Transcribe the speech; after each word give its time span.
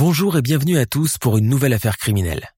Bonjour 0.00 0.38
et 0.38 0.40
bienvenue 0.40 0.78
à 0.78 0.86
tous 0.86 1.18
pour 1.18 1.36
une 1.36 1.46
nouvelle 1.46 1.74
affaire 1.74 1.98
criminelle. 1.98 2.48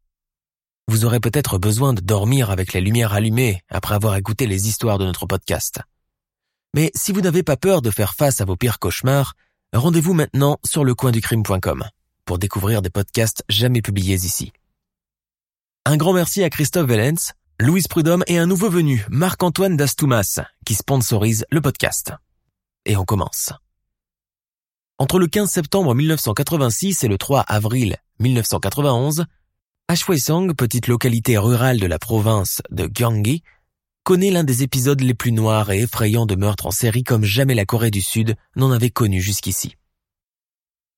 Vous 0.87 1.05
aurez 1.05 1.19
peut-être 1.19 1.59
besoin 1.59 1.93
de 1.93 2.01
dormir 2.01 2.51
avec 2.51 2.73
les 2.73 2.81
lumières 2.81 3.15
allumées 3.15 3.63
après 3.69 3.97
avoir 3.97 4.15
écouté 4.15 4.47
les 4.47 4.69
histoires 4.69 4.97
de 4.97 5.05
notre 5.05 5.27
podcast. 5.27 5.81
Mais 6.73 6.93
si 6.95 7.11
vous 7.11 7.21
n'avez 7.21 7.43
pas 7.43 7.57
peur 7.57 7.83
de 7.83 7.91
faire 7.91 8.15
face 8.15 8.41
à 8.41 8.45
vos 8.45 8.55
pires 8.55 8.79
cauchemars, 8.79 9.35
rendez-vous 9.73 10.15
maintenant 10.15 10.59
sur 10.65 10.85
lecoinducrime.com 10.85 11.85
pour 12.27 12.39
découvrir 12.39 12.81
des 12.81 12.91
podcasts 12.91 13.43
jamais 13.49 13.83
publiés 13.83 14.25
ici. 14.25 14.53
Un 15.85 15.97
grand 15.97 16.13
merci 16.13 16.45
à 16.45 16.49
Christophe 16.49 16.87
Vellens, 16.87 17.33
Louise 17.59 17.89
Prudhomme 17.89 18.23
et 18.29 18.39
un 18.39 18.47
nouveau 18.47 18.71
venu, 18.71 19.05
Marc-Antoine 19.11 19.77
Dastoumas, 19.77 20.39
qui 20.65 20.75
sponsorise 20.75 21.45
le 21.51 21.61
podcast. 21.61 22.13
Et 22.87 22.97
on 22.97 23.05
commence. 23.05 23.53
Entre 25.03 25.19
le 25.19 25.27
15 25.27 25.51
septembre 25.51 25.97
1986 25.97 27.03
et 27.03 27.09
le 27.09 27.19
3 27.19 27.41
avril 27.41 27.97
1991, 28.21 29.25
Ashwesang, 29.89 30.55
petite 30.55 30.87
localité 30.87 31.37
rurale 31.39 31.81
de 31.81 31.89
la 31.89 31.99
province 31.99 32.63
de 32.71 32.87
Gyeonggi, 32.87 33.43
connaît 34.05 34.31
l'un 34.31 34.45
des 34.45 34.63
épisodes 34.63 35.01
les 35.01 35.15
plus 35.15 35.33
noirs 35.33 35.73
et 35.73 35.81
effrayants 35.81 36.25
de 36.25 36.37
meurtres 36.37 36.67
en 36.67 36.71
série 36.71 37.03
comme 37.03 37.25
jamais 37.25 37.57
la 37.57 37.65
Corée 37.65 37.91
du 37.91 38.01
Sud 38.01 38.37
n'en 38.55 38.71
avait 38.71 38.91
connu 38.91 39.21
jusqu'ici. 39.21 39.75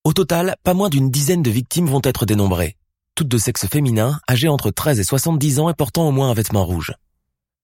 Au 0.05 0.13
total, 0.13 0.57
pas 0.65 0.75
moins 0.75 0.91
d'une 0.91 1.11
dizaine 1.11 1.43
de 1.43 1.51
victimes 1.51 1.89
vont 1.89 2.03
être 2.05 2.27
dénombrées, 2.27 2.77
toutes 3.15 3.29
de 3.29 3.39
sexe 3.39 3.67
féminin, 3.67 4.21
âgées 4.29 4.49
entre 4.49 4.71
13 4.71 5.01
et 5.01 5.05
70 5.05 5.61
ans 5.61 5.71
et 5.71 5.75
portant 5.75 6.07
au 6.07 6.13
moins 6.13 6.29
un 6.29 6.35
vêtement 6.35 6.67
rouge. 6.67 6.93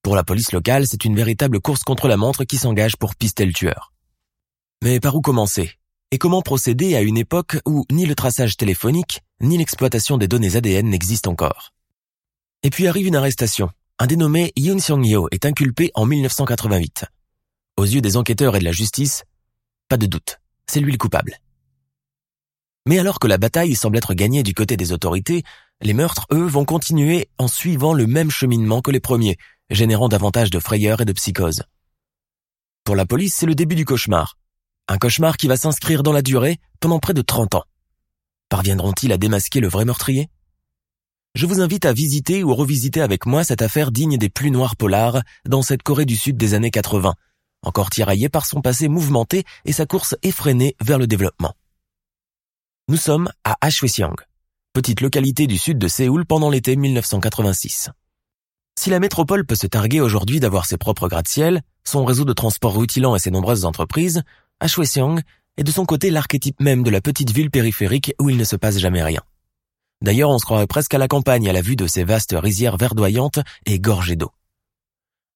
Pour 0.02 0.16
la 0.16 0.24
police 0.24 0.52
locale, 0.52 0.86
c'est 0.86 1.04
une 1.04 1.16
véritable 1.16 1.60
course 1.60 1.82
contre 1.82 2.08
la 2.08 2.16
montre 2.16 2.44
qui 2.44 2.56
s'engage 2.56 2.96
pour 2.96 3.14
pister 3.14 3.44
le 3.44 3.52
tueur. 3.52 3.92
Mais 4.82 5.00
par 5.00 5.14
où 5.14 5.20
commencer? 5.20 5.76
Et 6.12 6.18
comment 6.18 6.42
procéder 6.42 6.96
à 6.96 7.02
une 7.02 7.16
époque 7.16 7.58
où 7.66 7.84
ni 7.92 8.04
le 8.04 8.16
traçage 8.16 8.56
téléphonique, 8.56 9.20
ni 9.40 9.56
l'exploitation 9.58 10.18
des 10.18 10.26
données 10.26 10.56
ADN 10.56 10.88
n'existent 10.88 11.30
encore? 11.30 11.72
Et 12.64 12.70
puis 12.70 12.88
arrive 12.88 13.06
une 13.06 13.14
arrestation. 13.14 13.70
Un 14.00 14.08
dénommé 14.08 14.52
Yoon 14.56 14.80
Seong-yo 14.80 15.28
est 15.30 15.46
inculpé 15.46 15.92
en 15.94 16.06
1988. 16.06 17.04
Aux 17.76 17.84
yeux 17.84 18.00
des 18.00 18.16
enquêteurs 18.16 18.56
et 18.56 18.58
de 18.58 18.64
la 18.64 18.72
justice, 18.72 19.22
pas 19.88 19.96
de 19.96 20.06
doute, 20.06 20.40
c'est 20.66 20.80
lui 20.80 20.90
le 20.90 20.98
coupable. 20.98 21.36
Mais 22.86 22.98
alors 22.98 23.20
que 23.20 23.28
la 23.28 23.38
bataille 23.38 23.76
semble 23.76 23.96
être 23.96 24.14
gagnée 24.14 24.42
du 24.42 24.52
côté 24.52 24.76
des 24.76 24.90
autorités, 24.90 25.44
les 25.80 25.94
meurtres, 25.94 26.26
eux, 26.32 26.44
vont 26.44 26.64
continuer 26.64 27.28
en 27.38 27.46
suivant 27.46 27.94
le 27.94 28.08
même 28.08 28.32
cheminement 28.32 28.80
que 28.80 28.90
les 28.90 28.98
premiers, 28.98 29.36
générant 29.70 30.08
davantage 30.08 30.50
de 30.50 30.58
frayeur 30.58 31.02
et 31.02 31.04
de 31.04 31.12
psychose. 31.12 31.62
Pour 32.82 32.96
la 32.96 33.06
police, 33.06 33.36
c'est 33.36 33.46
le 33.46 33.54
début 33.54 33.76
du 33.76 33.84
cauchemar. 33.84 34.39
Un 34.88 34.98
cauchemar 34.98 35.36
qui 35.36 35.48
va 35.48 35.56
s'inscrire 35.56 36.02
dans 36.02 36.12
la 36.12 36.22
durée 36.22 36.58
pendant 36.80 36.98
près 36.98 37.14
de 37.14 37.22
30 37.22 37.54
ans. 37.54 37.64
Parviendront-ils 38.48 39.12
à 39.12 39.18
démasquer 39.18 39.60
le 39.60 39.68
vrai 39.68 39.84
meurtrier? 39.84 40.28
Je 41.34 41.46
vous 41.46 41.60
invite 41.60 41.84
à 41.84 41.92
visiter 41.92 42.42
ou 42.42 42.54
revisiter 42.54 43.00
avec 43.00 43.24
moi 43.24 43.44
cette 43.44 43.62
affaire 43.62 43.92
digne 43.92 44.18
des 44.18 44.28
plus 44.28 44.50
noirs 44.50 44.74
polars 44.74 45.22
dans 45.46 45.62
cette 45.62 45.84
Corée 45.84 46.06
du 46.06 46.16
Sud 46.16 46.36
des 46.36 46.54
années 46.54 46.72
80, 46.72 47.14
encore 47.62 47.90
tiraillée 47.90 48.28
par 48.28 48.46
son 48.46 48.60
passé 48.60 48.88
mouvementé 48.88 49.44
et 49.64 49.72
sa 49.72 49.86
course 49.86 50.16
effrénée 50.24 50.74
vers 50.80 50.98
le 50.98 51.06
développement. 51.06 51.54
Nous 52.88 52.96
sommes 52.96 53.30
à 53.44 53.56
Hwasiang, 53.62 54.16
petite 54.72 55.00
localité 55.00 55.46
du 55.46 55.56
sud 55.56 55.78
de 55.78 55.86
Séoul 55.86 56.26
pendant 56.26 56.50
l'été 56.50 56.74
1986. 56.74 57.90
Si 58.76 58.90
la 58.90 58.98
métropole 58.98 59.46
peut 59.46 59.54
se 59.54 59.68
targuer 59.68 60.00
aujourd'hui 60.00 60.40
d'avoir 60.40 60.66
ses 60.66 60.78
propres 60.78 61.06
gratte-ciel, 61.06 61.62
son 61.84 62.04
réseau 62.04 62.24
de 62.24 62.32
transport 62.32 62.76
rutilant 62.76 63.14
et 63.14 63.20
ses 63.20 63.30
nombreuses 63.30 63.64
entreprises, 63.64 64.22
Hwasiang 64.62 65.20
est 65.56 65.64
de 65.64 65.70
son 65.70 65.84
côté 65.84 66.10
l'archétype 66.10 66.60
même 66.60 66.82
de 66.82 66.90
la 66.90 67.00
petite 67.00 67.30
ville 67.30 67.50
périphérique 67.50 68.14
où 68.20 68.30
il 68.30 68.36
ne 68.36 68.44
se 68.44 68.56
passe 68.56 68.78
jamais 68.78 69.02
rien. 69.02 69.22
D'ailleurs, 70.02 70.30
on 70.30 70.38
se 70.38 70.44
croirait 70.44 70.66
presque 70.66 70.94
à 70.94 70.98
la 70.98 71.08
campagne 71.08 71.48
à 71.48 71.52
la 71.52 71.60
vue 71.60 71.76
de 71.76 71.86
ces 71.86 72.04
vastes 72.04 72.34
rizières 72.36 72.78
verdoyantes 72.78 73.40
et 73.66 73.78
gorgées 73.78 74.16
d'eau. 74.16 74.30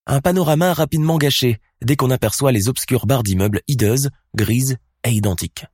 Un 0.07 0.21
panorama 0.21 0.73
rapidement 0.73 1.19
gâché 1.19 1.59
dès 1.83 1.97
qu'on 1.97 2.11
aperçoit 2.11 2.53
les 2.53 2.69
obscures 2.69 3.07
barres 3.07 3.23
d'immeubles 3.23 3.61
hideuses, 3.69 4.11
grises 4.35 4.77
et 5.05 5.11
identiques. 5.11 5.67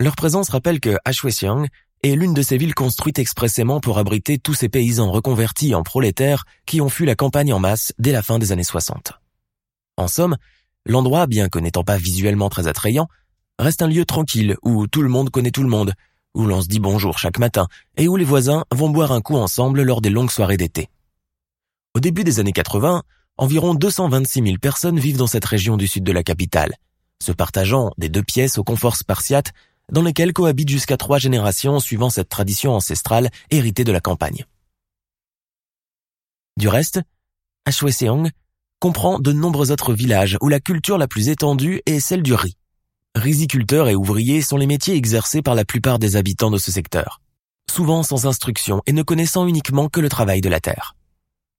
Leur 0.00 0.16
présence 0.16 0.50
rappelle 0.50 0.80
que 0.80 0.98
Hwasiang 1.06 1.68
est 2.02 2.16
l'une 2.16 2.34
de 2.34 2.42
ces 2.42 2.58
villes 2.58 2.74
construites 2.74 3.18
expressément 3.18 3.80
pour 3.80 3.98
abriter 3.98 4.38
tous 4.38 4.54
ces 4.54 4.68
paysans 4.68 5.10
reconvertis 5.10 5.74
en 5.74 5.82
prolétaires 5.82 6.44
qui 6.66 6.80
ont 6.80 6.90
fui 6.90 7.06
la 7.06 7.14
campagne 7.14 7.52
en 7.52 7.58
masse 7.58 7.92
dès 7.98 8.12
la 8.12 8.22
fin 8.22 8.38
des 8.38 8.52
années 8.52 8.64
60. 8.64 9.12
En 9.96 10.08
somme, 10.08 10.36
l'endroit, 10.86 11.26
bien 11.26 11.48
que 11.48 11.58
n'étant 11.58 11.84
pas 11.84 11.98
visuellement 11.98 12.48
très 12.48 12.66
attrayant, 12.68 13.08
reste 13.58 13.82
un 13.82 13.88
lieu 13.88 14.04
tranquille 14.04 14.56
où 14.62 14.86
tout 14.86 15.02
le 15.02 15.08
monde 15.08 15.30
connaît 15.30 15.50
tout 15.50 15.62
le 15.62 15.68
monde, 15.68 15.92
où 16.34 16.46
l'on 16.46 16.62
se 16.62 16.68
dit 16.68 16.80
bonjour 16.80 17.18
chaque 17.18 17.38
matin 17.38 17.66
et 17.96 18.08
où 18.08 18.16
les 18.16 18.24
voisins 18.24 18.64
vont 18.72 18.90
boire 18.90 19.12
un 19.12 19.20
coup 19.20 19.36
ensemble 19.36 19.82
lors 19.82 20.00
des 20.00 20.10
longues 20.10 20.30
soirées 20.30 20.56
d'été. 20.56 20.88
Au 21.94 22.00
début 22.00 22.24
des 22.24 22.40
années 22.40 22.52
80, 22.52 23.02
environ 23.38 23.74
226 23.74 24.42
000 24.42 24.56
personnes 24.58 24.98
vivent 24.98 25.16
dans 25.16 25.26
cette 25.26 25.44
région 25.44 25.76
du 25.76 25.86
sud 25.86 26.04
de 26.04 26.12
la 26.12 26.22
capitale, 26.22 26.74
se 27.22 27.32
partageant 27.32 27.90
des 27.98 28.08
deux 28.08 28.22
pièces 28.22 28.58
au 28.58 28.64
confort 28.64 28.96
spartiate 28.96 29.52
dans 29.92 30.02
lesquelles 30.02 30.32
cohabitent 30.32 30.68
jusqu'à 30.68 30.96
trois 30.96 31.18
générations 31.18 31.80
suivant 31.80 32.10
cette 32.10 32.28
tradition 32.28 32.72
ancestrale 32.74 33.30
héritée 33.50 33.84
de 33.84 33.92
la 33.92 34.00
campagne. 34.00 34.44
Du 36.56 36.68
reste, 36.68 37.00
Hwasong 37.66 38.30
comprend 38.80 39.18
de 39.18 39.32
nombreux 39.32 39.72
autres 39.72 39.94
villages 39.94 40.36
où 40.40 40.48
la 40.48 40.60
culture 40.60 40.98
la 40.98 41.08
plus 41.08 41.28
étendue 41.28 41.80
est 41.86 42.00
celle 42.00 42.22
du 42.22 42.34
riz. 42.34 42.56
Riziculteurs 43.14 43.88
et 43.88 43.94
ouvriers 43.94 44.42
sont 44.42 44.58
les 44.58 44.66
métiers 44.66 44.94
exercés 44.94 45.40
par 45.40 45.54
la 45.54 45.64
plupart 45.64 45.98
des 45.98 46.16
habitants 46.16 46.50
de 46.50 46.58
ce 46.58 46.70
secteur, 46.70 47.22
souvent 47.70 48.02
sans 48.02 48.26
instruction 48.26 48.82
et 48.86 48.92
ne 48.92 49.02
connaissant 49.02 49.46
uniquement 49.46 49.88
que 49.88 50.00
le 50.00 50.10
travail 50.10 50.42
de 50.42 50.50
la 50.50 50.60
terre. 50.60 50.94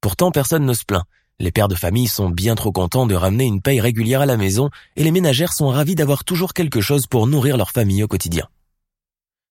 Pourtant, 0.00 0.30
personne 0.30 0.64
ne 0.64 0.74
se 0.74 0.84
plaint. 0.84 1.04
Les 1.40 1.50
pères 1.50 1.68
de 1.68 1.74
famille 1.74 2.08
sont 2.08 2.30
bien 2.30 2.54
trop 2.54 2.72
contents 2.72 3.06
de 3.06 3.14
ramener 3.14 3.44
une 3.44 3.62
paye 3.62 3.80
régulière 3.80 4.20
à 4.20 4.26
la 4.26 4.36
maison 4.36 4.70
et 4.96 5.02
les 5.02 5.10
ménagères 5.10 5.52
sont 5.52 5.68
ravis 5.68 5.94
d'avoir 5.94 6.24
toujours 6.24 6.52
quelque 6.52 6.80
chose 6.80 7.06
pour 7.06 7.26
nourrir 7.26 7.56
leur 7.56 7.70
famille 7.70 8.02
au 8.02 8.08
quotidien. 8.08 8.46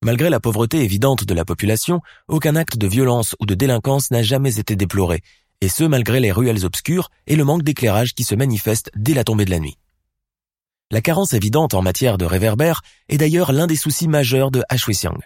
Malgré 0.03 0.29
la 0.29 0.39
pauvreté 0.39 0.83
évidente 0.83 1.25
de 1.25 1.33
la 1.33 1.43
population, 1.43 2.01
aucun 2.27 2.55
acte 2.55 2.77
de 2.77 2.87
violence 2.87 3.35
ou 3.39 3.45
de 3.45 3.55
délinquance 3.55 4.11
n'a 4.11 4.21
jamais 4.21 4.59
été 4.59 4.75
déploré, 4.75 5.21
et 5.61 5.69
ce 5.69 5.83
malgré 5.83 6.19
les 6.19 6.31
ruelles 6.31 6.65
obscures 6.65 7.09
et 7.25 7.35
le 7.35 7.43
manque 7.43 7.63
d'éclairage 7.63 8.13
qui 8.13 8.23
se 8.23 8.35
manifeste 8.35 8.91
dès 8.95 9.13
la 9.13 9.23
tombée 9.23 9.45
de 9.45 9.51
la 9.51 9.59
nuit. 9.59 9.77
La 10.91 11.01
carence 11.01 11.33
évidente 11.33 11.73
en 11.73 11.81
matière 11.81 12.17
de 12.17 12.25
réverbères 12.25 12.81
est 13.09 13.17
d'ailleurs 13.17 13.51
l'un 13.51 13.67
des 13.67 13.75
soucis 13.75 14.07
majeurs 14.07 14.51
de 14.51 14.63
Hwasiang. 14.71 15.19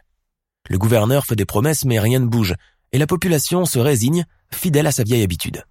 Le 0.70 0.78
gouverneur 0.78 1.26
fait 1.26 1.36
des 1.36 1.46
promesses 1.46 1.86
mais 1.86 2.00
rien 2.00 2.20
ne 2.20 2.26
bouge, 2.26 2.56
et 2.92 2.98
la 2.98 3.08
population 3.08 3.66
se 3.66 3.80
résigne, 3.80 4.26
fidèle 4.52 4.88
à 4.88 4.92
sa 4.92 5.04
vieille 5.04 5.24
habitude. 5.24 5.64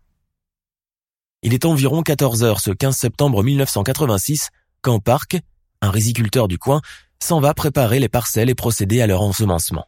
Il 1.42 1.54
est 1.54 1.64
environ 1.64 2.02
14 2.02 2.42
heures 2.42 2.60
ce 2.60 2.70
15 2.70 2.96
septembre 2.96 3.42
1986 3.42 4.50
quand 4.82 5.00
Park, 5.00 5.38
un 5.80 5.90
riziculteur 5.90 6.48
du 6.48 6.58
coin, 6.58 6.80
s'en 7.22 7.40
va 7.40 7.54
préparer 7.54 7.98
les 7.98 8.08
parcelles 8.08 8.50
et 8.50 8.54
procéder 8.54 9.00
à 9.00 9.06
leur 9.06 9.22
ensemencement. 9.22 9.86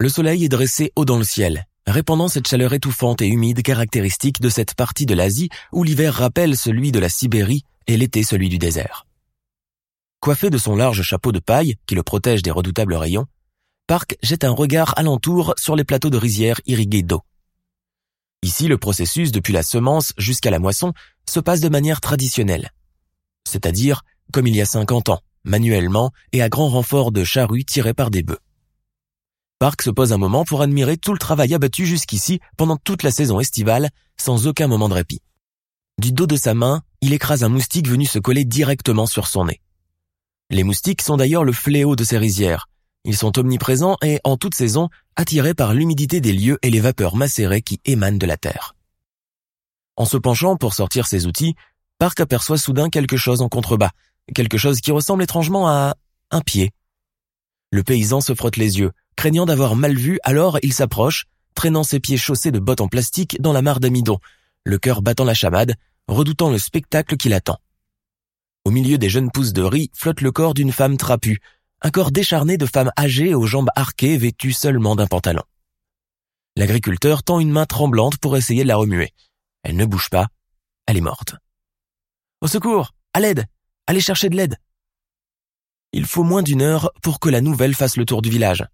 Le 0.00 0.08
soleil 0.08 0.44
est 0.44 0.48
dressé 0.48 0.92
haut 0.96 1.04
dans 1.04 1.18
le 1.18 1.24
ciel, 1.24 1.66
répandant 1.90 2.28
cette 2.28 2.48
chaleur 2.48 2.72
étouffante 2.72 3.22
et 3.22 3.26
humide 3.26 3.62
caractéristique 3.62 4.40
de 4.40 4.48
cette 4.48 4.74
partie 4.74 5.06
de 5.06 5.14
l'Asie 5.14 5.48
où 5.72 5.84
l'hiver 5.84 6.14
rappelle 6.14 6.56
celui 6.56 6.92
de 6.92 6.98
la 6.98 7.08
Sibérie 7.08 7.64
et 7.86 7.96
l'été 7.96 8.22
celui 8.22 8.48
du 8.48 8.58
désert. 8.58 9.06
Coiffé 10.20 10.50
de 10.50 10.58
son 10.58 10.76
large 10.76 11.02
chapeau 11.02 11.32
de 11.32 11.38
paille 11.38 11.76
qui 11.86 11.94
le 11.94 12.02
protège 12.02 12.42
des 12.42 12.50
redoutables 12.50 12.94
rayons, 12.94 13.26
Park 13.86 14.16
jette 14.22 14.44
un 14.44 14.50
regard 14.50 14.92
alentour 14.98 15.54
sur 15.56 15.76
les 15.76 15.84
plateaux 15.84 16.10
de 16.10 16.18
rizières 16.18 16.60
irrigués 16.66 17.02
d'eau. 17.02 17.22
Ici, 18.42 18.68
le 18.68 18.78
processus 18.78 19.32
depuis 19.32 19.52
la 19.52 19.62
semence 19.62 20.12
jusqu'à 20.18 20.50
la 20.50 20.58
moisson 20.58 20.92
se 21.28 21.40
passe 21.40 21.60
de 21.60 21.68
manière 21.68 22.00
traditionnelle, 22.00 22.70
c'est-à-dire 23.48 24.02
comme 24.32 24.46
il 24.46 24.54
y 24.54 24.60
a 24.60 24.66
50 24.66 25.08
ans, 25.08 25.20
manuellement 25.44 26.10
et 26.32 26.42
à 26.42 26.48
grand 26.48 26.68
renfort 26.68 27.12
de 27.12 27.24
charrues 27.24 27.64
tirées 27.64 27.94
par 27.94 28.10
des 28.10 28.22
bœufs. 28.22 28.40
Park 29.58 29.82
se 29.82 29.90
pose 29.90 30.12
un 30.12 30.18
moment 30.18 30.44
pour 30.44 30.62
admirer 30.62 30.96
tout 30.96 31.12
le 31.12 31.18
travail 31.18 31.52
abattu 31.52 31.84
jusqu'ici 31.84 32.38
pendant 32.56 32.76
toute 32.76 33.02
la 33.02 33.10
saison 33.10 33.40
estivale 33.40 33.90
sans 34.16 34.46
aucun 34.46 34.68
moment 34.68 34.88
de 34.88 34.94
répit. 34.94 35.20
Du 35.98 36.12
dos 36.12 36.28
de 36.28 36.36
sa 36.36 36.54
main, 36.54 36.82
il 37.00 37.12
écrase 37.12 37.42
un 37.42 37.48
moustique 37.48 37.88
venu 37.88 38.06
se 38.06 38.20
coller 38.20 38.44
directement 38.44 39.06
sur 39.06 39.26
son 39.26 39.46
nez. 39.46 39.60
Les 40.50 40.62
moustiques 40.62 41.02
sont 41.02 41.16
d'ailleurs 41.16 41.42
le 41.42 41.52
fléau 41.52 41.96
de 41.96 42.04
ces 42.04 42.18
rizières. 42.18 42.68
Ils 43.04 43.16
sont 43.16 43.36
omniprésents 43.36 43.96
et, 44.00 44.20
en 44.22 44.36
toute 44.36 44.54
saison, 44.54 44.90
attirés 45.16 45.54
par 45.54 45.74
l'humidité 45.74 46.20
des 46.20 46.32
lieux 46.32 46.58
et 46.62 46.70
les 46.70 46.80
vapeurs 46.80 47.16
macérées 47.16 47.62
qui 47.62 47.80
émanent 47.84 48.18
de 48.18 48.26
la 48.26 48.36
terre. 48.36 48.76
En 49.96 50.04
se 50.04 50.16
penchant 50.16 50.56
pour 50.56 50.72
sortir 50.72 51.08
ses 51.08 51.26
outils, 51.26 51.56
Park 51.98 52.20
aperçoit 52.20 52.58
soudain 52.58 52.90
quelque 52.90 53.16
chose 53.16 53.42
en 53.42 53.48
contrebas, 53.48 53.90
quelque 54.36 54.56
chose 54.56 54.80
qui 54.80 54.92
ressemble 54.92 55.24
étrangement 55.24 55.68
à 55.68 55.96
un 56.30 56.42
pied. 56.42 56.70
Le 57.72 57.82
paysan 57.82 58.20
se 58.20 58.34
frotte 58.34 58.56
les 58.56 58.78
yeux, 58.78 58.92
craignant 59.18 59.46
d'avoir 59.46 59.74
mal 59.74 59.96
vu, 59.96 60.20
alors 60.22 60.60
il 60.62 60.72
s'approche, 60.72 61.24
traînant 61.54 61.82
ses 61.82 61.98
pieds 61.98 62.16
chaussés 62.16 62.52
de 62.52 62.60
bottes 62.60 62.80
en 62.80 62.86
plastique 62.86 63.36
dans 63.40 63.52
la 63.52 63.62
mare 63.62 63.80
d'amidon, 63.80 64.20
le 64.62 64.78
cœur 64.78 65.02
battant 65.02 65.24
la 65.24 65.34
chamade, 65.34 65.74
redoutant 66.06 66.50
le 66.50 66.58
spectacle 66.58 67.16
qui 67.16 67.28
l'attend. 67.28 67.58
Au 68.64 68.70
milieu 68.70 68.96
des 68.96 69.08
jeunes 69.08 69.32
pousses 69.32 69.52
de 69.52 69.62
riz 69.62 69.90
flotte 69.92 70.20
le 70.20 70.30
corps 70.30 70.54
d'une 70.54 70.70
femme 70.70 70.96
trapue, 70.96 71.38
un 71.82 71.90
corps 71.90 72.12
décharné 72.12 72.58
de 72.58 72.64
femme 72.64 72.92
âgée 72.96 73.34
aux 73.34 73.44
jambes 73.44 73.70
arquées 73.74 74.16
vêtue 74.16 74.52
seulement 74.52 74.94
d'un 74.94 75.08
pantalon. 75.08 75.42
L'agriculteur 76.54 77.24
tend 77.24 77.40
une 77.40 77.50
main 77.50 77.66
tremblante 77.66 78.18
pour 78.18 78.36
essayer 78.36 78.62
de 78.62 78.68
la 78.68 78.76
remuer. 78.76 79.10
Elle 79.64 79.74
ne 79.74 79.84
bouge 79.84 80.10
pas, 80.10 80.28
elle 80.86 80.96
est 80.96 81.00
morte. 81.00 81.34
Au 82.40 82.46
secours, 82.46 82.94
à 83.14 83.18
l'aide, 83.18 83.46
allez 83.88 84.00
chercher 84.00 84.28
de 84.28 84.36
l'aide. 84.36 84.58
Il 85.92 86.06
faut 86.06 86.22
moins 86.22 86.44
d'une 86.44 86.62
heure 86.62 86.92
pour 87.02 87.18
que 87.18 87.28
la 87.28 87.40
nouvelle 87.40 87.74
fasse 87.74 87.96
le 87.96 88.04
tour 88.04 88.22
du 88.22 88.30
village. 88.30 88.64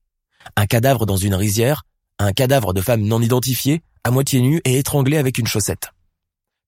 Un 0.56 0.66
cadavre 0.66 1.06
dans 1.06 1.16
une 1.16 1.34
rizière, 1.34 1.82
un 2.18 2.32
cadavre 2.32 2.72
de 2.72 2.80
femme 2.80 3.02
non 3.02 3.20
identifiée, 3.20 3.82
à 4.04 4.10
moitié 4.10 4.40
nue 4.40 4.60
et 4.64 4.78
étranglée 4.78 5.16
avec 5.16 5.38
une 5.38 5.46
chaussette. 5.46 5.90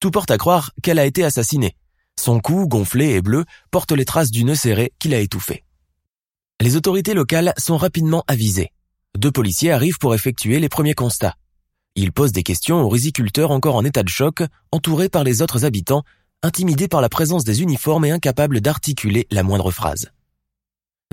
Tout 0.01 0.11
porte 0.11 0.31
à 0.31 0.39
croire 0.39 0.71
qu'elle 0.83 0.99
a 0.99 1.07
été 1.07 1.25
assassinée. 1.25 1.77
Son 2.19 2.41
cou, 2.41 2.67
gonflé 2.67 3.11
et 3.11 3.23
bleu, 3.23 3.45
porte 3.71 3.93
les 3.93 4.05
traces 4.05 4.31
du 4.31 4.45
nœud 4.45 4.55
qui 4.99 5.09
l'a 5.09 5.21
étouffée. 5.21 5.65
Les 6.61 6.77
autorités 6.77 7.15
locales 7.15 7.53
sont 7.59 7.77
rapidement 7.77 8.25
avisées. 8.27 8.73
Deux 9.17 9.31
policiers 9.31 9.73
arrivent 9.73 9.99
pour 9.99 10.15
effectuer 10.15 10.59
les 10.59 10.69
premiers 10.69 10.95
constats. 10.95 11.35
Ils 11.95 12.13
posent 12.13 12.33
des 12.33 12.43
questions 12.43 12.83
aux 12.83 12.89
riziculteurs 12.89 13.51
encore 13.51 13.77
en 13.77 13.85
état 13.85 14.03
de 14.03 14.09
choc, 14.09 14.43
entourés 14.73 15.09
par 15.09 15.25
les 15.25 15.43
autres 15.43 15.65
habitants, 15.65 16.03
intimidés 16.43 16.89
par 16.89 17.01
la 17.01 17.09
présence 17.09 17.45
des 17.45 17.63
uniformes 17.63 18.05
et 18.05 18.11
incapables 18.11 18.61
d'articuler 18.61 19.27
la 19.31 19.43
moindre 19.43 19.71
phrase. 19.71 20.11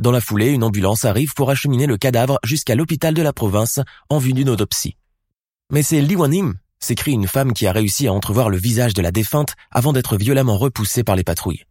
Dans 0.04 0.12
la 0.12 0.20
foulée, 0.20 0.50
une 0.50 0.66
ambulance 0.66 1.06
arrive 1.06 1.34
pour 1.34 1.50
acheminer 1.50 1.86
le 1.86 1.96
cadavre 1.96 2.38
jusqu'à 2.44 2.76
l'hôpital 2.76 3.14
de 3.14 3.22
la 3.22 3.32
province 3.32 3.80
en 4.10 4.18
vue 4.18 4.34
d'une 4.34 4.50
autopsie. 4.50 4.98
Mais 5.72 5.82
c'est 5.82 6.02
Li 6.02 6.18
Wanim, 6.18 6.56
s'écrie 6.82 7.14
une 7.14 7.26
femme 7.26 7.54
qui 7.54 7.68
a 7.68 7.72
réussi 7.72 8.08
à 8.08 8.12
entrevoir 8.12 8.50
le 8.50 8.58
visage 8.58 8.94
de 8.94 9.02
la 9.02 9.14
défunte 9.14 9.54
avant 9.72 9.94
d'être 9.94 10.18
violemment 10.18 10.58
repoussée 10.58 11.06
par 11.06 11.16
les 11.16 11.24
patrouilles. 11.24 11.64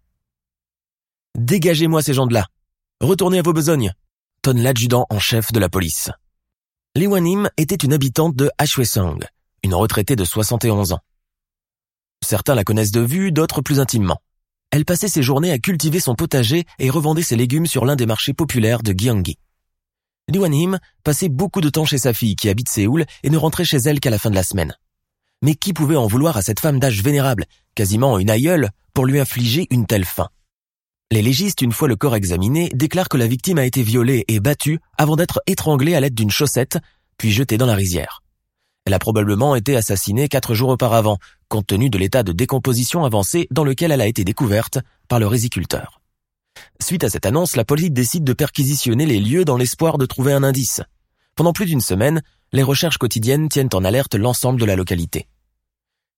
Dégagez-moi 1.36 2.00
ces 2.00 2.14
gens 2.14 2.26
de 2.26 2.32
là. 2.32 2.46
Retournez 3.02 3.38
à 3.38 3.42
vos 3.42 3.52
besognes, 3.52 3.92
tonne 4.40 4.62
l'adjudant 4.62 5.04
en 5.10 5.18
chef 5.18 5.52
de 5.52 5.60
la 5.60 5.68
police. 5.68 6.08
Li 6.94 7.06
Wanim 7.06 7.50
était 7.58 7.74
une 7.74 7.92
habitante 7.92 8.34
de 8.34 8.50
Hwesong, 8.58 9.26
une 9.62 9.74
retraitée 9.74 10.16
de 10.16 10.24
71 10.24 10.92
ans. 10.92 11.00
Certains 12.24 12.54
la 12.54 12.64
connaissent 12.64 12.92
de 12.92 13.02
vue, 13.02 13.30
d'autres 13.30 13.60
plus 13.60 13.78
intimement 13.78 14.22
elle 14.72 14.86
passait 14.86 15.08
ses 15.08 15.22
journées 15.22 15.52
à 15.52 15.58
cultiver 15.58 16.00
son 16.00 16.14
potager 16.14 16.64
et 16.78 16.88
revendait 16.88 17.22
ses 17.22 17.36
légumes 17.36 17.66
sur 17.66 17.84
l'un 17.84 17.94
des 17.94 18.06
marchés 18.06 18.32
populaires 18.32 18.82
de 18.82 18.92
Gyeonggi. 18.92 19.38
Lee 20.28 20.38
Wan-him 20.38 20.78
passait 21.04 21.28
beaucoup 21.28 21.60
de 21.60 21.68
temps 21.68 21.84
chez 21.84 21.98
sa 21.98 22.14
fille 22.14 22.36
qui 22.36 22.48
habite 22.48 22.70
Séoul 22.70 23.04
et 23.22 23.28
ne 23.28 23.36
rentrait 23.36 23.66
chez 23.66 23.76
elle 23.76 24.00
qu'à 24.00 24.08
la 24.08 24.18
fin 24.18 24.30
de 24.30 24.34
la 24.34 24.42
semaine. 24.42 24.74
Mais 25.42 25.56
qui 25.56 25.74
pouvait 25.74 25.96
en 25.96 26.06
vouloir 26.06 26.38
à 26.38 26.42
cette 26.42 26.60
femme 26.60 26.80
d'âge 26.80 27.02
vénérable, 27.02 27.44
quasiment 27.74 28.18
une 28.18 28.30
aïeule, 28.30 28.70
pour 28.94 29.04
lui 29.04 29.20
infliger 29.20 29.66
une 29.70 29.86
telle 29.86 30.06
fin 30.06 30.28
Les 31.10 31.20
légistes, 31.20 31.60
une 31.60 31.72
fois 31.72 31.88
le 31.88 31.96
corps 31.96 32.16
examiné, 32.16 32.70
déclarent 32.74 33.10
que 33.10 33.18
la 33.18 33.26
victime 33.26 33.58
a 33.58 33.66
été 33.66 33.82
violée 33.82 34.24
et 34.26 34.40
battue 34.40 34.80
avant 34.96 35.16
d'être 35.16 35.42
étranglée 35.46 35.94
à 35.94 36.00
l'aide 36.00 36.14
d'une 36.14 36.30
chaussette, 36.30 36.78
puis 37.18 37.30
jetée 37.30 37.58
dans 37.58 37.66
la 37.66 37.74
rizière. 37.74 38.22
Elle 38.84 38.94
a 38.94 38.98
probablement 38.98 39.54
été 39.54 39.76
assassinée 39.76 40.28
quatre 40.28 40.54
jours 40.54 40.70
auparavant, 40.70 41.18
compte 41.52 41.66
tenu 41.66 41.90
de 41.90 41.98
l'état 41.98 42.22
de 42.22 42.32
décomposition 42.32 43.04
avancé 43.04 43.46
dans 43.50 43.62
lequel 43.62 43.92
elle 43.92 44.00
a 44.00 44.06
été 44.06 44.24
découverte 44.24 44.78
par 45.06 45.20
le 45.20 45.26
résiculteur. 45.26 46.00
Suite 46.80 47.04
à 47.04 47.10
cette 47.10 47.26
annonce, 47.26 47.56
la 47.56 47.66
police 47.66 47.90
décide 47.90 48.24
de 48.24 48.32
perquisitionner 48.32 49.04
les 49.04 49.20
lieux 49.20 49.44
dans 49.44 49.58
l'espoir 49.58 49.98
de 49.98 50.06
trouver 50.06 50.32
un 50.32 50.44
indice. 50.44 50.80
Pendant 51.36 51.52
plus 51.52 51.66
d'une 51.66 51.82
semaine, 51.82 52.22
les 52.54 52.62
recherches 52.62 52.96
quotidiennes 52.96 53.50
tiennent 53.50 53.68
en 53.74 53.84
alerte 53.84 54.14
l'ensemble 54.14 54.58
de 54.58 54.64
la 54.64 54.76
localité. 54.76 55.28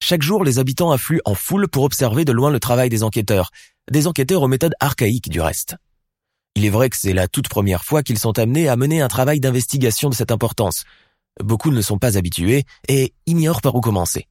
Chaque 0.01 0.23
jour, 0.23 0.45
les 0.45 0.61
habitants 0.61 0.93
affluent 0.93 1.21
en 1.25 1.35
foule 1.35 1.67
pour 1.67 1.83
observer 1.83 2.25
de 2.25 2.31
loin 2.31 2.53
le 2.53 2.61
travail 2.61 2.89
des 2.89 3.03
enquêteurs, 3.03 3.51
des 3.91 4.07
enquêteurs 4.07 4.43
aux 4.43 4.49
méthodes 4.49 4.77
archaïques 4.79 5.31
du 5.31 5.41
reste. 5.41 5.75
Il 6.55 6.65
est 6.65 6.71
vrai 6.71 6.91
que 6.91 6.97
c'est 6.97 7.13
la 7.13 7.27
toute 7.27 7.49
première 7.49 7.83
fois 7.83 8.05
qu'ils 8.05 8.21
sont 8.21 8.39
amenés 8.39 8.69
à 8.69 8.77
mener 8.77 9.01
un 9.01 9.09
travail 9.09 9.41
d'investigation 9.41 10.11
de 10.11 10.15
cette 10.15 10.31
importance. 10.31 10.85
Beaucoup 11.43 11.73
ne 11.73 11.83
sont 11.83 11.99
pas 11.99 12.17
habitués 12.17 12.63
et 12.87 13.13
ignorent 13.27 13.63
par 13.63 13.75
où 13.75 13.81
commencer. 13.81 14.29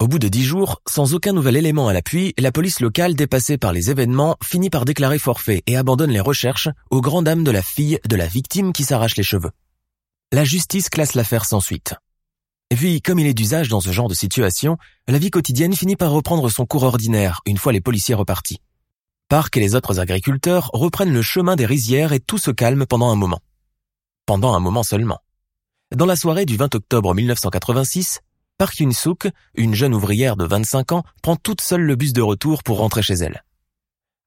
Au 0.00 0.08
bout 0.08 0.18
de 0.18 0.26
dix 0.26 0.42
jours, 0.42 0.82
sans 0.88 1.14
aucun 1.14 1.32
nouvel 1.32 1.56
élément 1.56 1.86
à 1.86 1.92
l'appui, 1.92 2.34
la 2.36 2.50
police 2.50 2.80
locale, 2.80 3.14
dépassée 3.14 3.58
par 3.58 3.72
les 3.72 3.90
événements, 3.90 4.36
finit 4.42 4.68
par 4.68 4.84
déclarer 4.84 5.20
forfait 5.20 5.62
et 5.68 5.76
abandonne 5.76 6.10
les 6.10 6.20
recherches 6.20 6.68
aux 6.90 7.00
grandes 7.00 7.26
dames 7.26 7.44
de 7.44 7.50
la 7.52 7.62
fille 7.62 8.00
de 8.04 8.16
la 8.16 8.26
victime 8.26 8.72
qui 8.72 8.82
s'arrache 8.82 9.16
les 9.16 9.22
cheveux. 9.22 9.52
La 10.32 10.44
justice 10.44 10.88
classe 10.88 11.14
l'affaire 11.14 11.44
sans 11.44 11.60
suite. 11.60 11.94
Et 12.70 12.76
puis, 12.76 13.00
comme 13.02 13.20
il 13.20 13.26
est 13.28 13.34
d'usage 13.34 13.68
dans 13.68 13.80
ce 13.80 13.92
genre 13.92 14.08
de 14.08 14.14
situation, 14.14 14.78
la 15.06 15.18
vie 15.18 15.30
quotidienne 15.30 15.76
finit 15.76 15.96
par 15.96 16.10
reprendre 16.10 16.50
son 16.50 16.66
cours 16.66 16.82
ordinaire 16.82 17.40
une 17.46 17.56
fois 17.58 17.72
les 17.72 17.80
policiers 17.80 18.16
repartis. 18.16 18.60
Park 19.28 19.56
et 19.56 19.60
les 19.60 19.76
autres 19.76 20.00
agriculteurs 20.00 20.70
reprennent 20.72 21.12
le 21.12 21.22
chemin 21.22 21.54
des 21.54 21.66
rizières 21.66 22.12
et 22.12 22.20
tout 22.20 22.38
se 22.38 22.50
calme 22.50 22.84
pendant 22.84 23.10
un 23.10 23.16
moment. 23.16 23.40
Pendant 24.26 24.54
un 24.54 24.60
moment 24.60 24.82
seulement. 24.82 25.20
Dans 25.94 26.06
la 26.06 26.16
soirée 26.16 26.46
du 26.46 26.56
20 26.56 26.74
octobre 26.74 27.14
1986, 27.14 28.20
Park 28.56 28.78
Yun-suk, 28.78 29.28
une 29.56 29.74
jeune 29.74 29.94
ouvrière 29.94 30.36
de 30.36 30.44
25 30.44 30.92
ans, 30.92 31.02
prend 31.22 31.34
toute 31.34 31.60
seule 31.60 31.82
le 31.82 31.96
bus 31.96 32.12
de 32.12 32.22
retour 32.22 32.62
pour 32.62 32.78
rentrer 32.78 33.02
chez 33.02 33.14
elle. 33.14 33.44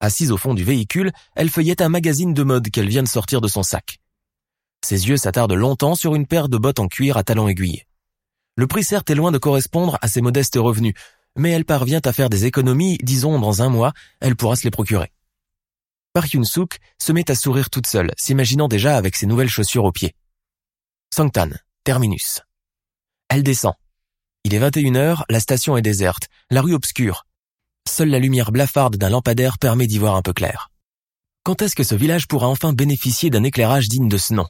Assise 0.02 0.32
au 0.34 0.38
fond 0.38 0.54
du 0.54 0.66
véhicule, 0.66 1.14
elle 1.36 1.50
feuillette 1.50 1.82
un 1.82 1.88
magazine 1.88 2.34
de 2.34 2.44
mode 2.44 2.70
qu'elle 2.70 2.90
vient 2.90 3.04
de 3.04 3.08
sortir 3.08 3.40
de 3.40 3.48
son 3.48 3.64
sac. 3.64 4.00
Ses 4.86 5.08
yeux 5.08 5.16
s'attardent 5.16 5.54
longtemps 5.54 5.96
sur 5.96 6.14
une 6.14 6.28
paire 6.28 6.50
de 6.50 6.58
bottes 6.58 6.80
en 6.80 6.90
cuir 6.90 7.16
à 7.16 7.24
talons 7.24 7.48
aiguillés. 7.48 7.88
Le 8.58 8.68
prix 8.68 8.84
certes 8.84 9.10
est 9.10 9.16
loin 9.16 9.32
de 9.32 9.38
correspondre 9.38 9.98
à 10.02 10.10
ses 10.10 10.22
modestes 10.22 10.58
revenus, 10.58 10.94
mais 11.38 11.52
elle 11.52 11.66
parvient 11.66 12.02
à 12.04 12.12
faire 12.12 12.30
des 12.30 12.46
économies, 12.46 12.98
disons 13.02 13.40
dans 13.40 13.62
un 13.62 13.70
mois, 13.70 13.94
elle 14.20 14.36
pourra 14.36 14.58
se 14.58 14.66
les 14.66 14.72
procurer. 14.72 15.14
Park 16.12 16.34
Yun-suk 16.34 16.80
se 17.00 17.12
met 17.14 17.32
à 17.32 17.36
sourire 17.36 17.70
toute 17.70 17.88
seule, 17.88 18.12
s'imaginant 18.18 18.68
déjà 18.68 18.98
avec 18.98 19.16
ses 19.16 19.26
nouvelles 19.26 19.50
chaussures 19.50 19.86
aux 19.86 19.92
pieds. 19.94 20.16
Sangtan, 21.14 21.50
terminus. 21.86 22.42
Elle 23.30 23.44
descend, 23.44 23.74
il 24.48 24.54
est 24.54 24.60
21h, 24.62 25.24
la 25.30 25.42
station 25.42 25.76
est 25.76 25.82
déserte, 25.82 26.30
la 26.50 26.62
rue 26.62 26.74
obscure. 26.74 27.26
Seule 27.86 28.08
la 28.08 28.18
lumière 28.18 28.54
blafarde 28.54 28.96
d'un 28.96 29.10
lampadaire 29.10 29.58
permet 29.58 29.88
d'y 29.88 29.98
voir 29.98 30.16
un 30.16 30.22
peu 30.22 30.32
clair. 30.32 30.70
Quand 31.44 31.62
est-ce 31.62 31.76
que 31.76 31.84
ce 31.84 31.96
village 31.96 32.30
pourra 32.30 32.48
enfin 32.48 32.72
bénéficier 32.72 33.30
d'un 33.30 33.44
éclairage 33.44 33.90
digne 33.90 34.08
de 34.08 34.18
ce 34.18 34.34
nom? 34.34 34.48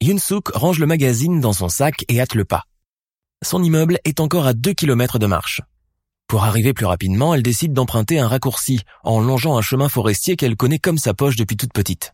Yunsuk 0.00 0.48
range 0.48 0.80
le 0.80 0.86
magazine 0.86 1.38
dans 1.40 1.52
son 1.52 1.68
sac 1.68 2.04
et 2.08 2.20
hâte 2.20 2.34
le 2.34 2.44
pas. 2.44 2.64
Son 3.44 3.62
immeuble 3.62 4.00
est 4.04 4.18
encore 4.18 4.44
à 4.44 4.54
2 4.54 4.72
km 4.72 5.20
de 5.20 5.26
marche. 5.26 5.60
Pour 6.26 6.42
arriver 6.42 6.72
plus 6.72 6.86
rapidement, 6.86 7.32
elle 7.32 7.44
décide 7.44 7.72
d'emprunter 7.72 8.18
un 8.18 8.26
raccourci 8.26 8.80
en 9.04 9.20
longeant 9.20 9.56
un 9.56 9.62
chemin 9.62 9.88
forestier 9.88 10.34
qu'elle 10.34 10.56
connaît 10.56 10.80
comme 10.80 10.98
sa 10.98 11.14
poche 11.14 11.36
depuis 11.36 11.56
toute 11.56 11.72
petite. 11.72 12.12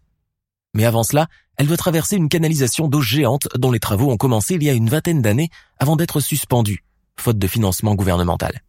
Mais 0.75 0.85
avant 0.85 1.05
cela, 1.05 1.29
elle 1.57 1.69
doit 1.69 1.79
traverser 1.79 2.17
une 2.17 2.29
canalisation 2.29 2.87
d'eau 2.87 3.01
géante 3.01 3.49
dont 3.55 3.71
les 3.71 3.81
travaux 3.81 4.11
ont 4.11 4.19
commencé 4.19 4.57
il 4.57 4.63
y 4.63 4.69
a 4.69 4.75
une 4.75 4.91
vingtaine 4.91 5.23
d'années 5.23 5.49
avant 5.79 5.97
d'être 5.97 6.21
suspendus, 6.21 6.85
faute 7.19 7.39
de 7.39 7.47
financement 7.47 7.95
gouvernemental. 7.95 8.63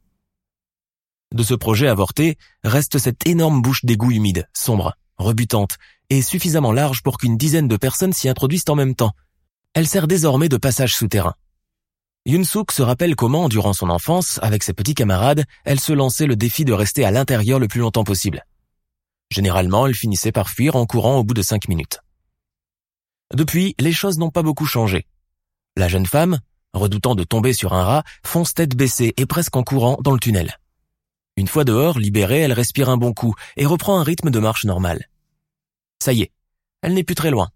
De 1.34 1.44
ce 1.44 1.54
projet 1.54 1.88
avorté 1.88 2.38
reste 2.64 2.98
cette 2.98 3.28
énorme 3.28 3.62
bouche 3.62 3.84
d'égout 3.84 4.12
humide, 4.12 4.48
sombre, 4.54 4.96
rebutante 5.18 5.78
et 6.10 6.22
suffisamment 6.22 6.72
large 6.72 7.02
pour 7.02 7.18
qu'une 7.18 7.38
dizaine 7.38 7.68
de 7.68 7.78
personnes 7.78 8.14
s'y 8.14 8.30
introduisent 8.30 8.70
en 8.70 8.76
même 8.76 8.96
temps. 8.96 9.14
Elle 9.74 9.88
sert 9.88 10.08
désormais 10.08 10.50
de 10.50 10.58
passage 10.58 10.96
souterrain. 10.96 11.34
Yunsuk 12.26 12.72
se 12.72 12.82
rappelle 12.82 13.16
comment, 13.16 13.50
durant 13.50 13.74
son 13.74 13.90
enfance, 13.90 14.40
avec 14.42 14.64
ses 14.64 14.74
petits 14.74 14.96
camarades, 14.96 15.46
elle 15.64 15.80
se 15.80 15.94
lançait 15.94 16.26
le 16.26 16.36
défi 16.36 16.66
de 16.66 16.74
rester 16.74 17.06
à 17.06 17.12
l'intérieur 17.12 17.60
le 17.60 17.68
plus 17.68 17.82
longtemps 17.82 18.04
possible. 18.04 18.46
Généralement, 19.30 19.86
elle 19.86 19.96
finissait 19.96 20.32
par 20.32 20.50
fuir 20.50 20.76
en 20.76 20.86
courant 20.86 21.18
au 21.18 21.24
bout 21.24 21.34
de 21.34 21.42
cinq 21.42 21.68
minutes. 21.68 22.00
Depuis, 23.34 23.76
les 23.80 23.92
choses 23.92 24.18
n'ont 24.18 24.32
pas 24.32 24.44
beaucoup 24.44 24.66
changé. 24.66 25.06
La 25.76 25.88
jeune 25.88 26.06
femme, 26.06 26.40
redoutant 26.76 27.16
de 27.16 27.24
tomber 27.24 27.54
sur 27.54 27.74
un 27.74 27.84
rat, 27.84 28.04
fonce 28.24 28.54
tête 28.54 28.76
baissée 28.76 29.14
et 29.18 29.26
presque 29.26 29.56
en 29.56 29.64
courant 29.64 29.98
dans 30.02 30.14
le 30.14 30.20
tunnel. 30.20 30.60
Une 31.38 31.48
fois 31.48 31.64
dehors, 31.64 32.00
libérée, 32.00 32.40
elle 32.40 32.54
respire 32.54 32.90
un 32.90 32.98
bon 32.98 33.14
coup 33.14 33.36
et 33.58 33.66
reprend 33.66 34.00
un 34.00 34.04
rythme 34.04 34.30
de 34.30 34.40
marche 34.40 34.66
normal. 34.66 35.10
Ça 36.02 36.14
y 36.14 36.22
est, 36.22 36.32
elle 36.82 36.94
n'est 36.94 37.04
plus 37.04 37.16
très 37.16 37.32
loin. 37.32 37.50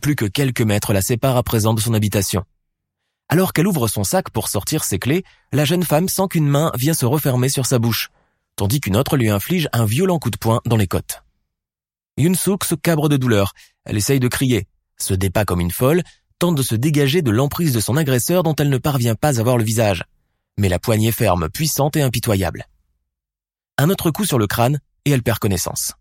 Plus 0.00 0.16
que 0.16 0.24
quelques 0.24 0.62
mètres 0.62 0.92
la 0.92 1.02
séparent 1.02 1.36
à 1.36 1.42
présent 1.42 1.74
de 1.74 1.80
son 1.80 1.94
habitation. 1.94 2.44
Alors 3.28 3.52
qu'elle 3.52 3.66
ouvre 3.66 3.88
son 3.88 4.04
sac 4.04 4.30
pour 4.30 4.48
sortir 4.48 4.84
ses 4.84 4.98
clés, 4.98 5.24
la 5.52 5.64
jeune 5.64 5.84
femme 5.84 6.08
sent 6.08 6.28
qu'une 6.30 6.48
main 6.48 6.72
vient 6.76 6.94
se 6.94 7.06
refermer 7.06 7.48
sur 7.48 7.66
sa 7.66 7.78
bouche, 7.78 8.10
tandis 8.56 8.80
qu'une 8.80 8.96
autre 8.96 9.16
lui 9.16 9.30
inflige 9.30 9.68
un 9.72 9.84
violent 9.84 10.18
coup 10.18 10.30
de 10.30 10.36
poing 10.36 10.60
dans 10.66 10.76
les 10.76 10.86
côtes. 10.86 11.22
Yunsuk 12.18 12.64
se 12.64 12.74
cabre 12.74 13.08
de 13.08 13.16
douleur. 13.16 13.52
Elle 13.84 13.96
essaye 13.96 14.20
de 14.20 14.28
crier, 14.28 14.66
se 14.98 15.14
débat 15.14 15.44
comme 15.44 15.60
une 15.60 15.70
folle, 15.70 16.02
tente 16.42 16.56
de 16.56 16.62
se 16.64 16.74
dégager 16.74 17.22
de 17.22 17.30
l'emprise 17.30 17.72
de 17.72 17.78
son 17.78 17.96
agresseur 17.96 18.42
dont 18.42 18.56
elle 18.56 18.68
ne 18.68 18.76
parvient 18.76 19.14
pas 19.14 19.38
à 19.38 19.44
voir 19.44 19.56
le 19.58 19.62
visage. 19.62 20.02
Mais 20.58 20.68
la 20.68 20.80
poignée 20.80 21.12
ferme, 21.12 21.48
puissante 21.48 21.94
et 21.94 22.02
impitoyable. 22.02 22.66
Un 23.78 23.90
autre 23.90 24.10
coup 24.10 24.24
sur 24.24 24.40
le 24.40 24.48
crâne 24.48 24.80
et 25.04 25.12
elle 25.12 25.22
perd 25.22 25.38
connaissance. 25.38 25.92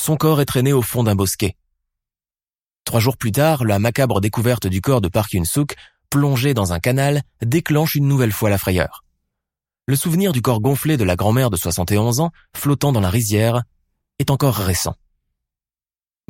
Son 0.00 0.16
corps 0.16 0.40
est 0.40 0.44
traîné 0.44 0.72
au 0.72 0.82
fond 0.82 1.02
d'un 1.02 1.16
bosquet. 1.16 1.56
Trois 2.84 3.00
jours 3.00 3.16
plus 3.16 3.32
tard, 3.32 3.64
la 3.64 3.80
macabre 3.80 4.20
découverte 4.20 4.68
du 4.68 4.80
corps 4.80 5.00
de 5.00 5.08
Park 5.08 5.32
Yun-suk, 5.32 5.74
plongé 6.10 6.54
dans 6.54 6.72
un 6.72 6.78
canal, 6.78 7.22
déclenche 7.42 7.96
une 7.96 8.06
nouvelle 8.06 8.30
fois 8.30 8.50
la 8.50 8.58
frayeur. 8.58 9.04
Le 9.88 9.96
souvenir 9.96 10.30
du 10.30 10.42
corps 10.42 10.60
gonflé 10.60 10.96
de 10.96 11.02
la 11.02 11.16
grand-mère 11.16 11.50
de 11.50 11.56
71 11.56 12.20
ans, 12.20 12.30
flottant 12.54 12.92
dans 12.92 13.00
la 13.00 13.10
rizière, 13.10 13.64
est 14.20 14.30
encore 14.30 14.54
récent. 14.54 14.94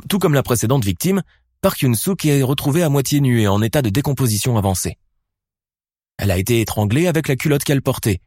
Tout 0.09 0.19
comme 0.19 0.33
la 0.33 0.43
précédente 0.43 0.87
victime, 0.87 1.23
Park 1.63 1.83
Yun-suk 1.83 2.25
est 2.25 2.43
retrouvée 2.43 2.83
à 2.83 2.89
moitié 2.89 3.21
nue 3.21 3.43
et 3.43 3.49
en 3.49 3.61
état 3.61 3.83
de 3.83 3.91
décomposition 3.91 4.57
avancée. 4.57 4.97
Elle 6.17 6.31
a 6.31 6.39
été 6.39 6.63
étranglée 6.63 7.07
avec 7.07 7.29
la 7.29 7.37
culotte 7.37 7.65
qu'elle 7.65 7.83
portait. 7.83 8.23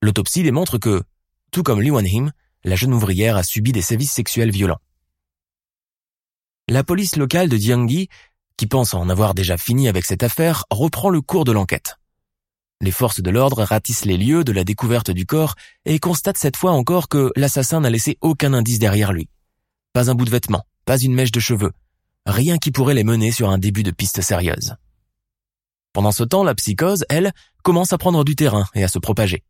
L'autopsie 0.00 0.42
démontre 0.42 0.78
que, 0.78 1.02
tout 1.52 1.62
comme 1.62 1.82
Lee 1.82 1.90
Wan-him, 1.90 2.32
la 2.64 2.76
jeune 2.76 2.94
ouvrière 2.94 3.36
a 3.36 3.42
subi 3.42 3.72
des 3.72 3.82
sévices 3.82 4.12
sexuels 4.12 4.50
violents. 4.50 4.80
La 6.68 6.82
police 6.82 7.16
locale 7.16 7.50
de 7.50 7.56
Gyeonggi, 7.58 8.08
qui 8.56 8.66
pense 8.66 8.94
en 8.94 9.10
avoir 9.10 9.34
déjà 9.34 9.58
fini 9.58 9.86
avec 9.86 10.06
cette 10.06 10.22
affaire, 10.22 10.64
reprend 10.70 11.10
le 11.10 11.20
cours 11.20 11.44
de 11.44 11.52
l'enquête. 11.52 11.96
Les 12.80 12.92
forces 12.92 13.20
de 13.20 13.30
l'ordre 13.30 13.62
ratissent 13.62 14.06
les 14.06 14.16
lieux 14.16 14.42
de 14.42 14.52
la 14.52 14.64
découverte 14.64 15.10
du 15.10 15.26
corps 15.26 15.54
et 15.84 15.98
constatent 15.98 16.38
cette 16.38 16.56
fois 16.56 16.72
encore 16.72 17.08
que 17.10 17.30
l'assassin 17.36 17.80
n'a 17.80 17.90
laissé 17.90 18.16
aucun 18.22 18.54
indice 18.54 18.78
derrière 18.78 19.12
lui. 19.12 19.28
Pas 19.92 20.10
un 20.10 20.14
bout 20.14 20.24
de 20.24 20.30
vêtement, 20.30 20.64
pas 20.86 20.96
une 20.96 21.12
mèche 21.12 21.32
de 21.32 21.40
cheveux, 21.40 21.72
rien 22.26 22.58
qui 22.58 22.70
pourrait 22.70 22.94
les 22.94 23.04
mener 23.04 23.32
sur 23.32 23.50
un 23.50 23.58
début 23.58 23.82
de 23.82 23.90
piste 23.90 24.20
sérieuse. 24.20 24.74
Pendant 25.92 26.12
ce 26.12 26.22
temps, 26.22 26.44
la 26.44 26.54
psychose, 26.54 27.04
elle, 27.08 27.32
commence 27.62 27.92
à 27.92 27.98
prendre 27.98 28.24
du 28.24 28.36
terrain 28.36 28.66
et 28.74 28.84
à 28.84 28.88
se 28.88 28.98
propager. 28.98 29.42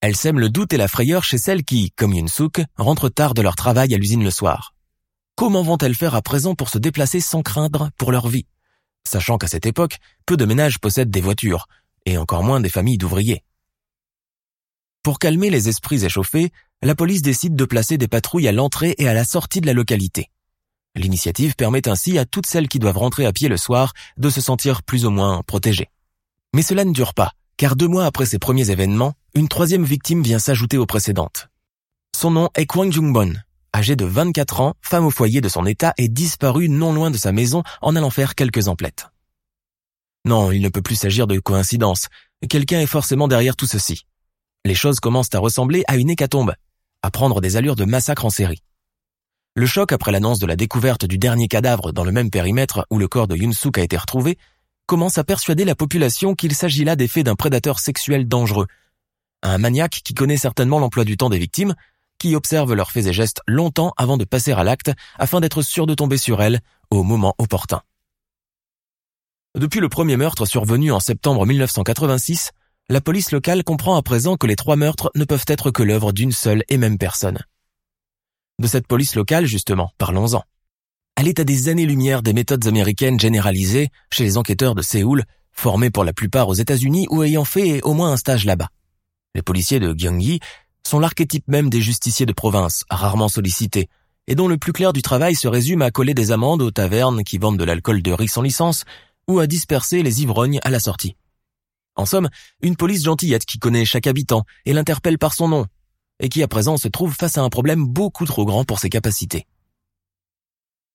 Elle 0.00 0.16
sème 0.16 0.38
le 0.38 0.48
doute 0.48 0.72
et 0.72 0.76
la 0.76 0.88
frayeur 0.88 1.24
chez 1.24 1.38
celles 1.38 1.64
qui, 1.64 1.90
comme 1.92 2.14
Yun-suk, 2.14 2.62
rentrent 2.76 3.08
tard 3.08 3.34
de 3.34 3.42
leur 3.42 3.56
travail 3.56 3.94
à 3.94 3.98
l'usine 3.98 4.24
le 4.24 4.30
soir. 4.30 4.74
Comment 5.34 5.62
vont-elles 5.62 5.94
faire 5.94 6.14
à 6.14 6.22
présent 6.22 6.54
pour 6.54 6.68
se 6.68 6.78
déplacer 6.78 7.20
sans 7.20 7.42
craindre 7.42 7.90
pour 7.98 8.12
leur 8.12 8.28
vie? 8.28 8.46
Sachant 9.06 9.38
qu'à 9.38 9.48
cette 9.48 9.66
époque, 9.66 9.98
peu 10.26 10.36
de 10.36 10.44
ménages 10.44 10.78
possèdent 10.78 11.10
des 11.10 11.20
voitures, 11.20 11.66
et 12.06 12.16
encore 12.16 12.42
moins 12.42 12.60
des 12.60 12.68
familles 12.68 12.98
d'ouvriers. 12.98 13.44
Pour 15.02 15.18
calmer 15.18 15.50
les 15.50 15.68
esprits 15.68 16.04
échauffés, 16.04 16.50
la 16.82 16.94
police 16.94 17.22
décide 17.22 17.56
de 17.56 17.64
placer 17.64 17.98
des 17.98 18.08
patrouilles 18.08 18.48
à 18.48 18.52
l'entrée 18.52 18.94
et 18.98 19.08
à 19.08 19.14
la 19.14 19.24
sortie 19.24 19.60
de 19.60 19.66
la 19.66 19.72
localité. 19.72 20.30
L'initiative 20.94 21.54
permet 21.54 21.88
ainsi 21.88 22.18
à 22.18 22.24
toutes 22.24 22.46
celles 22.46 22.68
qui 22.68 22.78
doivent 22.78 22.98
rentrer 22.98 23.26
à 23.26 23.32
pied 23.32 23.48
le 23.48 23.56
soir 23.56 23.92
de 24.16 24.30
se 24.30 24.40
sentir 24.40 24.82
plus 24.82 25.06
ou 25.06 25.10
moins 25.10 25.42
protégées. 25.46 25.90
Mais 26.54 26.62
cela 26.62 26.84
ne 26.84 26.92
dure 26.92 27.14
pas, 27.14 27.32
car 27.56 27.76
deux 27.76 27.88
mois 27.88 28.06
après 28.06 28.26
ces 28.26 28.38
premiers 28.38 28.70
événements, 28.70 29.14
une 29.34 29.48
troisième 29.48 29.84
victime 29.84 30.22
vient 30.22 30.38
s'ajouter 30.38 30.78
aux 30.78 30.86
précédentes. 30.86 31.48
Son 32.16 32.30
nom 32.30 32.48
est 32.56 32.66
Kwang 32.66 32.92
Jungbon, 32.92 33.34
âgée 33.74 33.96
de 33.96 34.04
24 34.04 34.60
ans, 34.60 34.74
femme 34.80 35.04
au 35.04 35.10
foyer 35.10 35.40
de 35.40 35.48
son 35.48 35.66
état, 35.66 35.92
est 35.98 36.08
disparue 36.08 36.68
non 36.68 36.92
loin 36.92 37.10
de 37.10 37.16
sa 37.16 37.32
maison 37.32 37.62
en 37.80 37.94
allant 37.96 38.10
faire 38.10 38.34
quelques 38.34 38.68
emplettes. 38.68 39.06
Non, 40.24 40.50
il 40.50 40.62
ne 40.62 40.68
peut 40.68 40.82
plus 40.82 40.96
s'agir 40.96 41.26
de 41.26 41.38
coïncidence. 41.38 42.08
Quelqu'un 42.48 42.80
est 42.80 42.86
forcément 42.86 43.28
derrière 43.28 43.56
tout 43.56 43.66
ceci. 43.66 44.04
Les 44.64 44.74
choses 44.74 45.00
commencent 45.00 45.34
à 45.34 45.38
ressembler 45.38 45.84
à 45.86 45.96
une 45.96 46.10
hécatombe, 46.10 46.54
à 47.02 47.10
prendre 47.10 47.40
des 47.40 47.56
allures 47.56 47.76
de 47.76 47.84
massacre 47.84 48.24
en 48.24 48.30
série. 48.30 48.62
Le 49.58 49.66
choc 49.66 49.90
après 49.90 50.12
l'annonce 50.12 50.38
de 50.38 50.46
la 50.46 50.54
découverte 50.54 51.04
du 51.04 51.18
dernier 51.18 51.48
cadavre 51.48 51.90
dans 51.90 52.04
le 52.04 52.12
même 52.12 52.30
périmètre 52.30 52.86
où 52.90 52.98
le 53.00 53.08
corps 53.08 53.26
de 53.26 53.34
Yunsuk 53.34 53.76
a 53.76 53.82
été 53.82 53.96
retrouvé 53.96 54.38
commence 54.86 55.18
à 55.18 55.24
persuader 55.24 55.64
la 55.64 55.74
population 55.74 56.36
qu'il 56.36 56.54
s'agit 56.54 56.84
là 56.84 56.94
des 56.94 57.08
faits 57.08 57.26
d'un 57.26 57.34
prédateur 57.34 57.80
sexuel 57.80 58.28
dangereux. 58.28 58.68
Un 59.42 59.58
maniaque 59.58 60.02
qui 60.04 60.14
connaît 60.14 60.36
certainement 60.36 60.78
l'emploi 60.78 61.02
du 61.02 61.16
temps 61.16 61.28
des 61.28 61.40
victimes, 61.40 61.74
qui 62.20 62.36
observe 62.36 62.72
leurs 62.72 62.92
faits 62.92 63.06
et 63.06 63.12
gestes 63.12 63.40
longtemps 63.48 63.92
avant 63.96 64.16
de 64.16 64.24
passer 64.24 64.52
à 64.52 64.62
l'acte 64.62 64.92
afin 65.18 65.40
d'être 65.40 65.62
sûr 65.62 65.88
de 65.88 65.94
tomber 65.94 66.18
sur 66.18 66.40
elles 66.40 66.60
au 66.92 67.02
moment 67.02 67.34
opportun. 67.38 67.82
Depuis 69.58 69.80
le 69.80 69.88
premier 69.88 70.16
meurtre 70.16 70.46
survenu 70.46 70.92
en 70.92 71.00
septembre 71.00 71.44
1986, 71.44 72.52
la 72.90 73.00
police 73.00 73.32
locale 73.32 73.64
comprend 73.64 73.96
à 73.96 74.02
présent 74.02 74.36
que 74.36 74.46
les 74.46 74.54
trois 74.54 74.76
meurtres 74.76 75.10
ne 75.16 75.24
peuvent 75.24 75.46
être 75.48 75.72
que 75.72 75.82
l'œuvre 75.82 76.12
d'une 76.12 76.30
seule 76.30 76.62
et 76.68 76.76
même 76.76 76.96
personne. 76.96 77.40
De 78.60 78.66
cette 78.66 78.88
police 78.88 79.14
locale, 79.14 79.46
justement, 79.46 79.92
parlons-en. 79.98 80.42
Elle 81.16 81.28
est 81.28 81.38
à 81.38 81.44
des 81.44 81.68
années-lumière 81.68 82.22
des 82.22 82.32
méthodes 82.32 82.66
américaines 82.66 83.20
généralisées 83.20 83.88
chez 84.12 84.24
les 84.24 84.36
enquêteurs 84.36 84.74
de 84.74 84.82
Séoul, 84.82 85.24
formés 85.52 85.90
pour 85.90 86.02
la 86.02 86.12
plupart 86.12 86.48
aux 86.48 86.54
États-Unis 86.54 87.06
ou 87.10 87.22
ayant 87.22 87.44
fait 87.44 87.80
au 87.82 87.94
moins 87.94 88.12
un 88.12 88.16
stage 88.16 88.44
là-bas. 88.44 88.68
Les 89.36 89.42
policiers 89.42 89.78
de 89.78 89.92
Gyeonggi 89.92 90.40
sont 90.84 90.98
l'archétype 90.98 91.46
même 91.46 91.70
des 91.70 91.80
justiciers 91.80 92.26
de 92.26 92.32
province, 92.32 92.84
rarement 92.90 93.28
sollicités, 93.28 93.88
et 94.26 94.34
dont 94.34 94.48
le 94.48 94.58
plus 94.58 94.72
clair 94.72 94.92
du 94.92 95.02
travail 95.02 95.36
se 95.36 95.46
résume 95.46 95.82
à 95.82 95.92
coller 95.92 96.14
des 96.14 96.32
amendes 96.32 96.62
aux 96.62 96.72
tavernes 96.72 97.22
qui 97.22 97.38
vendent 97.38 97.58
de 97.58 97.64
l'alcool 97.64 98.02
de 98.02 98.12
riz 98.12 98.28
sans 98.28 98.42
licence 98.42 98.84
ou 99.28 99.38
à 99.38 99.46
disperser 99.46 100.02
les 100.02 100.22
ivrognes 100.22 100.58
à 100.64 100.70
la 100.70 100.80
sortie. 100.80 101.16
En 101.94 102.06
somme, 102.06 102.28
une 102.62 102.76
police 102.76 103.04
gentillette 103.04 103.44
qui 103.44 103.58
connaît 103.58 103.84
chaque 103.84 104.06
habitant 104.08 104.44
et 104.64 104.72
l'interpelle 104.72 105.18
par 105.18 105.32
son 105.32 105.48
nom, 105.48 105.66
et 106.20 106.28
qui 106.28 106.42
à 106.42 106.48
présent 106.48 106.76
se 106.76 106.88
trouve 106.88 107.14
face 107.14 107.38
à 107.38 107.42
un 107.42 107.48
problème 107.48 107.86
beaucoup 107.86 108.24
trop 108.24 108.44
grand 108.44 108.64
pour 108.64 108.78
ses 108.78 108.90
capacités. 108.90 109.46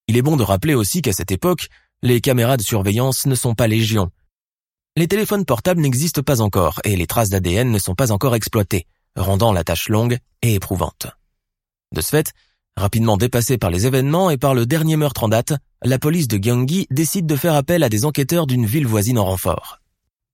Il 0.08 0.18
est 0.18 0.22
bon 0.22 0.36
de 0.36 0.44
rappeler 0.44 0.74
aussi 0.74 1.02
qu'à 1.02 1.14
cette 1.14 1.32
époque, 1.32 1.70
les 2.02 2.20
caméras 2.20 2.58
de 2.58 2.62
surveillance 2.62 3.26
ne 3.26 3.36
sont 3.36 3.56
pas 3.56 3.68
légion. 3.68 4.12
Les 4.98 5.08
téléphones 5.08 5.46
portables 5.46 5.82
n'existent 5.82 6.22
pas 6.22 6.42
encore 6.42 6.82
et 6.84 6.96
les 6.96 7.08
traces 7.08 7.30
d'ADN 7.30 7.72
ne 7.72 7.80
sont 7.80 7.96
pas 7.96 8.12
encore 8.12 8.36
exploitées, 8.36 8.86
rendant 9.16 9.54
la 9.54 9.64
tâche 9.64 9.90
longue 9.90 10.18
et 10.42 10.56
éprouvante. 10.56 11.08
De 11.94 12.02
ce 12.02 12.10
fait, 12.10 12.34
rapidement 12.76 13.18
dépassée 13.18 13.58
par 13.58 13.70
les 13.70 13.86
événements 13.88 14.30
et 14.30 14.38
par 14.38 14.54
le 14.54 14.66
dernier 14.66 14.98
meurtre 14.98 15.24
en 15.24 15.30
date, 15.30 15.54
la 15.84 16.00
police 16.00 16.28
de 16.28 16.38
Gyeonggi 16.38 16.88
décide 16.92 17.26
de 17.26 17.36
faire 17.36 17.56
appel 17.56 17.84
à 17.84 17.90
des 17.90 18.06
enquêteurs 18.06 18.48
d'une 18.48 18.66
ville 18.66 18.88
voisine 18.88 19.18
en 19.18 19.26
renfort. 19.26 19.80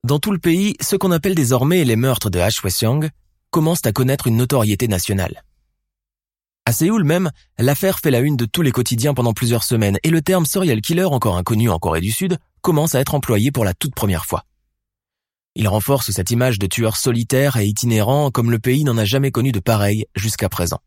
Dans 0.06 0.20
tout 0.20 0.32
le 0.32 0.40
pays, 0.40 0.76
ce 0.82 0.96
qu'on 0.96 1.12
appelle 1.12 1.36
désormais 1.36 1.84
les 1.84 1.96
meurtres 1.96 2.30
de 2.30 2.40
Hwasong 2.40 3.10
commencent 3.52 3.86
à 3.86 3.92
connaître 3.92 4.28
une 4.28 4.38
notoriété 4.38 4.88
nationale. 4.88 5.44
À 6.66 6.72
Séoul 6.72 7.04
même, 7.04 7.32
l'affaire 7.58 8.00
fait 8.00 8.12
la 8.12 8.20
une 8.20 8.38
de 8.38 8.46
tous 8.46 8.62
les 8.62 8.72
quotidiens 8.72 9.14
pendant 9.14 9.34
plusieurs 9.34 9.64
semaines 9.64 9.98
et 10.04 10.12
le 10.12 10.22
terme 10.22 10.46
serial 10.46 10.82
killer 10.82 11.06
encore 11.06 11.38
inconnu 11.38 11.70
en 11.70 11.80
Corée 11.80 12.02
du 12.02 12.12
Sud 12.12 12.38
commence 12.62 12.94
à 12.94 13.00
être 13.00 13.16
employé 13.16 13.52
pour 13.52 13.66
la 13.66 13.74
toute 13.74 13.96
première 13.96 14.26
fois. 14.26 14.46
Il 15.56 15.68
renforce 15.68 16.12
cette 16.12 16.32
image 16.32 16.60
de 16.60 16.68
tueur 16.68 16.96
solitaire 16.96 17.58
et 17.58 17.66
itinérant 17.66 18.30
comme 18.30 18.52
le 18.52 18.60
pays 18.60 18.84
n'en 18.84 18.98
a 18.98 19.06
jamais 19.06 19.32
connu 19.32 19.52
de 19.52 19.60
pareil 19.60 20.06
jusqu'à 20.16 20.48
présent. 20.48 20.80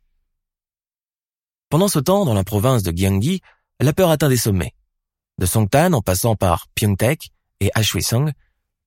Pendant 1.68 1.88
ce 1.88 1.98
temps, 1.98 2.24
dans 2.24 2.34
la 2.34 2.44
province 2.44 2.82
de 2.82 2.92
Gyeonggi, 2.92 3.40
la 3.80 3.92
peur 3.92 4.10
atteint 4.10 4.28
des 4.28 4.36
sommets. 4.36 4.74
De 5.38 5.46
Songtan 5.46 5.92
en 5.94 6.00
passant 6.00 6.36
par 6.36 6.68
Pyeongtaek 6.74 7.30
et 7.60 7.70
Hwasong, 7.74 8.30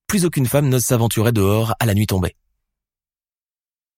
plus 0.07 0.23
aucune 0.23 0.45
femme 0.45 0.69
n'ose 0.69 0.85
s'aventurer 0.85 1.31
dehors 1.31 1.73
à 1.79 1.85
la 1.85 1.93
nuit 1.93 2.07
tombée. 2.07 2.35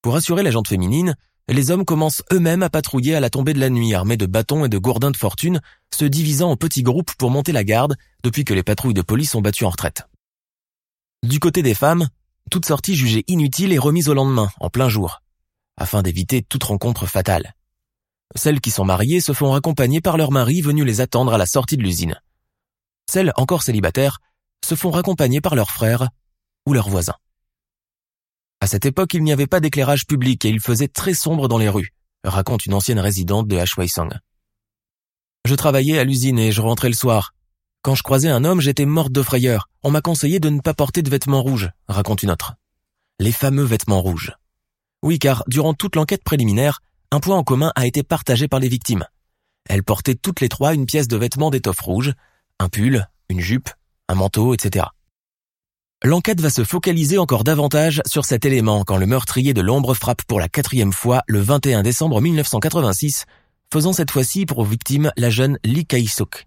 Pour 0.01 0.15
assurer 0.15 0.43
la 0.43 0.51
jante 0.51 0.67
féminine, 0.67 1.15
les 1.49 1.71
hommes 1.71 1.85
commencent 1.85 2.23
eux-mêmes 2.31 2.63
à 2.63 2.69
patrouiller 2.69 3.15
à 3.15 3.19
la 3.19 3.29
tombée 3.29 3.53
de 3.53 3.59
la 3.59 3.69
nuit 3.69 3.93
armés 3.93 4.17
de 4.17 4.25
bâtons 4.25 4.65
et 4.65 4.69
de 4.69 4.77
gourdins 4.77 5.11
de 5.11 5.17
fortune, 5.17 5.61
se 5.95 6.05
divisant 6.05 6.51
en 6.51 6.57
petits 6.57 6.83
groupes 6.83 7.13
pour 7.17 7.31
monter 7.31 7.51
la 7.51 7.63
garde 7.63 7.95
depuis 8.23 8.43
que 8.43 8.53
les 8.53 8.63
patrouilles 8.63 8.93
de 8.93 9.01
police 9.01 9.31
sont 9.31 9.41
battues 9.41 9.65
en 9.65 9.69
retraite. 9.69 10.07
Du 11.23 11.39
côté 11.39 11.61
des 11.61 11.73
femmes, 11.73 12.09
toute 12.51 12.65
sortie 12.65 12.95
jugée 12.95 13.23
inutile 13.27 13.73
est 13.73 13.79
remise 13.79 14.09
au 14.09 14.13
lendemain, 14.13 14.49
en 14.59 14.69
plein 14.69 14.89
jour, 14.89 15.21
afin 15.77 16.01
d'éviter 16.01 16.43
toute 16.43 16.65
rencontre 16.65 17.07
fatale. 17.07 17.55
Celles 18.35 18.61
qui 18.61 18.71
sont 18.71 18.85
mariées 18.85 19.21
se 19.21 19.33
font 19.33 19.51
raccompagner 19.51 20.01
par 20.01 20.17
leur 20.17 20.31
mari 20.31 20.61
venu 20.61 20.83
les 20.83 21.01
attendre 21.01 21.33
à 21.33 21.37
la 21.37 21.45
sortie 21.45 21.77
de 21.77 21.83
l'usine. 21.83 22.19
Celles 23.09 23.31
encore 23.37 23.63
célibataires 23.63 24.19
se 24.65 24.75
font 24.75 24.91
raccompagner 24.91 25.39
par 25.39 25.55
leurs 25.55 25.71
frères 25.71 26.09
ou 26.65 26.73
leurs 26.73 26.89
voisins. 26.89 27.15
À 28.59 28.67
cette 28.67 28.85
époque, 28.85 29.13
il 29.13 29.23
n'y 29.23 29.31
avait 29.31 29.47
pas 29.47 29.59
d'éclairage 29.59 30.07
public 30.07 30.43
et 30.45 30.49
il 30.49 30.59
faisait 30.59 30.87
très 30.87 31.13
sombre 31.13 31.47
dans 31.47 31.57
les 31.57 31.69
rues, 31.69 31.93
raconte 32.23 32.65
une 32.65 32.73
ancienne 32.73 32.99
résidente 32.99 33.47
de 33.47 33.55
Hwaisong. 33.55 34.11
Je 35.45 35.55
travaillais 35.55 35.99
à 35.99 36.03
l'usine 36.03 36.39
et 36.39 36.51
je 36.51 36.61
rentrais 36.61 36.89
le 36.89 36.95
soir. 36.95 37.33
Quand 37.83 37.95
je 37.95 38.03
croisais 38.03 38.29
un 38.29 38.43
homme, 38.43 38.59
j'étais 38.59 38.85
morte 38.85 39.11
de 39.11 39.21
frayeur. 39.21 39.69
On 39.83 39.91
m'a 39.91 40.01
conseillé 40.01 40.39
de 40.39 40.49
ne 40.49 40.59
pas 40.59 40.73
porter 40.73 41.03
de 41.03 41.09
vêtements 41.09 41.41
rouges, 41.41 41.69
raconte 41.87 42.23
une 42.23 42.31
autre. 42.31 42.55
Les 43.19 43.31
fameux 43.31 43.63
vêtements 43.63 44.01
rouges. 44.01 44.33
Oui, 45.03 45.19
car 45.19 45.43
durant 45.47 45.73
toute 45.73 45.95
l'enquête 45.95 46.23
préliminaire, 46.23 46.81
un 47.11 47.19
point 47.19 47.37
en 47.37 47.43
commun 47.43 47.71
a 47.75 47.85
été 47.85 48.03
partagé 48.03 48.47
par 48.47 48.59
les 48.59 48.67
victimes. 48.67 49.05
Elles 49.69 49.83
portaient 49.83 50.15
toutes 50.15 50.41
les 50.41 50.49
trois 50.49 50.73
une 50.73 50.85
pièce 50.85 51.07
de 51.07 51.15
vêtements 51.17 51.51
d'étoffe 51.51 51.79
rouge, 51.79 52.13
un 52.59 52.69
pull, 52.69 53.07
une 53.29 53.39
jupe, 53.39 53.69
un 54.09 54.15
manteau, 54.15 54.53
etc. 54.53 54.87
L'enquête 56.03 56.41
va 56.41 56.51
se 56.51 56.63
focaliser 56.63 57.17
encore 57.17 57.43
davantage 57.43 58.03
sur 58.05 58.23
cet 58.23 58.45
élément 58.45 58.83
quand 58.83 58.97
le 58.97 59.07
meurtrier 59.07 59.55
de 59.55 59.61
l'ombre 59.61 59.95
frappe 59.95 60.21
pour 60.27 60.39
la 60.39 60.47
quatrième 60.47 60.93
fois 60.93 61.23
le 61.27 61.39
21 61.39 61.81
décembre 61.81 62.21
1986 62.21 63.25
faisant 63.73 63.93
cette 63.93 64.11
fois-ci 64.11 64.45
pour 64.45 64.63
victime 64.63 65.11
la 65.17 65.31
jeune 65.31 65.57
Lee 65.63 65.87
Kai-suk, 65.87 66.45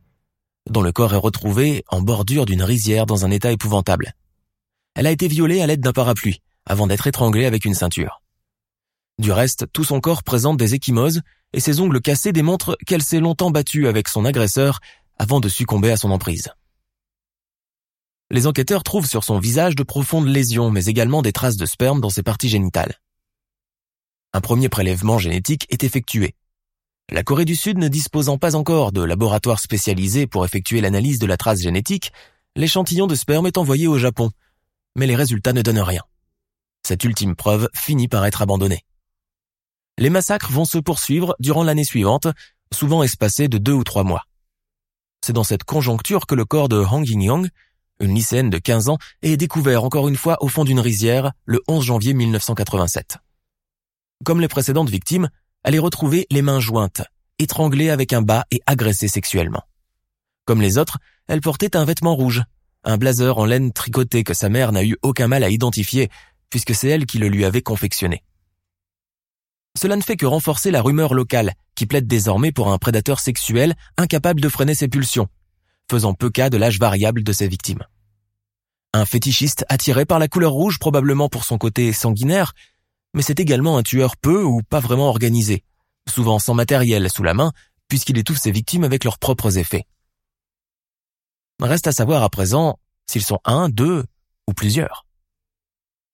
dont 0.70 0.82
le 0.82 0.92
corps 0.92 1.14
est 1.14 1.16
retrouvé 1.16 1.84
en 1.88 2.00
bordure 2.00 2.46
d'une 2.46 2.62
rizière 2.62 3.06
dans 3.06 3.24
un 3.24 3.32
état 3.32 3.50
épouvantable. 3.50 4.14
Elle 4.94 5.08
a 5.08 5.10
été 5.10 5.26
violée 5.26 5.60
à 5.60 5.66
l'aide 5.66 5.80
d'un 5.80 5.92
parapluie, 5.92 6.42
avant 6.64 6.86
d'être 6.86 7.08
étranglée 7.08 7.44
avec 7.44 7.64
une 7.64 7.74
ceinture. 7.74 8.22
Du 9.18 9.32
reste, 9.32 9.66
tout 9.72 9.84
son 9.84 10.00
corps 10.00 10.22
présente 10.22 10.58
des 10.58 10.76
échymoses 10.76 11.22
et 11.52 11.58
ses 11.58 11.80
ongles 11.80 12.00
cassés 12.00 12.32
démontrent 12.32 12.78
qu'elle 12.86 13.02
s'est 13.02 13.18
longtemps 13.18 13.50
battue 13.50 13.88
avec 13.88 14.06
son 14.06 14.24
agresseur 14.24 14.78
avant 15.18 15.40
de 15.40 15.48
succomber 15.48 15.90
à 15.90 15.96
son 15.96 16.12
emprise. 16.12 16.52
Les 18.30 18.46
enquêteurs 18.46 18.84
trouvent 18.84 19.08
sur 19.08 19.24
son 19.24 19.38
visage 19.38 19.74
de 19.74 19.82
profondes 19.82 20.28
lésions, 20.28 20.70
mais 20.70 20.84
également 20.84 21.20
des 21.20 21.32
traces 21.32 21.56
de 21.56 21.66
sperme 21.66 22.00
dans 22.00 22.10
ses 22.10 22.22
parties 22.22 22.48
génitales. 22.48 23.00
Un 24.32 24.40
premier 24.40 24.68
prélèvement 24.68 25.18
génétique 25.18 25.66
est 25.70 25.82
effectué. 25.82 26.36
La 27.10 27.24
Corée 27.24 27.44
du 27.44 27.56
Sud 27.56 27.78
ne 27.78 27.88
disposant 27.88 28.38
pas 28.38 28.54
encore 28.54 28.92
de 28.92 29.02
laboratoire 29.02 29.58
spécialisé 29.58 30.28
pour 30.28 30.44
effectuer 30.44 30.80
l'analyse 30.80 31.18
de 31.18 31.26
la 31.26 31.36
trace 31.36 31.60
génétique, 31.60 32.12
l'échantillon 32.54 33.08
de 33.08 33.16
sperme 33.16 33.48
est 33.48 33.58
envoyé 33.58 33.88
au 33.88 33.98
Japon, 33.98 34.30
mais 34.96 35.08
les 35.08 35.16
résultats 35.16 35.52
ne 35.52 35.62
donnent 35.62 35.80
rien. 35.80 36.02
Cette 36.86 37.02
ultime 37.02 37.34
preuve 37.34 37.68
finit 37.74 38.06
par 38.06 38.24
être 38.26 38.42
abandonnée. 38.42 38.84
Les 39.98 40.10
massacres 40.10 40.52
vont 40.52 40.64
se 40.64 40.78
poursuivre 40.78 41.34
durant 41.40 41.64
l'année 41.64 41.84
suivante, 41.84 42.28
souvent 42.72 43.02
espacés 43.02 43.48
de 43.48 43.58
deux 43.58 43.72
ou 43.72 43.82
trois 43.82 44.04
mois. 44.04 44.22
C'est 45.26 45.32
dans 45.32 45.44
cette 45.44 45.64
conjoncture 45.64 46.26
que 46.26 46.36
le 46.36 46.44
corps 46.44 46.68
de 46.68 46.78
Hong 46.78 47.06
Yin-yong, 47.06 47.48
une 48.00 48.14
lycéenne 48.14 48.50
de 48.50 48.58
15 48.58 48.88
ans, 48.88 48.98
est 49.22 49.36
découvert 49.36 49.84
encore 49.84 50.08
une 50.08 50.16
fois 50.16 50.42
au 50.42 50.48
fond 50.48 50.64
d'une 50.64 50.80
rizière 50.80 51.32
le 51.44 51.60
11 51.68 51.84
janvier 51.84 52.14
1987. 52.14 53.18
Comme 54.24 54.40
les 54.40 54.48
précédentes 54.48 54.90
victimes, 54.90 55.28
elle 55.62 55.74
est 55.74 55.80
retrouvée 55.80 56.26
les 56.30 56.42
mains 56.42 56.60
jointes, 56.60 57.02
étranglée 57.38 57.90
avec 57.90 58.12
un 58.12 58.22
bas 58.22 58.44
et 58.50 58.60
agressée 58.66 59.08
sexuellement. 59.08 59.62
Comme 60.44 60.60
les 60.60 60.78
autres, 60.78 60.98
elle 61.28 61.40
portait 61.40 61.76
un 61.76 61.84
vêtement 61.84 62.16
rouge, 62.16 62.42
un 62.84 62.96
blazer 62.96 63.38
en 63.38 63.44
laine 63.44 63.72
tricoté 63.72 64.24
que 64.24 64.34
sa 64.34 64.48
mère 64.48 64.72
n'a 64.72 64.84
eu 64.84 64.96
aucun 65.02 65.28
mal 65.28 65.44
à 65.44 65.50
identifier, 65.50 66.10
puisque 66.48 66.74
c'est 66.74 66.88
elle 66.88 67.06
qui 67.06 67.18
le 67.18 67.28
lui 67.28 67.44
avait 67.44 67.62
confectionné. 67.62 68.24
Cela 69.78 69.96
ne 69.96 70.02
fait 70.02 70.16
que 70.16 70.26
renforcer 70.26 70.70
la 70.70 70.82
rumeur 70.82 71.14
locale, 71.14 71.52
qui 71.74 71.86
plaide 71.86 72.06
désormais 72.06 72.52
pour 72.52 72.72
un 72.72 72.78
prédateur 72.78 73.20
sexuel 73.20 73.74
incapable 73.96 74.40
de 74.40 74.48
freiner 74.48 74.74
ses 74.74 74.88
pulsions, 74.88 75.28
faisant 75.90 76.14
peu 76.14 76.30
cas 76.30 76.50
de 76.50 76.56
l'âge 76.56 76.78
variable 76.78 77.22
de 77.22 77.32
ses 77.32 77.48
victimes. 77.48 77.84
Un 78.94 79.04
fétichiste 79.04 79.64
attiré 79.68 80.06
par 80.06 80.18
la 80.18 80.28
couleur 80.28 80.52
rouge 80.52 80.78
probablement 80.78 81.28
pour 81.28 81.44
son 81.44 81.58
côté 81.58 81.92
sanguinaire, 81.92 82.54
mais 83.12 83.22
c'est 83.22 83.40
également 83.40 83.76
un 83.76 83.82
tueur 83.82 84.16
peu 84.16 84.42
ou 84.42 84.62
pas 84.62 84.80
vraiment 84.80 85.08
organisé, 85.08 85.64
souvent 86.08 86.38
sans 86.38 86.54
matériel 86.54 87.10
sous 87.10 87.24
la 87.24 87.34
main, 87.34 87.52
puisqu'il 87.88 88.18
étouffe 88.18 88.38
ses 88.38 88.52
victimes 88.52 88.84
avec 88.84 89.04
leurs 89.04 89.18
propres 89.18 89.58
effets. 89.58 89.84
Reste 91.60 91.88
à 91.88 91.92
savoir 91.92 92.22
à 92.22 92.30
présent 92.30 92.78
s'ils 93.06 93.24
sont 93.24 93.40
un, 93.44 93.68
deux 93.68 94.04
ou 94.46 94.54
plusieurs. 94.54 95.06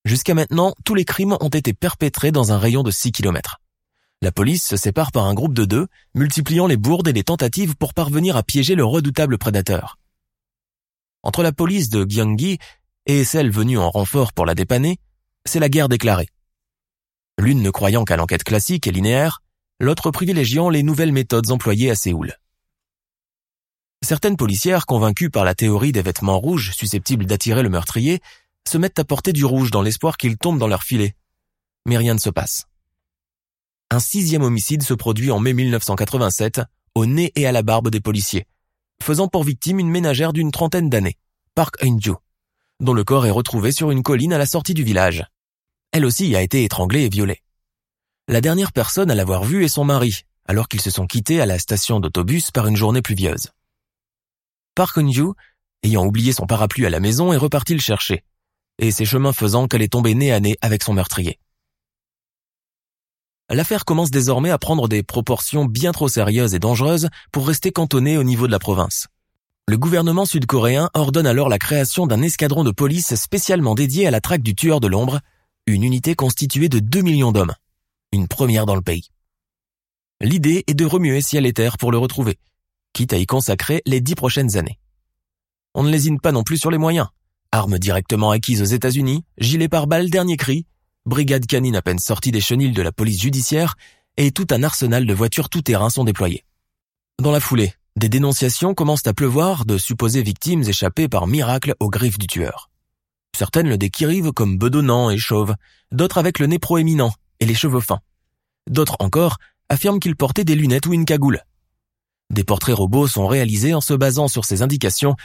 Jusqu'à 0.05 0.33
maintenant, 0.33 0.73
tous 0.85 0.95
les 0.95 1.05
crimes 1.05 1.37
ont 1.39 1.49
été 1.49 1.73
perpétrés 1.73 2.31
dans 2.31 2.51
un 2.51 2.57
rayon 2.57 2.81
de 2.81 2.91
6 2.91 3.11
km. 3.11 3.59
La 4.21 4.31
police 4.31 4.65
se 4.65 4.77
sépare 4.77 5.11
par 5.11 5.25
un 5.25 5.35
groupe 5.35 5.53
de 5.53 5.65
deux, 5.65 5.87
multipliant 6.15 6.65
les 6.65 6.77
bourdes 6.77 7.07
et 7.07 7.13
les 7.13 7.23
tentatives 7.23 7.75
pour 7.75 7.93
parvenir 7.93 8.35
à 8.35 8.41
piéger 8.41 8.73
le 8.73 8.83
redoutable 8.83 9.37
prédateur. 9.37 9.99
Entre 11.21 11.43
la 11.43 11.51
police 11.51 11.89
de 11.89 12.03
Gyeonggi 12.03 12.57
et 13.05 13.23
celle 13.23 13.51
venue 13.51 13.77
en 13.77 13.91
renfort 13.91 14.33
pour 14.33 14.45
la 14.45 14.55
dépanner, 14.55 14.97
c'est 15.45 15.59
la 15.59 15.69
guerre 15.69 15.87
déclarée. 15.87 16.29
L'une 17.37 17.61
ne 17.61 17.69
croyant 17.69 18.05
qu'à 18.05 18.17
l'enquête 18.17 18.43
classique 18.43 18.87
et 18.87 18.91
linéaire, 18.91 19.43
l'autre 19.79 20.09
privilégiant 20.09 20.69
les 20.69 20.81
nouvelles 20.81 21.11
méthodes 21.11 21.51
employées 21.51 21.91
à 21.91 21.95
Séoul. 21.95 22.33
Certaines 24.03 24.37
policières, 24.37 24.87
convaincues 24.87 25.29
par 25.29 25.45
la 25.45 25.53
théorie 25.53 25.91
des 25.91 26.01
vêtements 26.01 26.39
rouges 26.39 26.71
susceptibles 26.71 27.25
d'attirer 27.25 27.61
le 27.61 27.69
meurtrier, 27.69 28.19
se 28.67 28.79
mettent 28.79 28.99
à 28.99 29.05
porter 29.05 29.31
du 29.31 29.45
rouge 29.45 29.69
dans 29.69 29.83
l'espoir 29.83 30.17
qu'il 30.17 30.37
tombe 30.37 30.57
dans 30.57 30.67
leur 30.67 30.83
filet. 30.83 31.15
Mais 31.85 31.97
rien 31.97 32.15
ne 32.15 32.19
se 32.19 32.29
passe. 32.29 32.65
Un 33.89 33.99
sixième 33.99 34.43
homicide 34.43 34.83
se 34.83 34.93
produit 34.93 35.31
en 35.31 35.39
mai 35.39 35.53
1987, 35.53 36.59
au 36.93 37.05
nez 37.05 37.31
et 37.35 37.47
à 37.47 37.53
la 37.53 37.63
barbe 37.63 37.89
des 37.89 38.01
policiers, 38.01 38.45
faisant 39.01 39.29
pour 39.29 39.45
victime 39.45 39.79
une 39.79 39.89
ménagère 39.89 40.33
d'une 40.33 40.51
trentaine 40.51 40.89
d'années, 40.89 41.15
Park 41.55 41.81
Eun-ju, 41.81 42.11
dont 42.81 42.93
le 42.93 43.05
corps 43.05 43.25
est 43.25 43.31
retrouvé 43.31 43.71
sur 43.71 43.89
une 43.89 44.03
colline 44.03 44.33
à 44.33 44.37
la 44.37 44.45
sortie 44.45 44.73
du 44.73 44.83
village. 44.83 45.25
Elle 45.93 46.03
aussi 46.03 46.35
a 46.35 46.41
été 46.41 46.65
étranglée 46.65 47.05
et 47.05 47.09
violée. 47.09 47.41
La 48.27 48.41
dernière 48.41 48.73
personne 48.73 49.09
à 49.09 49.15
l'avoir 49.15 49.45
vue 49.45 49.63
est 49.63 49.69
son 49.69 49.85
mari, 49.85 50.23
alors 50.47 50.67
qu'ils 50.67 50.81
se 50.81 50.89
sont 50.89 51.07
quittés 51.07 51.39
à 51.39 51.45
la 51.45 51.57
station 51.57 52.01
d'autobus 52.01 52.51
par 52.51 52.67
une 52.67 52.75
journée 52.75 53.01
pluvieuse. 53.01 53.51
Park 54.75 54.97
Eun-ju, 54.97 55.27
ayant 55.83 56.05
oublié 56.05 56.33
son 56.33 56.45
parapluie 56.45 56.85
à 56.85 56.89
la 56.89 56.99
maison, 56.99 57.31
est 57.31 57.37
reparti 57.37 57.73
le 57.73 57.79
chercher, 57.79 58.25
et 58.79 58.91
c'est 58.91 59.05
chemin 59.05 59.31
faisant 59.31 59.69
qu'elle 59.69 59.81
est 59.81 59.93
tombée 59.93 60.13
nez 60.13 60.33
à 60.33 60.41
nez 60.41 60.57
avec 60.61 60.83
son 60.83 60.93
meurtrier. 60.93 61.39
L'affaire 63.49 63.85
commence 63.85 64.11
désormais 64.11 64.49
à 64.49 64.57
prendre 64.57 64.89
des 64.89 65.03
proportions 65.03 65.65
bien 65.65 65.93
trop 65.93 66.09
sérieuses 66.09 66.53
et 66.53 66.59
dangereuses 66.59 67.07
pour 67.31 67.47
rester 67.47 67.71
cantonnée 67.71 68.17
au 68.17 68.23
niveau 68.23 68.45
de 68.45 68.51
la 68.51 68.59
province. 68.59 69.07
Le 69.69 69.77
gouvernement 69.77 70.25
sud-coréen 70.25 70.89
ordonne 70.93 71.27
alors 71.27 71.47
la 71.47 71.57
création 71.57 72.07
d'un 72.07 72.21
escadron 72.21 72.63
de 72.63 72.71
police 72.71 73.15
spécialement 73.15 73.75
dédié 73.75 74.05
à 74.07 74.11
la 74.11 74.21
traque 74.21 74.41
du 74.41 74.55
tueur 74.55 74.81
de 74.81 74.87
l'ombre, 74.87 75.21
une 75.65 75.83
unité 75.83 76.15
constituée 76.15 76.67
de 76.67 76.79
2 76.79 77.01
millions 77.01 77.31
d'hommes. 77.31 77.53
Une 78.11 78.27
première 78.27 78.65
dans 78.65 78.75
le 78.75 78.81
pays. 78.81 79.09
L'idée 80.19 80.63
est 80.67 80.73
de 80.73 80.85
remuer 80.85 81.21
ciel 81.21 81.45
et 81.45 81.53
terre 81.53 81.77
pour 81.77 81.91
le 81.91 81.97
retrouver, 81.97 82.39
quitte 82.93 83.13
à 83.13 83.17
y 83.17 83.25
consacrer 83.25 83.81
les 83.85 84.01
dix 84.01 84.15
prochaines 84.15 84.57
années. 84.57 84.79
On 85.73 85.83
ne 85.83 85.91
lésine 85.91 86.19
pas 86.19 86.31
non 86.31 86.43
plus 86.43 86.57
sur 86.57 86.71
les 86.71 86.77
moyens. 86.77 87.07
Armes 87.51 87.77
directement 87.77 88.31
acquises 88.31 88.61
aux 88.61 88.65
États-Unis, 88.65 89.23
gilet 89.37 89.69
pare-balles 89.69 90.09
dernier 90.09 90.35
cri, 90.35 90.65
brigade 91.07 91.47
canine 91.47 91.75
à 91.75 91.81
peine 91.81 91.97
sortie 91.97 92.31
des 92.31 92.41
chenilles 92.41 92.73
de 92.73 92.81
la 92.81 92.91
police 92.91 93.21
judiciaire 93.21 93.75
et 94.17 94.31
tout 94.31 94.45
un 94.51 94.61
arsenal 94.61 95.05
de 95.05 95.13
voitures 95.13 95.49
tout-terrain 95.49 95.89
sont 95.89 96.03
déployés. 96.03 96.43
Dans 97.19 97.31
la 97.31 97.39
foulée, 97.39 97.73
des 97.95 98.09
dénonciations 98.09 98.75
commencent 98.75 99.07
à 99.07 99.13
pleuvoir 99.13 99.65
de 99.65 99.77
supposées 99.77 100.21
victimes 100.21 100.63
échappées 100.63 101.07
par 101.07 101.25
miracle 101.25 101.73
aux 101.79 101.89
griffes 101.89 102.19
du 102.19 102.27
tueur. 102.27 102.69
Certaines 103.35 103.69
le 103.69 103.77
décrivent 103.77 104.33
comme 104.33 104.57
bedonnant 104.57 105.09
et 105.09 105.17
chauve, 105.17 105.55
d'autres 105.91 106.17
avec 106.17 106.37
le 106.37 106.47
nez 106.47 106.59
proéminent 106.59 107.13
et 107.39 107.45
les 107.45 107.55
cheveux 107.55 107.79
fins. 107.79 108.01
D'autres 108.69 108.97
encore 108.99 109.37
affirment 109.69 109.99
qu'il 109.99 110.15
portait 110.15 110.43
des 110.43 110.55
lunettes 110.55 110.85
ou 110.85 110.93
une 110.93 111.05
cagoule. 111.05 111.41
Des 112.29 112.43
portraits 112.43 112.75
robots 112.75 113.07
sont 113.07 113.25
réalisés 113.25 113.73
en 113.73 113.81
se 113.81 113.93
basant 113.93 114.27
sur 114.27 114.45
ces 114.45 114.61
indications 114.61 115.15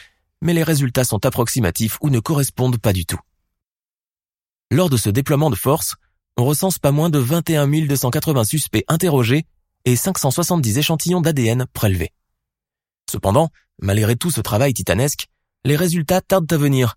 mais 0.43 0.53
les 0.53 0.65
résultats 0.65 1.05
sont 1.05 1.25
approximatifs 1.25 1.99
ou 2.03 2.11
ne 2.11 2.21
correspondent 2.21 2.79
pas 2.79 2.93
du 2.93 3.07
tout. 3.07 3.21
Lors 4.73 4.89
de 4.89 4.97
ce 4.97 5.11
déploiement 5.11 5.51
de 5.51 5.55
force, 5.55 5.97
on 6.39 6.47
recense 6.47 6.79
pas 6.79 6.93
moins 6.93 7.11
de 7.11 7.19
21 7.19 7.69
280 7.69 8.45
suspects 8.45 8.85
interrogés 8.89 9.45
et 9.85 9.97
570 9.97 10.79
échantillons 10.79 11.21
d'ADN 11.21 11.67
prélevés. 11.75 12.09
Cependant, 13.11 13.51
malgré 13.83 14.17
tout 14.17 14.31
ce 14.31 14.41
travail 14.41 14.73
titanesque, 14.73 15.27
les 15.67 15.77
résultats 15.77 16.23
tardent 16.23 16.51
à 16.51 16.57
venir, 16.57 16.95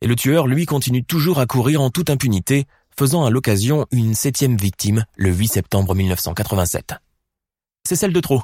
et 0.00 0.08
le 0.08 0.16
tueur, 0.16 0.48
lui, 0.48 0.66
continue 0.66 1.04
toujours 1.04 1.38
à 1.38 1.46
courir 1.46 1.80
en 1.80 1.90
toute 1.90 2.10
impunité, 2.10 2.66
faisant 2.98 3.24
à 3.24 3.30
l'occasion 3.30 3.86
une 3.92 4.16
septième 4.16 4.56
victime 4.56 5.04
le 5.14 5.32
8 5.32 5.46
septembre 5.46 5.94
1987. 5.94 6.94
C'est 7.86 7.94
celle 7.94 8.12
de 8.12 8.18
trop, 8.18 8.42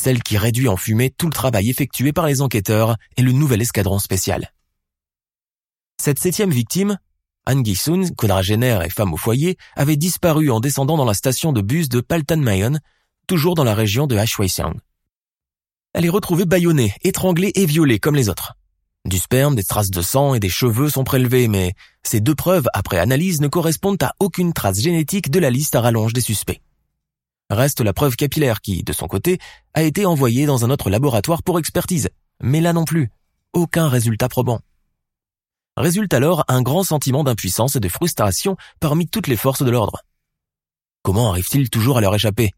celle 0.00 0.22
qui 0.22 0.38
réduit 0.38 0.68
en 0.68 0.76
fumée 0.76 1.10
tout 1.10 1.26
le 1.26 1.32
travail 1.32 1.70
effectué 1.70 2.12
par 2.12 2.28
les 2.28 2.40
enquêteurs 2.40 2.98
et 3.16 3.22
le 3.22 3.32
nouvel 3.32 3.62
escadron 3.62 3.98
spécial. 3.98 4.52
Cette 6.00 6.20
septième 6.20 6.52
victime, 6.52 6.98
Han 7.46 7.62
Gi-sun, 7.62 8.10
quadragénaire 8.16 8.82
et 8.82 8.90
femme 8.90 9.14
au 9.14 9.16
foyer, 9.16 9.56
avait 9.76 9.96
disparu 9.96 10.50
en 10.50 10.58
descendant 10.58 10.96
dans 10.96 11.04
la 11.04 11.14
station 11.14 11.52
de 11.52 11.60
bus 11.62 11.88
de 11.88 12.00
Paltan-Mayon, 12.00 12.78
toujours 13.28 13.54
dans 13.54 13.64
la 13.64 13.74
région 13.74 14.06
de 14.06 14.16
Hwaiseong. 14.16 14.74
Elle 15.92 16.04
est 16.04 16.10
retrouvée 16.10 16.44
bâillonnée, 16.44 16.92
étranglée 17.02 17.52
et 17.54 17.64
violée 17.64 18.00
comme 18.00 18.16
les 18.16 18.28
autres. 18.28 18.54
Du 19.06 19.18
sperme, 19.18 19.54
des 19.54 19.62
traces 19.62 19.92
de 19.92 20.02
sang 20.02 20.34
et 20.34 20.40
des 20.40 20.48
cheveux 20.48 20.90
sont 20.90 21.04
prélevés, 21.04 21.46
mais 21.46 21.74
ces 22.02 22.20
deux 22.20 22.34
preuves, 22.34 22.66
après 22.74 22.98
analyse, 22.98 23.40
ne 23.40 23.46
correspondent 23.46 24.02
à 24.02 24.12
aucune 24.18 24.52
trace 24.52 24.80
génétique 24.80 25.30
de 25.30 25.38
la 25.38 25.50
liste 25.50 25.76
à 25.76 25.80
rallonge 25.80 26.12
des 26.12 26.20
suspects. 26.20 26.60
Reste 27.48 27.80
la 27.80 27.92
preuve 27.92 28.16
capillaire 28.16 28.60
qui, 28.60 28.82
de 28.82 28.92
son 28.92 29.06
côté, 29.06 29.38
a 29.74 29.84
été 29.84 30.04
envoyée 30.04 30.46
dans 30.46 30.64
un 30.64 30.70
autre 30.70 30.90
laboratoire 30.90 31.44
pour 31.44 31.60
expertise. 31.60 32.08
Mais 32.42 32.60
là 32.60 32.72
non 32.72 32.84
plus, 32.84 33.08
aucun 33.52 33.88
résultat 33.88 34.28
probant. 34.28 34.60
Résulte 35.76 36.14
alors 36.14 36.42
un 36.48 36.62
grand 36.62 36.84
sentiment 36.84 37.22
d'impuissance 37.22 37.76
et 37.76 37.80
de 37.80 37.88
frustration 37.88 38.56
parmi 38.80 39.08
toutes 39.08 39.26
les 39.26 39.36
forces 39.36 39.62
de 39.62 39.70
l'ordre. 39.70 40.00
Comment 41.02 41.30
arrive-t-il 41.30 41.68
toujours 41.68 41.98
à 41.98 42.00
leur 42.00 42.14
échapper? 42.14 42.52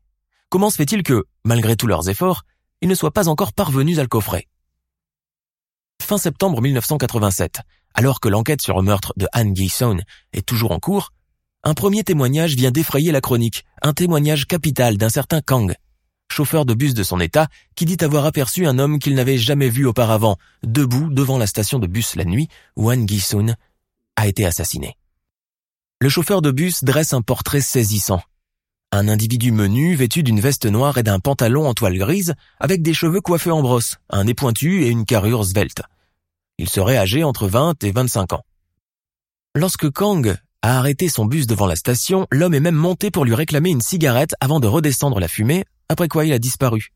Comment 0.51 0.71
se 0.71 0.77
fait-il 0.77 1.03
que, 1.03 1.25
malgré 1.45 1.77
tous 1.77 1.89
leurs 1.89 2.09
efforts, 2.09 2.45
ils 2.81 2.89
ne 2.89 2.95
soient 2.95 3.13
pas 3.13 3.29
encore 3.29 3.53
parvenus 3.53 3.99
à 3.99 4.03
le 4.03 4.09
coffrer? 4.09 4.47
Fin 6.01 6.17
septembre 6.17 6.63
1987, 6.63 7.61
alors 7.93 8.21
que 8.21 8.29
l'enquête 8.29 8.63
sur 8.63 8.77
le 8.77 8.85
meurtre 8.85 9.13
de 9.17 9.27
Han 9.35 9.53
Gi-seon 9.53 9.99
est 10.33 10.47
toujours 10.47 10.71
en 10.71 10.79
cours, 10.79 11.13
un 11.65 11.75
premier 11.75 12.05
témoignage 12.05 12.55
vient 12.55 12.71
d'effrayer 12.71 13.11
la 13.11 13.21
chronique, 13.21 13.65
un 13.83 13.95
témoignage 13.95 14.47
capital 14.47 14.97
d'un 14.97 15.11
certain 15.11 15.41
Kang, 15.41 15.75
chauffeur 16.39 16.65
de 16.65 16.75
bus 16.75 16.95
de 16.95 17.03
son 17.03 17.19
état 17.19 17.49
qui 17.75 17.85
dit 17.85 17.97
avoir 18.01 18.25
aperçu 18.25 18.65
un 18.65 18.79
homme 18.79 19.01
qu'il 19.01 19.17
n'avait 19.17 19.39
jamais 19.39 19.69
vu 19.69 19.87
auparavant, 19.87 20.37
debout 20.63 21.11
devant 21.11 21.37
la 21.37 21.49
station 21.49 21.81
de 21.81 21.89
bus 21.89 22.15
la 22.15 22.25
nuit 22.25 22.47
où 22.77 22.93
Han 22.93 23.09
Gi-sun 23.09 23.57
a 24.15 24.29
été 24.29 24.47
assassiné. 24.47 24.97
Le 26.01 26.09
chauffeur 26.09 26.41
de 26.41 26.53
bus 26.53 26.85
dresse 26.85 27.13
un 27.13 27.23
portrait 27.23 27.61
saisissant. 27.61 28.23
Un 28.93 29.09
individu 29.09 29.51
menu 29.51 29.97
vêtu 29.97 30.23
d'une 30.23 30.39
veste 30.39 30.67
noire 30.67 30.97
et 30.97 31.03
d'un 31.03 31.19
pantalon 31.19 31.67
en 31.67 31.75
toile 31.75 31.99
grise 31.99 32.35
avec 32.61 32.83
des 32.83 32.95
cheveux 32.95 33.21
coiffés 33.21 33.51
en 33.51 33.61
brosse, 33.61 33.97
un 34.09 34.23
nez 34.23 34.35
pointu 34.35 34.85
et 34.85 34.91
une 34.91 35.07
carrure 35.07 35.45
svelte. 35.45 35.83
Il 36.59 36.69
serait 36.69 36.99
âgé 36.99 37.25
entre 37.25 37.49
20 37.49 37.83
et 37.83 37.91
25 37.91 38.35
ans. 38.35 38.45
Lorsque 39.57 39.91
Kang 39.91 40.37
a 40.63 40.79
arrêté 40.79 41.09
son 41.09 41.25
bus 41.25 41.49
devant 41.49 41.67
la 41.67 41.75
station, 41.75 42.29
l'homme 42.31 42.55
est 42.55 42.61
même 42.61 42.77
monté 42.77 43.11
pour 43.11 43.25
lui 43.25 43.35
réclamer 43.35 43.71
une 43.71 43.81
cigarette 43.81 44.37
avant 44.39 44.61
de 44.61 44.69
redescendre 44.69 45.19
la 45.19 45.27
fumée, 45.27 45.65
après 45.89 46.09
quoi 46.09 46.25
il 46.25 46.33
a 46.33 46.39
disparu, 46.39 46.89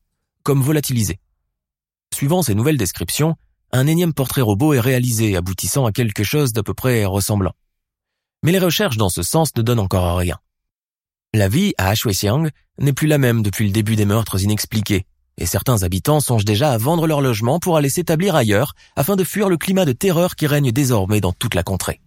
comme 0.42 0.62
volatilisé. 0.62 1.18
Suivant 2.14 2.42
ces 2.42 2.55
nouvelles 2.55 2.76
descriptions, 2.76 3.37
un 3.72 3.87
énième 3.87 4.12
portrait 4.12 4.42
robot 4.42 4.74
est 4.74 4.81
réalisé, 4.81 5.37
aboutissant 5.37 5.87
à 5.87 5.92
quelque 5.92 6.24
chose 6.24 6.52
d'à 6.52 6.62
peu 6.62 6.74
près 6.74 7.05
ressemblant. 7.05 7.55
Mais 8.42 8.52
les 8.52 8.59
recherches 8.59 8.98
dans 8.98 9.09
ce 9.09 9.22
sens 9.22 9.55
ne 9.57 9.62
donnent 9.62 9.81
encore 9.81 10.16
rien. 10.16 10.38
La 11.33 11.48
vie 11.48 11.72
à 11.78 11.88
Ashwesiang 11.88 12.50
n'est 12.78 12.92
plus 12.92 13.07
la 13.07 13.16
même 13.16 13.42
depuis 13.42 13.64
le 13.64 13.72
début 13.72 13.96
des 13.96 14.05
meurtres 14.05 14.42
inexpliqués, 14.42 15.07
et 15.38 15.46
certains 15.46 15.83
habitants 15.83 16.20
songent 16.20 16.44
déjà 16.44 16.72
à 16.72 16.78
vendre 16.78 17.07
leur 17.07 17.22
logement 17.22 17.59
pour 17.59 17.78
aller 17.78 17.88
s'établir 17.88 18.35
ailleurs 18.35 18.74
afin 18.96 19.16
de 19.16 19.24
fuir 19.24 19.48
le 19.48 19.57
climat 19.57 19.87
de 19.87 19.92
terreur 19.92 20.37
qui 20.37 20.46
règne 20.46 20.72
désormais 20.72 21.20
dans 21.20 21.33
toute 21.33 21.55
la 21.55 21.62
contrée. 21.62 22.00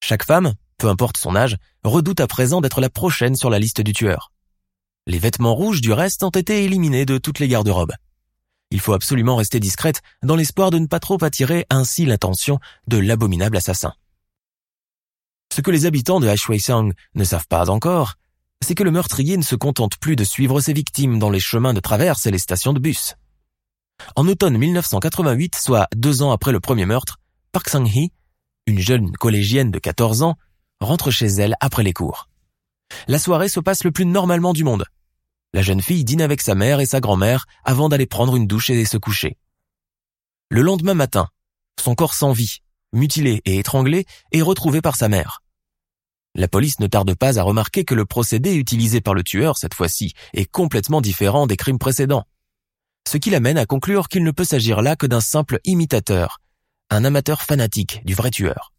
Chaque 0.00 0.24
femme, 0.24 0.54
peu 0.78 0.88
importe 0.88 1.16
son 1.16 1.34
âge, 1.34 1.56
redoute 1.82 2.20
à 2.20 2.28
présent 2.28 2.60
d'être 2.60 2.80
la 2.80 2.90
prochaine 2.90 3.34
sur 3.34 3.50
la 3.50 3.58
liste 3.58 3.80
du 3.80 3.92
tueur. 3.92 4.30
Les 5.08 5.18
vêtements 5.18 5.56
rouges 5.56 5.80
du 5.80 5.90
reste 5.90 6.22
ont 6.22 6.30
été 6.30 6.62
éliminés 6.62 7.04
de 7.04 7.18
toutes 7.18 7.40
les 7.40 7.48
garde-robes. 7.48 7.94
Il 8.70 8.78
faut 8.78 8.92
absolument 8.92 9.34
rester 9.34 9.58
discrète 9.58 10.02
dans 10.22 10.36
l'espoir 10.36 10.70
de 10.70 10.78
ne 10.78 10.86
pas 10.86 11.00
trop 11.00 11.24
attirer 11.24 11.66
ainsi 11.70 12.04
l'attention 12.04 12.60
de 12.86 12.98
l'abominable 12.98 13.56
assassin. 13.56 13.94
Ce 15.52 15.60
que 15.60 15.72
les 15.72 15.86
habitants 15.86 16.20
de 16.20 16.28
Ashweisang 16.28 16.92
ne 17.14 17.24
savent 17.24 17.48
pas 17.48 17.70
encore, 17.70 18.14
c'est 18.62 18.76
que 18.76 18.84
le 18.84 18.92
meurtrier 18.92 19.36
ne 19.36 19.42
se 19.42 19.56
contente 19.56 19.96
plus 19.96 20.14
de 20.14 20.24
suivre 20.24 20.60
ses 20.60 20.74
victimes 20.74 21.18
dans 21.18 21.30
les 21.30 21.40
chemins 21.40 21.74
de 21.74 21.80
traverse 21.80 22.26
et 22.26 22.30
les 22.30 22.38
stations 22.38 22.72
de 22.72 22.78
bus. 22.78 23.16
En 24.14 24.28
automne 24.28 24.56
1988, 24.58 25.56
soit 25.56 25.88
deux 25.96 26.22
ans 26.22 26.30
après 26.30 26.52
le 26.52 26.60
premier 26.60 26.86
meurtre, 26.86 27.18
Park 27.50 27.68
Sang-hee 27.68 28.12
une 28.68 28.78
jeune 28.78 29.12
collégienne 29.12 29.70
de 29.70 29.78
14 29.78 30.22
ans, 30.22 30.36
rentre 30.80 31.10
chez 31.10 31.26
elle 31.26 31.56
après 31.60 31.82
les 31.82 31.94
cours. 31.94 32.28
La 33.08 33.18
soirée 33.18 33.48
se 33.48 33.60
passe 33.60 33.82
le 33.82 33.90
plus 33.90 34.04
normalement 34.04 34.52
du 34.52 34.62
monde. 34.62 34.84
La 35.54 35.62
jeune 35.62 35.80
fille 35.80 36.04
dîne 36.04 36.20
avec 36.20 36.42
sa 36.42 36.54
mère 36.54 36.80
et 36.80 36.86
sa 36.86 37.00
grand-mère 37.00 37.46
avant 37.64 37.88
d'aller 37.88 38.06
prendre 38.06 38.36
une 38.36 38.46
douche 38.46 38.68
et 38.68 38.84
se 38.84 38.98
coucher. 38.98 39.38
Le 40.50 40.60
lendemain 40.60 40.94
matin, 40.94 41.28
son 41.80 41.94
corps 41.94 42.14
sans 42.14 42.32
vie, 42.32 42.58
mutilé 42.92 43.40
et 43.46 43.58
étranglé, 43.58 44.04
est 44.32 44.42
retrouvé 44.42 44.82
par 44.82 44.96
sa 44.96 45.08
mère. 45.08 45.42
La 46.34 46.48
police 46.48 46.80
ne 46.80 46.86
tarde 46.86 47.14
pas 47.14 47.38
à 47.38 47.42
remarquer 47.42 47.84
que 47.84 47.94
le 47.94 48.04
procédé 48.04 48.54
utilisé 48.54 49.00
par 49.00 49.14
le 49.14 49.24
tueur 49.24 49.56
cette 49.56 49.74
fois-ci 49.74 50.12
est 50.34 50.44
complètement 50.44 51.00
différent 51.00 51.46
des 51.46 51.56
crimes 51.56 51.78
précédents. 51.78 52.24
Ce 53.08 53.16
qui 53.16 53.30
l'amène 53.30 53.56
à 53.56 53.64
conclure 53.64 54.08
qu'il 54.08 54.24
ne 54.24 54.30
peut 54.30 54.44
s'agir 54.44 54.82
là 54.82 54.96
que 54.96 55.06
d'un 55.06 55.22
simple 55.22 55.60
imitateur, 55.64 56.40
un 56.90 57.06
amateur 57.06 57.40
fanatique 57.40 58.04
du 58.04 58.14
vrai 58.14 58.30
tueur. 58.30 58.74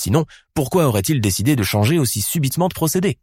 Sinon, 0.00 0.24
pourquoi 0.54 0.86
aurait-il 0.86 1.20
décidé 1.20 1.54
de 1.54 1.62
changer 1.62 1.98
aussi 1.98 2.22
subitement 2.22 2.68
de 2.68 2.74
procédé? 2.74 3.18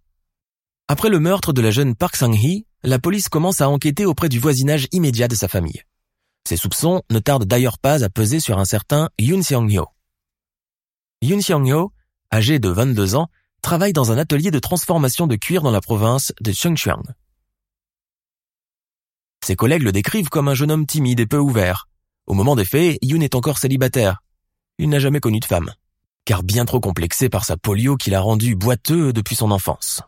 Après 0.87 1.09
le 1.09 1.19
meurtre 1.19 1.51
de 1.51 1.61
la 1.61 1.71
jeune 1.71 1.95
Park 1.95 2.15
Sang-hee, 2.15 2.67
la 2.83 2.99
police 2.99 3.27
commence 3.27 3.59
à 3.59 3.69
enquêter 3.69 4.05
auprès 4.05 4.29
du 4.29 4.39
voisinage 4.39 4.87
immédiat 4.91 5.27
de 5.27 5.33
sa 5.33 5.47
famille. 5.47 5.81
Ses 6.47 6.57
soupçons 6.57 7.01
ne 7.09 7.17
tardent 7.17 7.45
d'ailleurs 7.45 7.79
pas 7.79 8.03
à 8.03 8.09
peser 8.09 8.39
sur 8.39 8.59
un 8.59 8.65
certain 8.65 9.09
Yoon 9.19 9.41
Seong-hyo. 9.41 9.87
Yoon 11.23 11.41
Seong-hyo, 11.41 11.91
âgé 12.31 12.59
de 12.59 12.69
22 12.69 13.15
ans, 13.15 13.29
travaille 13.63 13.93
dans 13.93 14.11
un 14.11 14.17
atelier 14.19 14.51
de 14.51 14.59
transformation 14.59 15.25
de 15.25 15.35
cuir 15.35 15.63
dans 15.63 15.71
la 15.71 15.81
province 15.81 16.33
de 16.39 16.51
Chungcheong. 16.51 17.03
Ses 19.43 19.55
collègues 19.55 19.83
le 19.83 19.91
décrivent 19.91 20.29
comme 20.29 20.47
un 20.47 20.53
jeune 20.53 20.71
homme 20.71 20.85
timide 20.85 21.19
et 21.19 21.25
peu 21.25 21.39
ouvert, 21.39 21.87
au 22.27 22.33
moment 22.33 22.55
des 22.55 22.65
faits, 22.65 22.97
Yoon 23.03 23.21
est 23.21 23.35
encore 23.35 23.59
célibataire. 23.59 24.21
Il 24.79 24.89
n'a 24.89 24.99
jamais 24.99 25.19
connu 25.19 25.39
de 25.39 25.45
femme, 25.45 25.71
car 26.25 26.43
bien 26.43 26.65
trop 26.65 26.79
complexé 26.79 27.29
par 27.29 27.45
sa 27.45 27.55
polio 27.55 27.97
qui 27.97 28.09
l'a 28.09 28.21
rendu 28.21 28.55
boiteux 28.55 29.13
depuis 29.13 29.35
son 29.35 29.51
enfance. 29.51 30.01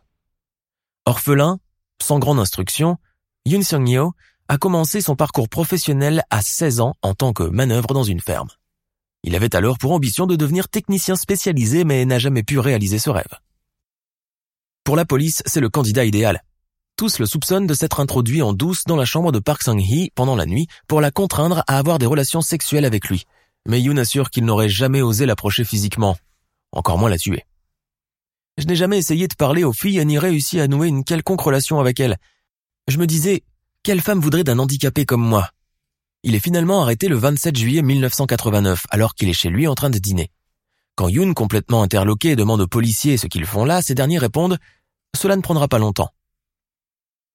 Orphelin, 1.08 1.58
sans 2.02 2.18
grande 2.18 2.38
instruction, 2.38 2.98
Yoon 3.46 3.62
Seung-yo 3.62 4.12
a 4.48 4.58
commencé 4.58 5.00
son 5.00 5.16
parcours 5.16 5.48
professionnel 5.48 6.22
à 6.28 6.42
16 6.42 6.80
ans 6.80 6.96
en 7.00 7.14
tant 7.14 7.32
que 7.32 7.44
manœuvre 7.44 7.94
dans 7.94 8.02
une 8.02 8.20
ferme. 8.20 8.50
Il 9.22 9.34
avait 9.34 9.56
alors 9.56 9.78
pour 9.78 9.92
ambition 9.92 10.26
de 10.26 10.36
devenir 10.36 10.68
technicien 10.68 11.16
spécialisé 11.16 11.84
mais 11.84 12.04
n'a 12.04 12.18
jamais 12.18 12.42
pu 12.42 12.58
réaliser 12.58 12.98
ce 12.98 13.08
rêve. 13.08 13.38
Pour 14.84 14.96
la 14.96 15.06
police, 15.06 15.42
c'est 15.46 15.62
le 15.62 15.70
candidat 15.70 16.04
idéal. 16.04 16.44
Tous 16.96 17.18
le 17.18 17.24
soupçonnent 17.24 17.66
de 17.66 17.72
s'être 17.72 18.00
introduit 18.00 18.42
en 18.42 18.52
douce 18.52 18.84
dans 18.84 18.96
la 18.96 19.06
chambre 19.06 19.32
de 19.32 19.38
Park 19.38 19.62
Sang-hee 19.62 20.12
pendant 20.14 20.36
la 20.36 20.44
nuit 20.44 20.66
pour 20.88 21.00
la 21.00 21.10
contraindre 21.10 21.64
à 21.68 21.78
avoir 21.78 21.98
des 21.98 22.04
relations 22.04 22.42
sexuelles 22.42 22.84
avec 22.84 23.08
lui. 23.08 23.24
Mais 23.66 23.80
Yoon 23.80 23.96
assure 23.96 24.28
qu'il 24.28 24.44
n'aurait 24.44 24.68
jamais 24.68 25.00
osé 25.00 25.24
l'approcher 25.24 25.64
physiquement, 25.64 26.18
encore 26.72 26.98
moins 26.98 27.08
la 27.08 27.16
tuer. 27.16 27.46
Je 28.58 28.66
n'ai 28.66 28.74
jamais 28.74 28.98
essayé 28.98 29.28
de 29.28 29.36
parler 29.36 29.62
aux 29.62 29.72
filles 29.72 30.04
ni 30.04 30.18
réussi 30.18 30.58
à 30.58 30.66
nouer 30.66 30.88
une 30.88 31.04
quelconque 31.04 31.42
relation 31.42 31.78
avec 31.78 32.00
elles. 32.00 32.16
Je 32.88 32.98
me 32.98 33.06
disais, 33.06 33.44
quelle 33.84 34.00
femme 34.00 34.18
voudrait 34.18 34.42
d'un 34.42 34.58
handicapé 34.58 35.06
comme 35.06 35.22
moi? 35.22 35.48
Il 36.24 36.34
est 36.34 36.40
finalement 36.40 36.82
arrêté 36.82 37.06
le 37.06 37.14
27 37.14 37.56
juillet 37.56 37.82
1989, 37.82 38.86
alors 38.90 39.14
qu'il 39.14 39.28
est 39.28 39.32
chez 39.32 39.48
lui 39.48 39.68
en 39.68 39.76
train 39.76 39.90
de 39.90 39.98
dîner. 39.98 40.32
Quand 40.96 41.06
Yoon, 41.06 41.34
complètement 41.34 41.84
interloqué, 41.84 42.34
demande 42.34 42.60
aux 42.60 42.66
policiers 42.66 43.16
ce 43.16 43.28
qu'ils 43.28 43.46
font 43.46 43.64
là, 43.64 43.80
ces 43.80 43.94
derniers 43.94 44.18
répondent 44.18 44.58
«Cela 45.16 45.36
ne 45.36 45.42
prendra 45.42 45.68
pas 45.68 45.78
longtemps». 45.78 46.10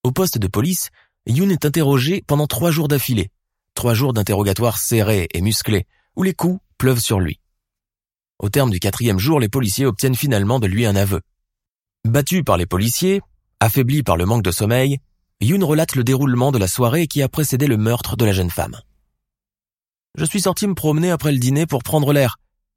Au 0.04 0.12
poste 0.12 0.40
de 0.40 0.48
police, 0.48 0.90
Yoon 1.26 1.52
est 1.52 1.64
interrogé 1.64 2.22
pendant 2.28 2.48
trois 2.48 2.72
jours 2.72 2.90
d'affilée. 2.90 3.32
Trois 3.76 3.94
jours 3.94 4.12
d'interrogatoire 4.12 4.78
serrés 4.78 5.30
et 5.34 5.40
musclés, 5.40 5.88
où 6.18 6.24
les 6.24 6.34
coups 6.34 6.60
pleuvent 6.78 7.00
sur 7.00 7.22
lui. 7.22 7.40
Au 8.43 8.49
terme 8.49 8.71
du 8.71 8.79
quatrième 8.82 9.19
jour, 9.19 9.39
les 9.39 9.47
policiers 9.47 9.86
obtiennent 9.86 10.17
finalement 10.17 10.60
de 10.60 10.67
lui 10.67 10.86
un 10.86 10.97
aveu. 10.97 11.21
Battu 12.03 12.43
par 12.43 12.58
les 12.58 12.65
policiers, 12.65 13.21
affaibli 13.62 14.03
par 14.03 14.17
le 14.17 14.25
manque 14.25 14.43
de 14.43 14.51
sommeil, 14.51 14.99
Yoon 15.39 15.65
relate 15.65 15.95
le 15.95 16.03
déroulement 16.03 16.51
de 16.51 16.58
la 16.58 16.67
soirée 16.67 17.08
qui 17.08 17.21
a 17.21 17.29
précédé 17.29 17.67
le 17.67 17.77
meurtre 17.77 18.17
de 18.17 18.25
la 18.25 18.34
jeune 18.34 18.49
femme. 18.49 18.82
Je 20.17 20.25
suis 20.25 20.41
sorti 20.41 20.67
me 20.67 20.73
promener 20.73 21.10
après 21.10 21.32
le 21.32 21.38
dîner 21.38 21.65
pour 21.65 21.84
prendre 21.84 22.12
l'air. 22.12 22.36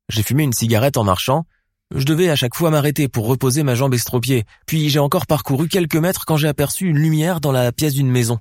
J'ai 0.08 0.22
fumé 0.22 0.44
une 0.44 0.52
cigarette 0.52 0.98
en 0.98 1.02
marchant, 1.02 1.46
je 1.92 2.04
devais 2.04 2.30
à 2.30 2.36
chaque 2.36 2.54
fois 2.54 2.70
m'arrêter 2.70 3.08
pour 3.08 3.26
reposer 3.26 3.64
ma 3.64 3.74
jambe 3.74 3.94
estropiée, 3.94 4.44
puis 4.68 4.88
j'ai 4.88 5.00
encore 5.00 5.26
parcouru 5.26 5.66
quelques 5.66 5.96
mètres 5.96 6.26
quand 6.26 6.36
j'ai 6.36 6.46
aperçu 6.46 6.86
une 6.86 6.98
lumière 6.98 7.40
dans 7.40 7.50
la 7.50 7.72
pièce 7.72 7.94
d'une 7.94 8.12
maison. 8.12 8.38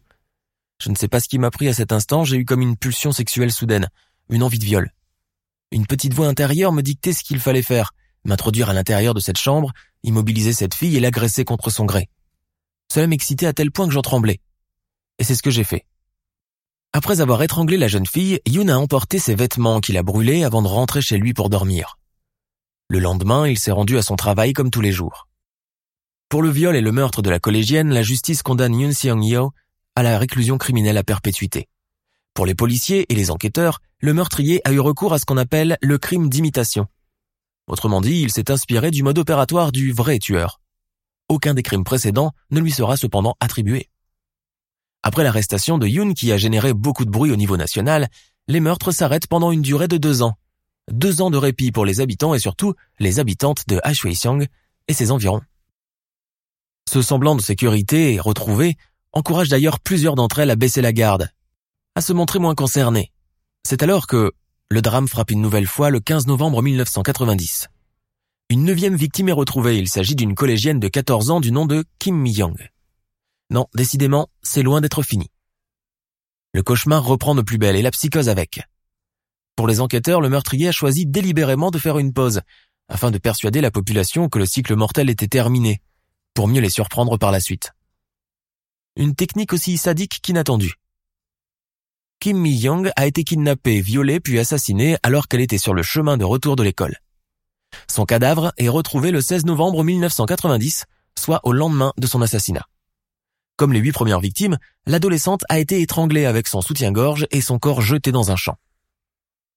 Je 0.80 0.92
ne 0.92 0.96
sais 0.96 1.08
pas 1.08 1.20
ce 1.20 1.28
qui 1.28 1.40
m'a 1.40 1.50
pris 1.50 1.70
à 1.70 1.74
cet 1.74 1.92
instant, 1.92 2.24
j'ai 2.24 2.38
eu 2.38 2.46
comme 2.46 2.62
une 2.62 2.78
pulsion 2.78 3.12
sexuelle 3.12 3.52
soudaine, 3.52 3.90
une 4.30 4.44
envie 4.44 4.60
de 4.60 4.66
viol. 4.66 4.92
Une 5.72 5.86
petite 5.86 6.14
voix 6.14 6.28
intérieure 6.28 6.72
me 6.72 6.82
dictait 6.82 7.14
ce 7.14 7.24
qu'il 7.24 7.40
fallait 7.40 7.62
faire, 7.62 7.92
m'introduire 8.24 8.70
à 8.70 8.74
l'intérieur 8.74 9.14
de 9.14 9.20
cette 9.20 9.38
chambre, 9.38 9.72
immobiliser 10.04 10.54
cette 10.54 10.74
fille 10.74 10.96
et 10.96 11.00
l'agresser 11.00 11.46
contre 11.46 11.70
son 11.70 11.86
gré. 11.86 12.10
Cela 12.92 13.08
m'excitait 13.08 13.48
à 13.48 13.54
tel 13.54 13.72
point 13.72 13.88
que 13.88 13.94
j'en 13.94 14.02
tremblais. 14.02 14.40
Et 15.20 15.24
c'est 15.24 15.36
ce 15.36 15.44
que 15.44 15.52
j'ai 15.52 15.64
fait. 15.64 15.86
Après 16.94 17.20
avoir 17.20 17.44
étranglé 17.44 17.78
la 17.78 17.88
jeune 17.88 18.06
fille, 18.06 18.40
Yoon 18.48 18.70
a 18.70 18.78
emporté 18.78 19.20
ses 19.20 19.36
vêtements 19.36 19.82
qu'il 19.82 19.98
a 19.98 20.04
brûlés 20.04 20.44
avant 20.44 20.62
de 20.62 20.68
rentrer 20.68 21.02
chez 21.02 21.18
lui 21.18 21.34
pour 21.34 21.50
dormir. 21.50 21.98
Le 22.88 23.00
lendemain, 23.00 23.48
il 23.48 23.60
s'est 23.60 23.72
rendu 23.72 23.98
à 23.98 24.02
son 24.02 24.16
travail 24.16 24.54
comme 24.54 24.72
tous 24.72 24.82
les 24.82 24.92
jours. 24.92 25.28
Pour 26.30 26.42
le 26.42 26.50
viol 26.50 26.76
et 26.76 26.82
le 26.82 26.92
meurtre 26.92 27.22
de 27.22 27.30
la 27.30 27.40
collégienne, 27.40 27.90
la 27.90 28.02
justice 28.02 28.44
condamne 28.44 28.80
Yoon 28.80 28.94
Seong-yo 28.94 29.52
à 29.96 30.04
la 30.04 30.18
réclusion 30.18 30.58
criminelle 30.58 30.98
à 30.98 31.04
perpétuité. 31.04 31.68
Pour 32.34 32.46
les 32.46 32.56
policiers 32.56 33.12
et 33.12 33.16
les 33.16 33.32
enquêteurs, 33.32 33.80
le 34.06 34.14
meurtrier 34.14 34.62
a 34.66 34.72
eu 34.72 34.80
recours 34.80 35.14
à 35.14 35.20
ce 35.20 35.26
qu'on 35.26 35.36
appelle 35.36 35.80
le 35.82 35.98
crime 35.98 36.30
d'imitation. 36.30 36.86
Autrement 37.66 38.02
dit, 38.02 38.22
il 38.22 38.32
s'est 38.32 38.52
inspiré 38.52 38.92
du 38.92 39.02
mode 39.02 39.18
opératoire 39.18 39.72
du 39.72 39.92
vrai 39.92 40.20
tueur. 40.20 40.62
Aucun 41.28 41.56
des 41.56 41.64
crimes 41.64 41.84
précédents 41.84 42.32
ne 42.52 42.60
lui 42.60 42.72
sera 42.72 42.98
cependant 42.98 43.36
attribué. 43.40 43.90
Après 45.02 45.24
l'arrestation 45.24 45.80
de 45.80 45.88
Yoon 45.88 46.14
qui 46.14 46.32
a 46.32 46.38
généré 46.38 46.72
beaucoup 46.72 47.04
de 47.04 47.10
bruit 47.10 47.32
au 47.32 47.36
niveau 47.36 47.58
national, 47.58 48.08
les 48.48 48.60
meurtres 48.60 48.92
s'arrêtent 48.92 49.26
pendant 49.26 49.52
une 49.52 49.64
durée 49.64 49.88
de 49.88 49.98
deux 49.98 50.22
ans, 50.22 50.36
deux 50.92 51.22
ans 51.22 51.32
de 51.32 51.38
répit 51.38 51.72
pour 51.72 51.84
les 51.84 52.00
habitants 52.00 52.36
et 52.36 52.40
surtout 52.40 52.76
les 53.00 53.20
habitantes 53.20 53.68
de 53.68 53.80
Ashweisiang 53.82 54.46
et 54.88 54.94
ses 54.94 55.10
environs. 55.10 55.42
Ce 56.88 57.02
semblant 57.02 57.36
de 57.36 57.42
sécurité 57.42 58.20
retrouvé 58.20 58.78
encourage 59.14 59.50
d'ailleurs 59.50 59.80
plusieurs 59.80 60.14
d'entre 60.14 60.38
elles 60.38 60.52
à 60.52 60.56
baisser 60.56 60.84
la 60.84 60.94
garde, 60.94 61.32
à 61.96 62.02
se 62.02 62.14
montrer 62.14 62.38
moins 62.38 62.54
concernées. 62.54 63.12
C'est 63.68 63.82
alors 63.82 64.06
que 64.06 64.32
le 64.70 64.82
drame 64.84 65.08
frappe 65.08 65.32
une 65.32 65.42
nouvelle 65.42 65.66
fois 65.66 65.90
le 65.90 66.00
15 66.00 66.28
novembre 66.28 66.62
1990. 66.62 67.70
Une 68.52 68.64
neuvième 68.64 68.96
victime 68.96 69.30
est 69.30 69.32
retrouvée, 69.32 69.80
il 69.80 69.90
s'agit 69.90 70.14
d'une 70.14 70.36
collégienne 70.36 70.80
de 70.80 70.88
14 70.88 71.32
ans 71.32 71.40
du 71.40 71.52
nom 71.52 71.66
de 71.66 71.84
Kim 71.98 72.16
Mi-young. 72.16 72.70
Non, 73.50 73.66
décidément, 73.74 74.28
c'est 74.44 74.62
loin 74.62 74.82
d'être 74.82 75.02
fini. 75.02 75.32
Le 76.54 76.62
cauchemar 76.62 77.04
reprend 77.04 77.34
de 77.34 77.42
plus 77.42 77.58
belle 77.58 77.76
et 77.76 77.82
la 77.82 77.90
psychose 77.90 78.30
avec. 78.30 78.62
Pour 79.56 79.66
les 79.66 79.82
enquêteurs, 79.82 80.22
le 80.22 80.30
meurtrier 80.30 80.68
a 80.68 80.72
choisi 80.72 81.08
délibérément 81.08 81.72
de 81.72 81.80
faire 81.80 81.98
une 81.98 82.14
pause, 82.14 82.42
afin 82.88 83.10
de 83.10 83.18
persuader 83.18 83.62
la 83.62 83.72
population 83.72 84.30
que 84.30 84.38
le 84.38 84.46
cycle 84.46 84.76
mortel 84.76 85.10
était 85.10 85.28
terminé, 85.28 85.82
pour 86.36 86.48
mieux 86.48 86.62
les 86.62 86.70
surprendre 86.70 87.18
par 87.18 87.32
la 87.32 87.40
suite. 87.40 87.72
Une 88.96 89.16
technique 89.16 89.54
aussi 89.54 89.78
sadique 89.78 90.20
qu'inattendue. 90.22 90.76
Kim 92.20 92.38
Mi-young 92.38 92.92
a 92.96 93.06
été 93.06 93.24
kidnappée, 93.24 93.82
violée 93.82 94.20
puis 94.20 94.40
assassinée 94.40 94.98
alors 95.04 95.28
qu'elle 95.28 95.42
était 95.42 95.58
sur 95.58 95.74
le 95.74 95.84
chemin 95.84 96.18
de 96.18 96.24
retour 96.24 96.56
de 96.56 96.64
l'école. 96.64 96.98
Son 97.90 98.06
cadavre 98.06 98.54
est 98.58 98.70
retrouvé 98.70 99.12
le 99.12 99.22
16 99.22 99.46
novembre 99.46 99.84
1990, 99.84 100.86
soit 101.20 101.42
au 101.44 101.52
lendemain 101.52 101.94
de 101.98 102.08
son 102.08 102.22
assassinat. 102.22 102.66
Comme 103.58 103.74
les 103.74 103.80
huit 103.80 103.92
premières 103.92 104.20
victimes, 104.20 104.58
l'adolescente 104.86 105.44
a 105.50 105.60
été 105.60 105.82
étranglée 105.82 106.26
avec 106.26 106.48
son 106.48 106.62
soutien-gorge 106.62 107.28
et 107.32 107.42
son 107.42 107.60
corps 107.60 107.82
jeté 107.82 108.12
dans 108.12 108.32
un 108.32 108.36
champ. 108.36 108.58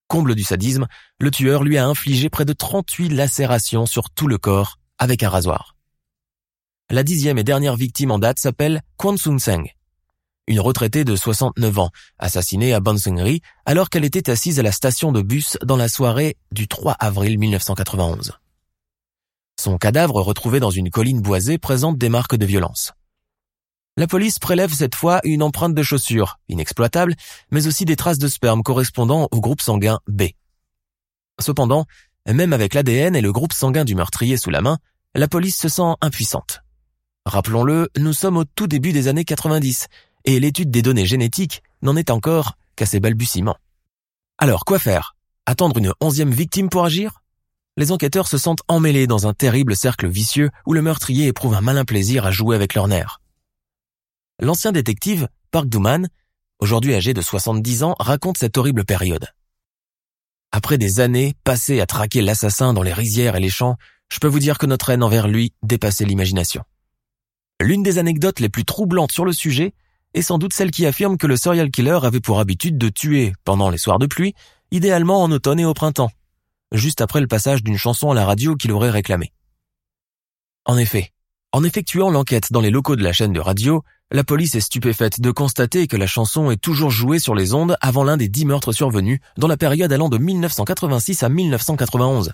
Comble 0.07 0.35
du 0.35 0.43
sadisme, 0.43 0.87
le 1.19 1.31
tueur 1.31 1.63
lui 1.63 1.77
a 1.77 1.85
infligé 1.85 2.29
près 2.29 2.45
de 2.45 2.53
38 2.53 3.09
lacérations 3.09 3.85
sur 3.85 4.09
tout 4.09 4.27
le 4.27 4.37
corps 4.37 4.79
avec 4.97 5.21
un 5.23 5.29
rasoir. 5.29 5.75
La 6.89 7.03
dixième 7.03 7.37
et 7.37 7.43
dernière 7.43 7.75
victime 7.75 8.11
en 8.11 8.19
date 8.19 8.39
s'appelle 8.39 8.81
Kwon 8.97 9.17
Sung-seng, 9.17 9.69
une 10.49 10.59
retraitée 10.59 11.05
de 11.05 11.15
69 11.15 11.79
ans, 11.79 11.91
assassinée 12.17 12.73
à 12.73 12.81
Bonseungri 12.81 13.41
alors 13.65 13.89
qu'elle 13.89 14.03
était 14.03 14.29
assise 14.31 14.59
à 14.59 14.63
la 14.63 14.71
station 14.71 15.11
de 15.11 15.21
bus 15.21 15.57
dans 15.63 15.77
la 15.77 15.87
soirée 15.87 16.37
du 16.51 16.67
3 16.67 16.93
avril 16.99 17.37
1991. 17.37 18.33
Son 19.61 19.77
cadavre 19.77 20.21
retrouvé 20.21 20.59
dans 20.59 20.71
une 20.71 20.89
colline 20.89 21.21
boisée 21.21 21.59
présente 21.59 21.97
des 21.97 22.09
marques 22.09 22.35
de 22.35 22.45
violence. 22.47 22.93
La 23.95 24.07
police 24.07 24.39
prélève 24.39 24.73
cette 24.73 24.95
fois 24.95 25.19
une 25.23 25.43
empreinte 25.43 25.75
de 25.75 25.83
chaussure, 25.83 26.39
inexploitable, 26.49 27.15
mais 27.51 27.67
aussi 27.67 27.85
des 27.85 27.95
traces 27.95 28.17
de 28.17 28.27
sperme 28.27 28.63
correspondant 28.63 29.27
au 29.31 29.39
groupe 29.41 29.61
sanguin 29.61 29.99
B. 30.07 30.23
Cependant, 31.39 31.85
même 32.25 32.53
avec 32.53 32.73
l'ADN 32.73 33.15
et 33.15 33.21
le 33.21 33.31
groupe 33.31 33.53
sanguin 33.53 33.85
du 33.85 33.95
meurtrier 33.95 34.37
sous 34.37 34.49
la 34.49 34.61
main, 34.61 34.79
la 35.13 35.27
police 35.27 35.57
se 35.57 35.69
sent 35.69 35.93
impuissante. 36.01 36.61
Rappelons-le, 37.25 37.89
nous 37.97 38.13
sommes 38.13 38.37
au 38.37 38.45
tout 38.45 38.67
début 38.67 38.93
des 38.93 39.07
années 39.07 39.25
90 39.25 39.87
et 40.25 40.39
l'étude 40.39 40.71
des 40.71 40.81
données 40.81 41.05
génétiques 41.05 41.63
n'en 41.81 41.95
est 41.95 42.09
encore 42.09 42.53
qu'à 42.75 42.85
ses 42.85 42.99
balbutiements. 42.99 43.57
Alors, 44.37 44.65
quoi 44.65 44.79
faire? 44.79 45.15
Attendre 45.45 45.77
une 45.77 45.93
onzième 46.01 46.31
victime 46.31 46.69
pour 46.69 46.85
agir? 46.85 47.21
Les 47.77 47.91
enquêteurs 47.91 48.27
se 48.27 48.37
sentent 48.37 48.63
emmêlés 48.67 49.07
dans 49.07 49.27
un 49.27 49.33
terrible 49.33 49.75
cercle 49.75 50.07
vicieux 50.07 50.49
où 50.65 50.73
le 50.73 50.81
meurtrier 50.81 51.27
éprouve 51.27 51.53
un 51.53 51.61
malin 51.61 51.85
plaisir 51.85 52.25
à 52.25 52.31
jouer 52.31 52.55
avec 52.55 52.73
leurs 52.73 52.87
nerfs. 52.87 53.21
L'ancien 54.39 54.71
détective, 54.71 55.27
Park 55.51 55.67
Duman, 55.67 56.07
aujourd'hui 56.59 56.95
âgé 56.95 57.13
de 57.13 57.21
70 57.21 57.83
ans, 57.83 57.95
raconte 57.99 58.37
cette 58.37 58.57
horrible 58.57 58.85
période. 58.85 59.27
Après 60.51 60.77
des 60.77 60.99
années 60.99 61.35
passées 61.43 61.79
à 61.79 61.85
traquer 61.85 62.21
l'assassin 62.21 62.73
dans 62.73 62.83
les 62.83 62.93
rizières 62.93 63.35
et 63.35 63.39
les 63.39 63.49
champs, 63.49 63.77
je 64.11 64.19
peux 64.19 64.27
vous 64.27 64.39
dire 64.39 64.57
que 64.57 64.65
notre 64.65 64.89
haine 64.89 65.03
envers 65.03 65.27
lui 65.27 65.53
dépassait 65.61 66.05
l'imagination. 66.05 66.63
L'une 67.61 67.83
des 67.83 67.97
anecdotes 67.97 68.39
les 68.39 68.49
plus 68.49 68.65
troublantes 68.65 69.11
sur 69.11 69.25
le 69.25 69.33
sujet 69.33 69.73
est 70.13 70.21
sans 70.21 70.37
doute 70.37 70.53
celle 70.53 70.71
qui 70.71 70.85
affirme 70.85 71.17
que 71.17 71.27
le 71.27 71.37
serial 71.37 71.71
killer 71.71 71.99
avait 72.03 72.19
pour 72.19 72.39
habitude 72.39 72.77
de 72.77 72.89
tuer, 72.89 73.33
pendant 73.43 73.69
les 73.69 73.77
soirs 73.77 73.99
de 73.99 74.07
pluie, 74.07 74.33
idéalement 74.71 75.21
en 75.21 75.31
automne 75.31 75.59
et 75.59 75.65
au 75.65 75.73
printemps, 75.73 76.11
juste 76.71 77.01
après 77.01 77.21
le 77.21 77.27
passage 77.27 77.63
d'une 77.63 77.77
chanson 77.77 78.11
à 78.11 78.15
la 78.15 78.25
radio 78.25 78.55
qu'il 78.55 78.71
aurait 78.71 78.89
réclamée. 78.89 79.31
En 80.65 80.77
effet, 80.77 81.11
en 81.51 81.63
effectuant 81.63 82.11
l'enquête 82.11 82.51
dans 82.51 82.61
les 82.61 82.69
locaux 82.69 82.95
de 82.95 83.03
la 83.03 83.13
chaîne 83.13 83.33
de 83.33 83.39
radio, 83.39 83.83
la 84.11 84.23
police 84.23 84.55
est 84.55 84.59
stupéfaite 84.59 85.19
de 85.19 85.31
constater 85.31 85.87
que 85.87 85.97
la 85.97 86.07
chanson 86.07 86.51
est 86.51 86.61
toujours 86.61 86.91
jouée 86.91 87.19
sur 87.19 87.33
les 87.33 87.53
ondes 87.53 87.75
avant 87.81 88.03
l'un 88.03 88.17
des 88.17 88.27
dix 88.27 88.45
meurtres 88.45 88.71
survenus 88.71 89.19
dans 89.37 89.47
la 89.47 89.57
période 89.57 89.91
allant 89.91 90.09
de 90.09 90.17
1986 90.17 91.23
à 91.23 91.29
1991. 91.29 92.33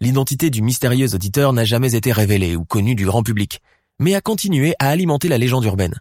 L'identité 0.00 0.50
du 0.50 0.62
mystérieux 0.62 1.14
auditeur 1.14 1.52
n'a 1.52 1.64
jamais 1.64 1.94
été 1.94 2.12
révélée 2.12 2.54
ou 2.54 2.64
connue 2.64 2.94
du 2.94 3.04
grand 3.04 3.22
public, 3.22 3.60
mais 3.98 4.14
a 4.14 4.20
continué 4.20 4.74
à 4.78 4.88
alimenter 4.88 5.28
la 5.28 5.38
légende 5.38 5.64
urbaine. 5.64 6.00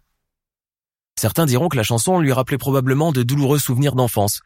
Certains 1.17 1.45
diront 1.45 1.67
que 1.67 1.77
la 1.77 1.83
chanson 1.83 2.19
lui 2.19 2.31
rappelait 2.31 2.59
probablement 2.59 3.11
de 3.11 3.23
douloureux 3.23 3.59
souvenirs 3.59 3.95
d'enfance, 3.95 4.41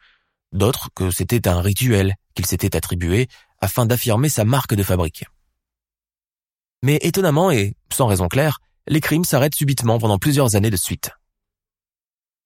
d'autres 0.52 0.88
que 0.94 1.10
c'était 1.10 1.46
un 1.46 1.60
rituel 1.60 2.14
qu'il 2.34 2.46
s'était 2.46 2.76
attribué 2.76 3.28
afin 3.60 3.84
d'affirmer 3.84 4.28
sa 4.28 4.44
marque 4.44 4.74
de 4.74 4.82
fabrique. 4.82 5.24
Mais 6.82 6.98
étonnamment 7.02 7.50
et 7.50 7.74
sans 7.92 8.06
raison 8.06 8.26
claire, 8.28 8.58
les 8.88 9.00
crimes 9.00 9.24
s'arrêtent 9.24 9.54
subitement 9.54 9.98
pendant 9.98 10.18
plusieurs 10.18 10.56
années 10.56 10.70
de 10.70 10.76
suite. 10.76 11.10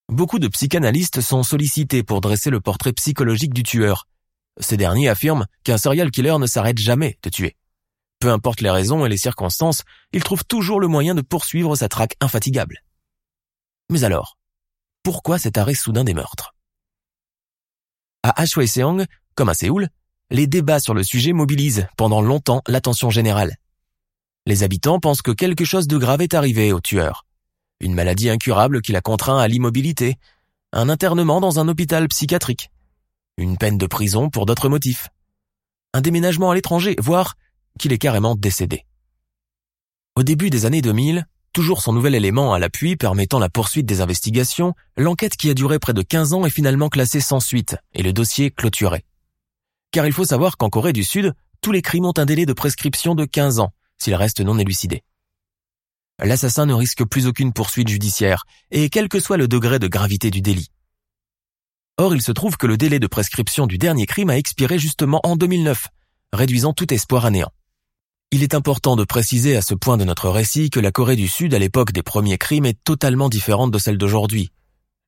Beaucoup 0.09 0.39
de 0.39 0.49
psychanalystes 0.49 1.21
sont 1.21 1.43
sollicités 1.43 2.03
pour 2.03 2.21
dresser 2.21 2.51
le 2.51 2.61
portrait 2.61 2.93
psychologique 2.93 3.55
du 3.55 3.63
tueur. 3.63 4.07
Ces 4.61 4.77
derniers 4.77 5.09
affirment 5.09 5.47
qu'un 5.65 5.79
serial 5.79 6.11
killer 6.11 6.37
ne 6.39 6.47
s'arrête 6.47 6.79
jamais 6.79 7.19
de 7.23 7.31
tuer. 7.31 7.57
Peu 8.19 8.31
importe 8.31 8.61
les 8.61 8.71
raisons 8.71 9.05
et 9.05 9.09
les 9.09 9.17
circonstances, 9.17 9.83
il 10.13 10.23
trouve 10.23 10.45
toujours 10.45 10.81
le 10.81 10.89
moyen 10.89 11.15
de 11.15 11.23
poursuivre 11.23 11.77
sa 11.77 11.89
traque 11.89 12.17
infatigable. 12.21 12.83
Mais 13.91 14.05
alors, 14.05 14.39
pourquoi 15.03 15.39
cet 15.39 15.59
arrêt 15.59 15.75
soudain 15.75 16.05
des 16.05 16.15
meurtres? 16.15 16.55
À 18.23 18.43
Hwaseong, 18.43 19.07
comme 19.35 19.49
à 19.49 19.55
Séoul, 19.55 19.89
les 20.31 20.47
débats 20.47 20.81
sur 20.81 20.95
le 20.95 21.05
sujet 21.05 21.33
mobilisent 21.33 21.87
pendant 21.97 22.21
longtemps 22.21 22.63
l'attention 22.67 23.11
générale. 23.11 23.57
Les 24.47 24.63
habitants 24.63 24.99
pensent 24.99 25.23
que 25.23 25.31
quelque 25.31 25.65
chose 25.65 25.87
de 25.87 25.99
grave 25.99 26.23
est 26.23 26.35
arrivé 26.35 26.73
au 26.73 26.81
tueur. 26.81 27.25
Une 27.81 27.95
maladie 27.95 28.31
incurable 28.31 28.83
qui 28.83 28.93
l'a 28.93 29.01
contraint 29.01 29.39
à 29.39 29.47
l'immobilité, 29.47 30.17
un 30.73 30.89
internement 30.89 31.41
dans 31.41 31.61
un 31.61 31.69
hôpital 31.69 32.09
psychiatrique, 32.09 32.71
une 33.37 33.59
peine 33.59 33.79
de 33.79 33.87
prison 33.87 34.31
pour 34.31 34.47
d'autres 34.47 34.69
motifs, 34.69 35.09
un 35.93 36.01
déménagement 36.01 36.51
à 36.51 36.55
l'étranger, 36.55 36.97
voire 36.99 37.35
qu'il 37.79 37.93
est 37.93 37.99
carrément 37.99 38.35
décédé. 38.35 38.85
Au 40.17 40.23
début 40.23 40.51
des 40.51 40.65
années 40.65 40.83
2000, 40.83 41.27
Toujours 41.57 41.81
son 41.81 41.95
nouvel 41.95 42.15
élément 42.15 42.53
à 42.53 42.59
l'appui 42.59 42.97
permettant 42.97 43.39
la 43.39 43.49
poursuite 43.49 43.87
des 43.87 44.03
investigations, 44.03 44.75
l'enquête 44.99 45.39
qui 45.39 45.49
a 45.49 45.55
duré 45.55 45.79
près 45.79 45.95
de 45.95 46.03
15 46.03 46.35
ans 46.35 46.45
est 46.45 46.51
finalement 46.51 46.91
classée 46.91 47.23
sans 47.23 47.41
suite 47.41 47.79
et 47.95 48.03
le 48.03 48.13
dossier 48.13 48.51
clôturé. 48.51 49.07
Car 49.91 50.05
il 50.05 50.13
faut 50.13 50.27
savoir 50.27 50.59
qu'en 50.59 50.69
Corée 50.69 50.93
du 50.93 51.03
Sud, 51.03 51.33
tous 51.63 51.73
les 51.73 51.81
crimes 51.81 52.05
ont 52.05 52.13
un 52.19 52.27
délai 52.27 52.45
de 52.45 52.53
prescription 52.53 53.15
de 53.15 53.25
15 53.25 53.61
ans 53.61 53.73
s'ils 53.97 54.15
restent 54.15 54.43
non 54.43 54.59
élucidés. 54.59 55.03
L'assassin 56.23 56.67
ne 56.67 56.75
risque 56.75 57.07
plus 57.07 57.27
aucune 57.27 57.55
poursuite 57.55 57.89
judiciaire, 57.89 58.45
et 58.71 58.91
quel 58.91 59.09
que 59.09 59.19
soit 59.19 59.39
le 59.39 59.49
degré 59.49 59.79
de 59.79 59.89
gravité 59.89 60.31
du 60.31 60.43
délit. 60.43 60.71
Or, 61.97 62.15
il 62.15 62.21
se 62.21 62.33
trouve 62.33 62.59
que 62.59 62.67
le 62.67 62.77
délai 62.77 62.99
de 62.99 63.07
prescription 63.07 63.67
du 63.67 63.79
dernier 63.79 64.05
crime 64.05 64.29
a 64.29 64.37
expiré 64.37 64.79
justement 64.79 65.23
en 65.25 65.37
2009, 65.37 65.89
réduisant 66.35 66.75
tout 66.75 66.93
espoir 66.93 67.25
à 67.25 67.31
néant. 67.31 67.51
Il 68.33 68.43
est 68.43 68.55
important 68.55 68.97
de 68.97 69.05
préciser 69.05 69.57
à 69.57 69.63
ce 69.63 69.75
point 69.75 69.97
de 69.97 70.05
notre 70.05 70.29
récit 70.29 70.69
que 70.69 70.81
la 70.81 70.91
Corée 70.91 71.15
du 71.15 71.29
Sud 71.29 71.55
à 71.55 71.61
l'époque 71.61 71.93
des 71.93 72.03
premiers 72.03 72.39
crimes 72.39 72.67
est 72.67 72.83
totalement 72.83 73.29
différente 73.29 73.71
de 73.71 73.79
celle 73.79 73.99
d'aujourd'hui. 73.99 74.51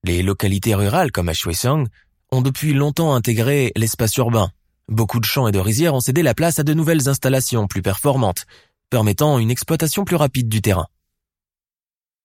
Les 0.04 0.22
localités 0.22 0.76
rurales 0.76 1.10
comme 1.10 1.28
Hwaseong 1.28 1.88
ont 2.30 2.42
depuis 2.42 2.74
longtemps 2.74 3.14
intégré 3.14 3.72
l'espace 3.74 4.16
urbain. 4.16 4.52
Beaucoup 4.86 5.18
de 5.18 5.24
champs 5.24 5.48
et 5.48 5.52
de 5.52 5.58
rizières 5.58 5.94
ont 5.94 6.00
cédé 6.00 6.22
la 6.22 6.32
place 6.32 6.60
à 6.60 6.62
de 6.62 6.72
nouvelles 6.74 7.08
installations 7.08 7.66
plus 7.66 7.82
performantes, 7.82 8.46
permettant 8.88 9.40
une 9.40 9.50
exploitation 9.50 10.04
plus 10.04 10.16
rapide 10.16 10.48
du 10.48 10.62
terrain. 10.62 10.86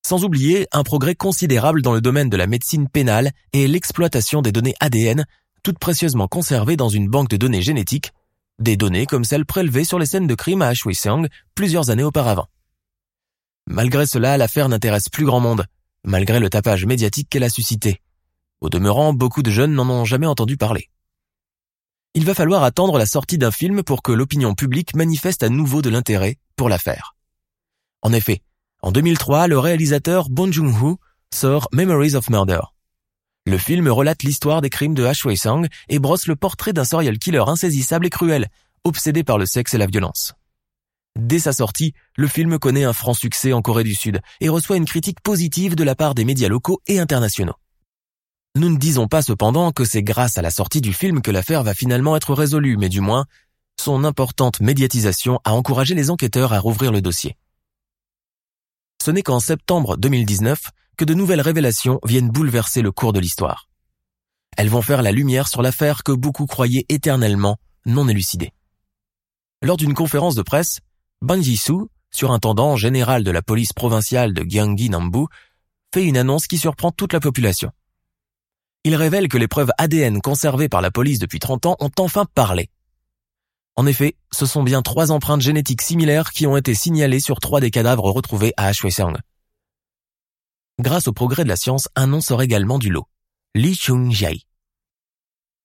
Sans 0.05 0.23
oublier 0.23 0.67
un 0.73 0.83
progrès 0.83 1.15
considérable 1.15 1.81
dans 1.81 1.93
le 1.93 2.01
domaine 2.01 2.29
de 2.29 2.37
la 2.37 2.45
médecine 2.45 2.87
pénale 2.87 3.31
et 3.51 3.67
l'exploitation 3.67 4.43
des 4.43 4.51
données 4.51 4.75
ADN, 4.79 5.25
toutes 5.63 5.79
précieusement 5.79 6.27
conservées 6.27 6.77
dans 6.77 6.89
une 6.89 7.07
banque 7.07 7.29
de 7.29 7.37
données 7.37 7.63
génétiques 7.63 8.11
des 8.59 8.77
données 8.77 9.05
comme 9.05 9.23
celles 9.23 9.45
prélevées 9.45 9.85
sur 9.85 9.99
les 9.99 10.05
scènes 10.05 10.27
de 10.27 10.35
crime 10.35 10.61
à 10.61 10.73
Hwaseong 10.73 11.27
plusieurs 11.55 11.89
années 11.89 12.03
auparavant. 12.03 12.47
Malgré 13.67 14.05
cela, 14.05 14.37
l'affaire 14.37 14.69
n'intéresse 14.69 15.09
plus 15.09 15.25
grand 15.25 15.39
monde, 15.39 15.65
malgré 16.03 16.39
le 16.39 16.49
tapage 16.49 16.85
médiatique 16.85 17.29
qu'elle 17.29 17.43
a 17.43 17.49
suscité. 17.49 18.01
Au 18.61 18.69
demeurant, 18.69 19.13
beaucoup 19.13 19.43
de 19.43 19.51
jeunes 19.51 19.73
n'en 19.73 19.89
ont 19.89 20.05
jamais 20.05 20.27
entendu 20.27 20.57
parler. 20.57 20.89
Il 22.13 22.25
va 22.25 22.35
falloir 22.35 22.63
attendre 22.63 22.97
la 22.97 23.05
sortie 23.05 23.37
d'un 23.37 23.51
film 23.51 23.83
pour 23.83 24.03
que 24.03 24.11
l'opinion 24.11 24.53
publique 24.53 24.95
manifeste 24.95 25.43
à 25.43 25.49
nouveau 25.49 25.81
de 25.81 25.89
l'intérêt 25.89 26.37
pour 26.55 26.69
l'affaire. 26.69 27.15
En 28.01 28.13
effet, 28.13 28.41
en 28.81 28.91
2003, 28.91 29.47
le 29.47 29.57
réalisateur 29.57 30.29
Bong 30.29 30.51
Joon-ho 30.51 30.99
sort 31.33 31.67
Memories 31.71 32.15
of 32.15 32.29
Murder, 32.29 32.59
le 33.45 33.57
film 33.57 33.89
relate 33.89 34.23
l'histoire 34.23 34.61
des 34.61 34.69
crimes 34.69 34.93
de 34.93 35.03
Wei 35.25 35.35
Sang 35.35 35.63
et 35.89 35.99
brosse 35.99 36.27
le 36.27 36.35
portrait 36.35 36.73
d'un 36.73 36.85
serial 36.85 37.19
killer 37.19 37.43
insaisissable 37.47 38.05
et 38.05 38.09
cruel, 38.09 38.47
obsédé 38.83 39.23
par 39.23 39.37
le 39.37 39.45
sexe 39.45 39.73
et 39.73 39.77
la 39.77 39.85
violence. 39.85 40.33
Dès 41.19 41.39
sa 41.39 41.53
sortie, 41.53 41.93
le 42.15 42.27
film 42.27 42.57
connaît 42.57 42.85
un 42.85 42.93
franc 42.93 43.13
succès 43.13 43.53
en 43.53 43.61
Corée 43.61 43.83
du 43.83 43.95
Sud 43.95 44.21
et 44.39 44.49
reçoit 44.49 44.77
une 44.77 44.85
critique 44.85 45.21
positive 45.21 45.75
de 45.75 45.83
la 45.83 45.95
part 45.95 46.15
des 46.15 46.25
médias 46.25 46.47
locaux 46.47 46.81
et 46.87 46.99
internationaux. 46.99 47.55
Nous 48.55 48.69
ne 48.69 48.77
disons 48.77 49.07
pas 49.07 49.21
cependant 49.21 49.71
que 49.71 49.83
c'est 49.83 50.03
grâce 50.03 50.37
à 50.37 50.41
la 50.41 50.51
sortie 50.51 50.81
du 50.81 50.93
film 50.93 51.21
que 51.21 51.31
l'affaire 51.31 51.63
va 51.63 51.73
finalement 51.73 52.15
être 52.15 52.33
résolue, 52.33 52.77
mais 52.77 52.89
du 52.89 53.01
moins, 53.01 53.25
son 53.79 54.03
importante 54.03 54.61
médiatisation 54.61 55.39
a 55.43 55.53
encouragé 55.53 55.95
les 55.95 56.09
enquêteurs 56.09 56.53
à 56.53 56.59
rouvrir 56.59 56.91
le 56.91 57.01
dossier. 57.01 57.35
ce 59.03 59.11
n'est 59.11 59.23
qu'en 59.23 59.39
septembre 59.39 59.97
2019 59.97 60.71
que 60.97 61.05
de 61.05 61.13
nouvelles 61.13 61.41
révélations 61.41 61.99
viennent 62.05 62.29
bouleverser 62.29 62.81
le 62.81 62.91
cours 62.91 63.13
de 63.13 63.19
l'histoire. 63.19 63.69
Elles 64.57 64.69
vont 64.69 64.81
faire 64.81 65.01
la 65.01 65.11
lumière 65.11 65.47
sur 65.47 65.61
l'affaire 65.61 66.03
que 66.03 66.11
beaucoup 66.11 66.45
croyaient 66.45 66.85
éternellement 66.89 67.57
non 67.85 68.07
élucidée. 68.07 68.51
Lors 69.61 69.77
d'une 69.77 69.93
conférence 69.93 70.35
de 70.35 70.41
presse, 70.41 70.79
Ban 71.21 71.41
Jisoo, 71.41 71.89
surintendant 72.11 72.75
général 72.75 73.23
de 73.23 73.31
la 73.31 73.41
police 73.41 73.73
provinciale 73.73 74.33
de 74.33 74.43
Gyeonggi 74.43 74.89
Nambu, 74.89 75.25
fait 75.93 76.03
une 76.03 76.17
annonce 76.17 76.47
qui 76.47 76.57
surprend 76.57 76.91
toute 76.91 77.13
la 77.13 77.19
population. 77.19 77.71
Il 78.83 78.95
révèle 78.95 79.29
que 79.29 79.37
les 79.37 79.47
preuves 79.47 79.71
ADN 79.77 80.21
conservées 80.21 80.69
par 80.69 80.81
la 80.81 80.91
police 80.91 81.19
depuis 81.19 81.39
30 81.39 81.65
ans 81.65 81.77
ont 81.79 81.91
enfin 81.99 82.25
parlé. 82.35 82.69
En 83.75 83.87
effet, 83.87 84.15
ce 84.31 84.45
sont 84.45 84.61
bien 84.61 84.81
trois 84.81 85.11
empreintes 85.11 85.41
génétiques 85.41 85.81
similaires 85.81 86.31
qui 86.31 86.45
ont 86.45 86.57
été 86.57 86.75
signalées 86.75 87.19
sur 87.19 87.39
trois 87.39 87.59
des 87.59 87.71
cadavres 87.71 88.11
retrouvés 88.11 88.53
à 88.57 88.71
Hwasong. 88.71 89.17
Grâce 90.83 91.07
au 91.07 91.13
progrès 91.13 91.45
de 91.45 91.47
la 91.47 91.55
science, 91.55 91.87
un 91.95 92.07
nom 92.07 92.19
sort 92.19 92.41
également 92.41 92.77
du 92.77 92.89
lot. 92.89 93.07
Lee 93.55 93.73
Chung-jae. 93.73 94.41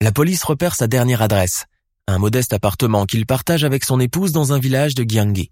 La 0.00 0.12
police 0.12 0.44
repère 0.44 0.76
sa 0.76 0.86
dernière 0.86 1.22
adresse, 1.22 1.66
un 2.06 2.18
modeste 2.18 2.52
appartement 2.52 3.04
qu'il 3.04 3.26
partage 3.26 3.64
avec 3.64 3.82
son 3.82 3.98
épouse 3.98 4.30
dans 4.30 4.52
un 4.52 4.60
village 4.60 4.94
de 4.94 5.02
Gyeonggi. 5.02 5.50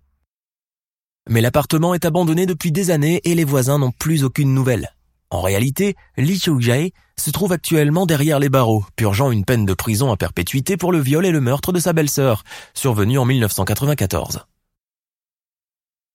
Mais 1.29 1.41
l'appartement 1.41 1.95
est 1.95 2.05
abandonné 2.05 2.47
depuis 2.47 2.71
des 2.71 2.93
années 2.93 3.21
et 3.25 3.35
les 3.35 3.43
voisins 3.43 3.81
n'ont 3.81 3.91
plus 3.91 4.23
aucune 4.23 4.55
nouvelle. 4.55 4.95
En 5.31 5.41
réalité, 5.41 5.97
Lee 6.17 6.39
Choo-jae 6.39 6.93
se 7.19 7.33
trouve 7.33 7.51
actuellement 7.51 8.07
derrière 8.07 8.39
les 8.39 8.49
barreaux, 8.49 8.85
purgeant 8.95 9.33
une 9.33 9.45
peine 9.45 9.67
de 9.67 9.75
prison 9.75 10.13
à 10.13 10.17
perpétuité 10.17 10.77
pour 10.77 10.93
le 10.93 11.01
viol 11.01 11.27
et 11.27 11.33
le 11.33 11.41
meurtre 11.41 11.73
de 11.73 11.81
sa 11.81 11.93
belle-sœur, 11.93 12.45
survenu 12.73 13.19
en 13.19 13.25
1994. 13.25 14.47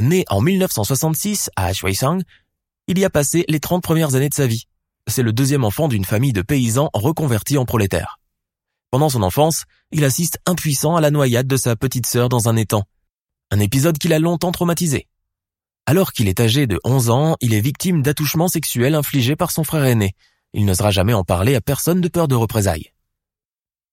Né 0.02 0.24
en 0.30 0.40
1966 0.40 1.52
à 1.58 1.74
Hwaesong, 1.74 2.24
il 2.92 3.00
y 3.00 3.06
a 3.06 3.10
passé 3.10 3.46
les 3.48 3.62
30 3.62 3.82
premières 3.82 4.16
années 4.16 4.28
de 4.28 4.34
sa 4.34 4.48
vie. 4.48 4.66
C'est 5.08 5.24
le 5.24 5.32
deuxième 5.32 5.64
enfant 5.64 5.88
d'une 5.88 6.04
famille 6.04 6.34
de 6.34 6.42
paysans 6.42 6.90
reconvertis 6.94 7.58
en 7.58 7.64
prolétaires. 7.64 8.20
Pendant 8.92 9.08
son 9.08 9.24
enfance, 9.24 9.64
il 9.94 10.04
assiste 10.04 10.40
impuissant 10.46 10.98
à 10.98 11.02
la 11.02 11.10
noyade 11.10 11.48
de 11.48 11.56
sa 11.56 11.78
petite 11.78 12.06
sœur 12.06 12.28
dans 12.28 12.50
un 12.50 12.58
étang. 12.58 12.84
Un 13.50 13.62
épisode 13.62 13.98
qui 13.98 14.10
l'a 14.10 14.20
longtemps 14.20 14.52
traumatisé. 14.52 15.08
Alors 15.86 16.12
qu'il 16.12 16.28
est 16.28 16.42
âgé 16.42 16.68
de 16.68 16.82
11 16.84 17.10
ans, 17.12 17.38
il 17.40 17.54
est 17.54 17.62
victime 17.62 18.02
d'attouchements 18.02 18.50
sexuels 18.50 18.96
infligés 18.96 19.38
par 19.38 19.52
son 19.52 19.64
frère 19.64 19.86
aîné. 19.86 20.14
Il 20.52 20.66
n'osera 20.66 20.92
jamais 20.92 21.14
en 21.14 21.24
parler 21.24 21.56
à 21.56 21.62
personne 21.62 22.02
de 22.02 22.10
peur 22.10 22.28
de 22.28 22.36
représailles. 22.36 22.92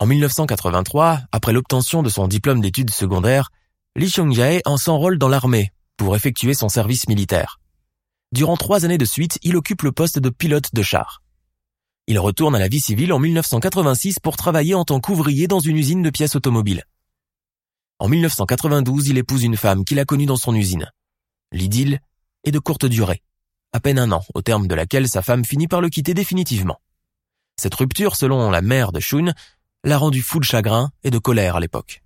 En 0.01 0.07
1983, 0.07 1.21
après 1.31 1.53
l'obtention 1.53 2.03
de 2.03 2.09
son 2.09 2.27
diplôme 2.27 2.61
d'études 2.61 2.91
secondaires, 2.91 3.51
Lee 3.95 4.11
Chung-jae 4.11 4.61
en 4.65 4.77
s'enrôle 4.77 5.19
dans 5.19 5.29
l'armée 5.29 5.71
pour 5.97 6.17
effectuer 6.17 6.55
son 6.55 6.69
service 6.69 7.07
militaire. 7.07 7.61
Durant 8.33 8.59
trois 8.59 8.85
années 8.85 8.99
de 8.99 9.07
suite, 9.07 9.39
il 9.43 9.57
occupe 9.57 9.83
le 9.83 9.93
poste 9.93 10.19
de 10.19 10.29
pilote 10.29 10.75
de 10.75 10.83
char. 10.83 11.23
Il 12.07 12.19
retourne 12.19 12.55
à 12.55 12.59
la 12.59 12.69
vie 12.69 12.81
civile 12.81 13.15
en 13.15 13.19
1986 13.19 14.19
pour 14.19 14.37
travailler 14.37 14.75
en 14.75 14.85
tant 14.85 15.01
qu'ouvrier 15.01 15.47
dans 15.47 15.61
une 15.61 15.77
usine 15.77 16.03
de 16.03 16.11
pièces 16.11 16.37
automobiles. 16.37 16.85
En 17.99 18.09
1992, 18.09 19.09
il 19.09 19.19
épouse 19.19 19.45
une 19.45 19.57
femme 19.57 19.85
qu'il 19.85 19.99
a 19.99 20.05
connue 20.05 20.27
dans 20.27 20.37
son 20.37 20.55
usine. 20.55 20.91
L'idylle 21.53 22.01
est 22.45 22.51
de 22.51 22.59
courte 22.59 22.85
durée, 22.85 23.23
à 23.73 23.81
peine 23.81 23.99
un 23.99 24.13
an, 24.13 24.23
au 24.35 24.43
terme 24.43 24.69
de 24.69 24.75
laquelle 24.75 25.09
sa 25.09 25.23
femme 25.23 25.45
finit 25.45 25.69
par 25.69 25.81
le 25.81 25.89
quitter 25.89 26.13
définitivement. 26.13 26.81
Cette 27.57 27.75
rupture, 27.75 28.15
selon 28.15 28.51
la 28.51 28.61
mère 28.61 28.93
de 28.93 29.01
Shun, 29.01 29.33
l'a 29.85 29.99
rendu 29.99 30.21
fou 30.21 30.39
de 30.39 30.45
chagrin 30.45 30.91
et 31.03 31.11
de 31.11 31.19
colère 31.19 31.57
à 31.57 31.61
l'époque. 31.61 32.03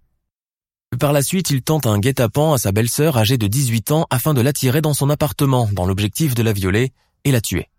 Par 1.00 1.12
la 1.12 1.22
suite, 1.22 1.50
il 1.50 1.62
tente 1.62 1.86
un 1.86 1.98
guet-apens 1.98 2.52
à 2.52 2.58
sa 2.58 2.70
belle-sœur 2.70 3.16
âgée 3.16 3.38
de 3.38 3.46
18 3.46 3.92
ans 3.92 4.06
afin 4.10 4.34
de 4.34 4.40
l'attirer 4.40 4.82
dans 4.82 4.92
son 4.92 5.08
appartement 5.08 5.68
dans 5.72 5.86
l'objectif 5.86 6.34
de 6.34 6.42
la 6.42 6.52
violer 6.52 6.92
et 7.24 7.32
la 7.32 7.40
tuer. 7.40 7.70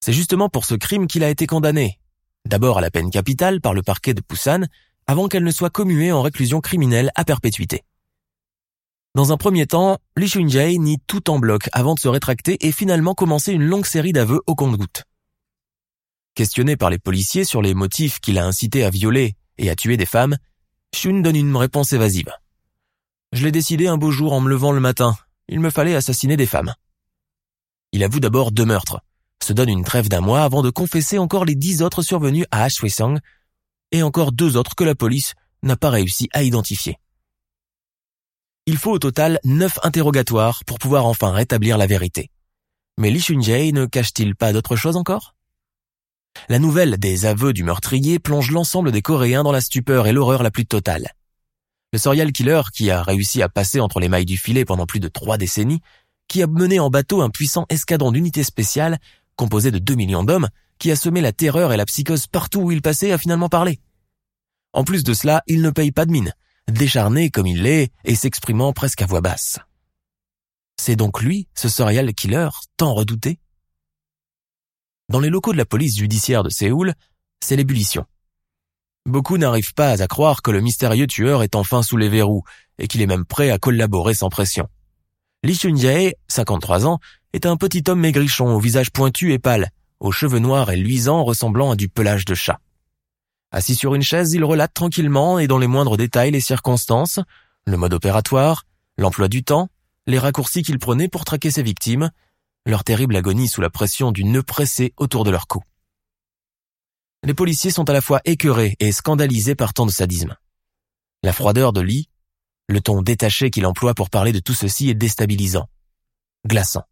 C'est 0.00 0.12
justement 0.12 0.48
pour 0.48 0.64
ce 0.64 0.74
crime 0.74 1.06
qu'il 1.06 1.22
a 1.22 1.30
été 1.30 1.46
condamné, 1.46 2.00
d'abord 2.44 2.78
à 2.78 2.80
la 2.80 2.90
peine 2.90 3.10
capitale 3.10 3.60
par 3.60 3.72
le 3.72 3.82
parquet 3.82 4.14
de 4.14 4.22
Busan, 4.28 4.66
avant 5.06 5.28
qu'elle 5.28 5.44
ne 5.44 5.50
soit 5.52 5.70
commuée 5.70 6.10
en 6.10 6.22
réclusion 6.22 6.60
criminelle 6.60 7.10
à 7.14 7.24
perpétuité. 7.24 7.82
Dans 9.14 9.30
un 9.32 9.36
premier 9.36 9.66
temps, 9.66 9.98
Lee 10.16 10.28
Shun-jae 10.28 10.78
nie 10.78 10.98
tout 11.06 11.30
en 11.30 11.38
bloc 11.38 11.68
avant 11.72 11.94
de 11.94 12.00
se 12.00 12.08
rétracter 12.08 12.66
et 12.66 12.72
finalement 12.72 13.14
commencer 13.14 13.52
une 13.52 13.64
longue 13.64 13.86
série 13.86 14.12
d'aveux 14.12 14.40
au 14.46 14.56
compte-gouttes. 14.56 15.04
Questionné 16.34 16.76
par 16.76 16.90
les 16.90 16.98
policiers 16.98 17.44
sur 17.44 17.62
les 17.62 17.74
motifs 17.74 18.18
qui 18.20 18.32
l'a 18.32 18.46
incité 18.46 18.84
à 18.84 18.90
violer 18.90 19.34
et 19.58 19.70
à 19.70 19.76
tuer 19.76 19.96
des 19.96 20.06
femmes, 20.06 20.36
Shun 20.94 21.20
donne 21.20 21.36
une 21.36 21.56
réponse 21.56 21.92
évasive. 21.92 22.30
Je 23.32 23.44
l'ai 23.44 23.52
décidé 23.52 23.88
un 23.88 23.96
beau 23.96 24.10
jour 24.10 24.32
en 24.32 24.40
me 24.40 24.50
levant 24.50 24.72
le 24.72 24.80
matin. 24.80 25.16
Il 25.48 25.58
me 25.58 25.70
fallait 25.70 25.94
assassiner 25.94 26.36
des 26.36 26.46
femmes. 26.46 26.74
Il 27.92 28.04
avoue 28.04 28.20
d'abord 28.20 28.52
deux 28.52 28.64
meurtres, 28.64 29.00
se 29.42 29.52
donne 29.52 29.68
une 29.68 29.84
trêve 29.84 30.08
d'un 30.08 30.20
mois 30.20 30.42
avant 30.42 30.62
de 30.62 30.70
confesser 30.70 31.18
encore 31.18 31.44
les 31.44 31.54
dix 31.54 31.82
autres 31.82 32.02
survenus 32.02 32.46
à 32.50 32.68
Hwasong 32.68 33.18
et 33.90 34.02
encore 34.02 34.32
deux 34.32 34.56
autres 34.56 34.74
que 34.74 34.84
la 34.84 34.94
police 34.94 35.34
n'a 35.62 35.76
pas 35.76 35.90
réussi 35.90 36.28
à 36.32 36.42
identifier. 36.42 36.98
Il 38.66 38.76
faut 38.76 38.92
au 38.92 38.98
total 38.98 39.40
neuf 39.44 39.78
interrogatoires 39.82 40.64
pour 40.64 40.78
pouvoir 40.78 41.06
enfin 41.06 41.32
rétablir 41.32 41.78
la 41.78 41.86
vérité. 41.86 42.30
Mais 42.98 43.10
Lee 43.10 43.20
Shun-jae 43.20 43.72
ne 43.72 43.86
cache-t-il 43.86 44.36
pas 44.36 44.52
d'autre 44.52 44.76
chose 44.76 44.96
encore? 44.96 45.34
La 46.48 46.58
nouvelle 46.58 46.98
des 46.98 47.26
aveux 47.26 47.52
du 47.52 47.64
meurtrier 47.64 48.18
plonge 48.18 48.50
l'ensemble 48.50 48.92
des 48.92 49.02
Coréens 49.02 49.42
dans 49.42 49.52
la 49.52 49.60
stupeur 49.60 50.06
et 50.06 50.12
l'horreur 50.12 50.42
la 50.42 50.50
plus 50.50 50.66
totale. 50.66 51.12
Le 51.92 51.98
serial 51.98 52.32
killer, 52.32 52.62
qui 52.72 52.90
a 52.90 53.02
réussi 53.02 53.42
à 53.42 53.48
passer 53.48 53.80
entre 53.80 54.00
les 54.00 54.08
mailles 54.08 54.24
du 54.24 54.36
filet 54.36 54.64
pendant 54.64 54.86
plus 54.86 55.00
de 55.00 55.08
trois 55.08 55.38
décennies, 55.38 55.80
qui 56.28 56.42
a 56.42 56.46
mené 56.46 56.80
en 56.80 56.90
bateau 56.90 57.20
un 57.20 57.30
puissant 57.30 57.66
escadron 57.68 58.12
d'unités 58.12 58.44
spéciales, 58.44 58.98
composé 59.36 59.70
de 59.70 59.78
deux 59.78 59.94
millions 59.94 60.24
d'hommes, 60.24 60.48
qui 60.78 60.90
a 60.90 60.96
semé 60.96 61.20
la 61.20 61.32
terreur 61.32 61.72
et 61.72 61.76
la 61.76 61.84
psychose 61.84 62.26
partout 62.26 62.60
où 62.60 62.72
il 62.72 62.82
passait, 62.82 63.12
a 63.12 63.18
finalement 63.18 63.48
parlé. 63.48 63.80
En 64.72 64.84
plus 64.84 65.04
de 65.04 65.12
cela, 65.12 65.42
il 65.46 65.60
ne 65.60 65.70
paye 65.70 65.92
pas 65.92 66.06
de 66.06 66.12
mine 66.12 66.32
décharné 66.68 67.30
comme 67.30 67.46
il 67.46 67.62
l'est 67.62 67.92
et 68.04 68.14
s'exprimant 68.14 68.72
presque 68.72 69.02
à 69.02 69.06
voix 69.06 69.20
basse. 69.20 69.58
C'est 70.80 70.96
donc 70.96 71.20
lui, 71.20 71.48
ce 71.54 71.68
serial 71.68 72.12
killer, 72.14 72.48
tant 72.76 72.94
redouté 72.94 73.38
Dans 75.08 75.20
les 75.20 75.30
locaux 75.30 75.52
de 75.52 75.58
la 75.58 75.64
police 75.64 75.96
judiciaire 75.96 76.42
de 76.42 76.50
Séoul, 76.50 76.94
c'est 77.40 77.56
l'ébullition. 77.56 78.06
Beaucoup 79.04 79.36
n'arrivent 79.36 79.74
pas 79.74 80.00
à 80.00 80.06
croire 80.06 80.42
que 80.42 80.50
le 80.50 80.60
mystérieux 80.60 81.06
tueur 81.06 81.42
est 81.42 81.56
enfin 81.56 81.82
sous 81.82 81.96
les 81.96 82.08
verrous 82.08 82.44
et 82.78 82.86
qu'il 82.86 83.02
est 83.02 83.06
même 83.06 83.24
prêt 83.24 83.50
à 83.50 83.58
collaborer 83.58 84.14
sans 84.14 84.28
pression. 84.28 84.68
Lee 85.42 85.56
Chun-jae, 85.56 86.14
53 86.28 86.86
ans, 86.86 87.00
est 87.32 87.46
un 87.46 87.56
petit 87.56 87.82
homme 87.88 88.00
maigrichon 88.00 88.54
au 88.54 88.60
visage 88.60 88.92
pointu 88.92 89.32
et 89.32 89.40
pâle, 89.40 89.70
aux 89.98 90.12
cheveux 90.12 90.38
noirs 90.38 90.70
et 90.70 90.76
luisants 90.76 91.24
ressemblant 91.24 91.72
à 91.72 91.76
du 91.76 91.88
pelage 91.88 92.24
de 92.24 92.34
chat. 92.34 92.60
Assis 93.50 93.74
sur 93.74 93.94
une 93.94 94.02
chaise, 94.02 94.32
il 94.32 94.44
relate 94.44 94.72
tranquillement 94.72 95.38
et 95.38 95.46
dans 95.46 95.58
les 95.58 95.66
moindres 95.66 95.96
détails 95.96 96.30
les 96.30 96.40
circonstances, 96.40 97.18
le 97.66 97.76
mode 97.76 97.92
opératoire, 97.92 98.64
l'emploi 98.96 99.28
du 99.28 99.42
temps, 99.42 99.68
les 100.06 100.18
raccourcis 100.18 100.62
qu'il 100.62 100.78
prenait 100.78 101.08
pour 101.08 101.24
traquer 101.24 101.50
ses 101.50 101.62
victimes, 101.62 102.10
leur 102.66 102.84
terrible 102.84 103.16
agonie 103.16 103.48
sous 103.48 103.60
la 103.60 103.70
pression 103.70 104.12
du 104.12 104.24
nœud 104.24 104.42
pressé 104.42 104.94
autour 104.96 105.24
de 105.24 105.30
leur 105.30 105.46
cou. 105.46 105.62
Les 107.24 107.34
policiers 107.34 107.70
sont 107.70 107.88
à 107.88 107.92
la 107.92 108.00
fois 108.00 108.20
écœurés 108.24 108.76
et 108.80 108.92
scandalisés 108.92 109.54
par 109.54 109.74
tant 109.74 109.86
de 109.86 109.90
sadisme. 109.90 110.36
La 111.22 111.32
froideur 111.32 111.72
de 111.72 111.80
Lee, 111.80 112.08
le 112.68 112.80
ton 112.80 113.02
détaché 113.02 113.50
qu'il 113.50 113.66
emploie 113.66 113.94
pour 113.94 114.10
parler 114.10 114.32
de 114.32 114.40
tout 114.40 114.54
ceci 114.54 114.88
est 114.90 114.94
déstabilisant, 114.94 115.68
glaçant. 116.46 116.84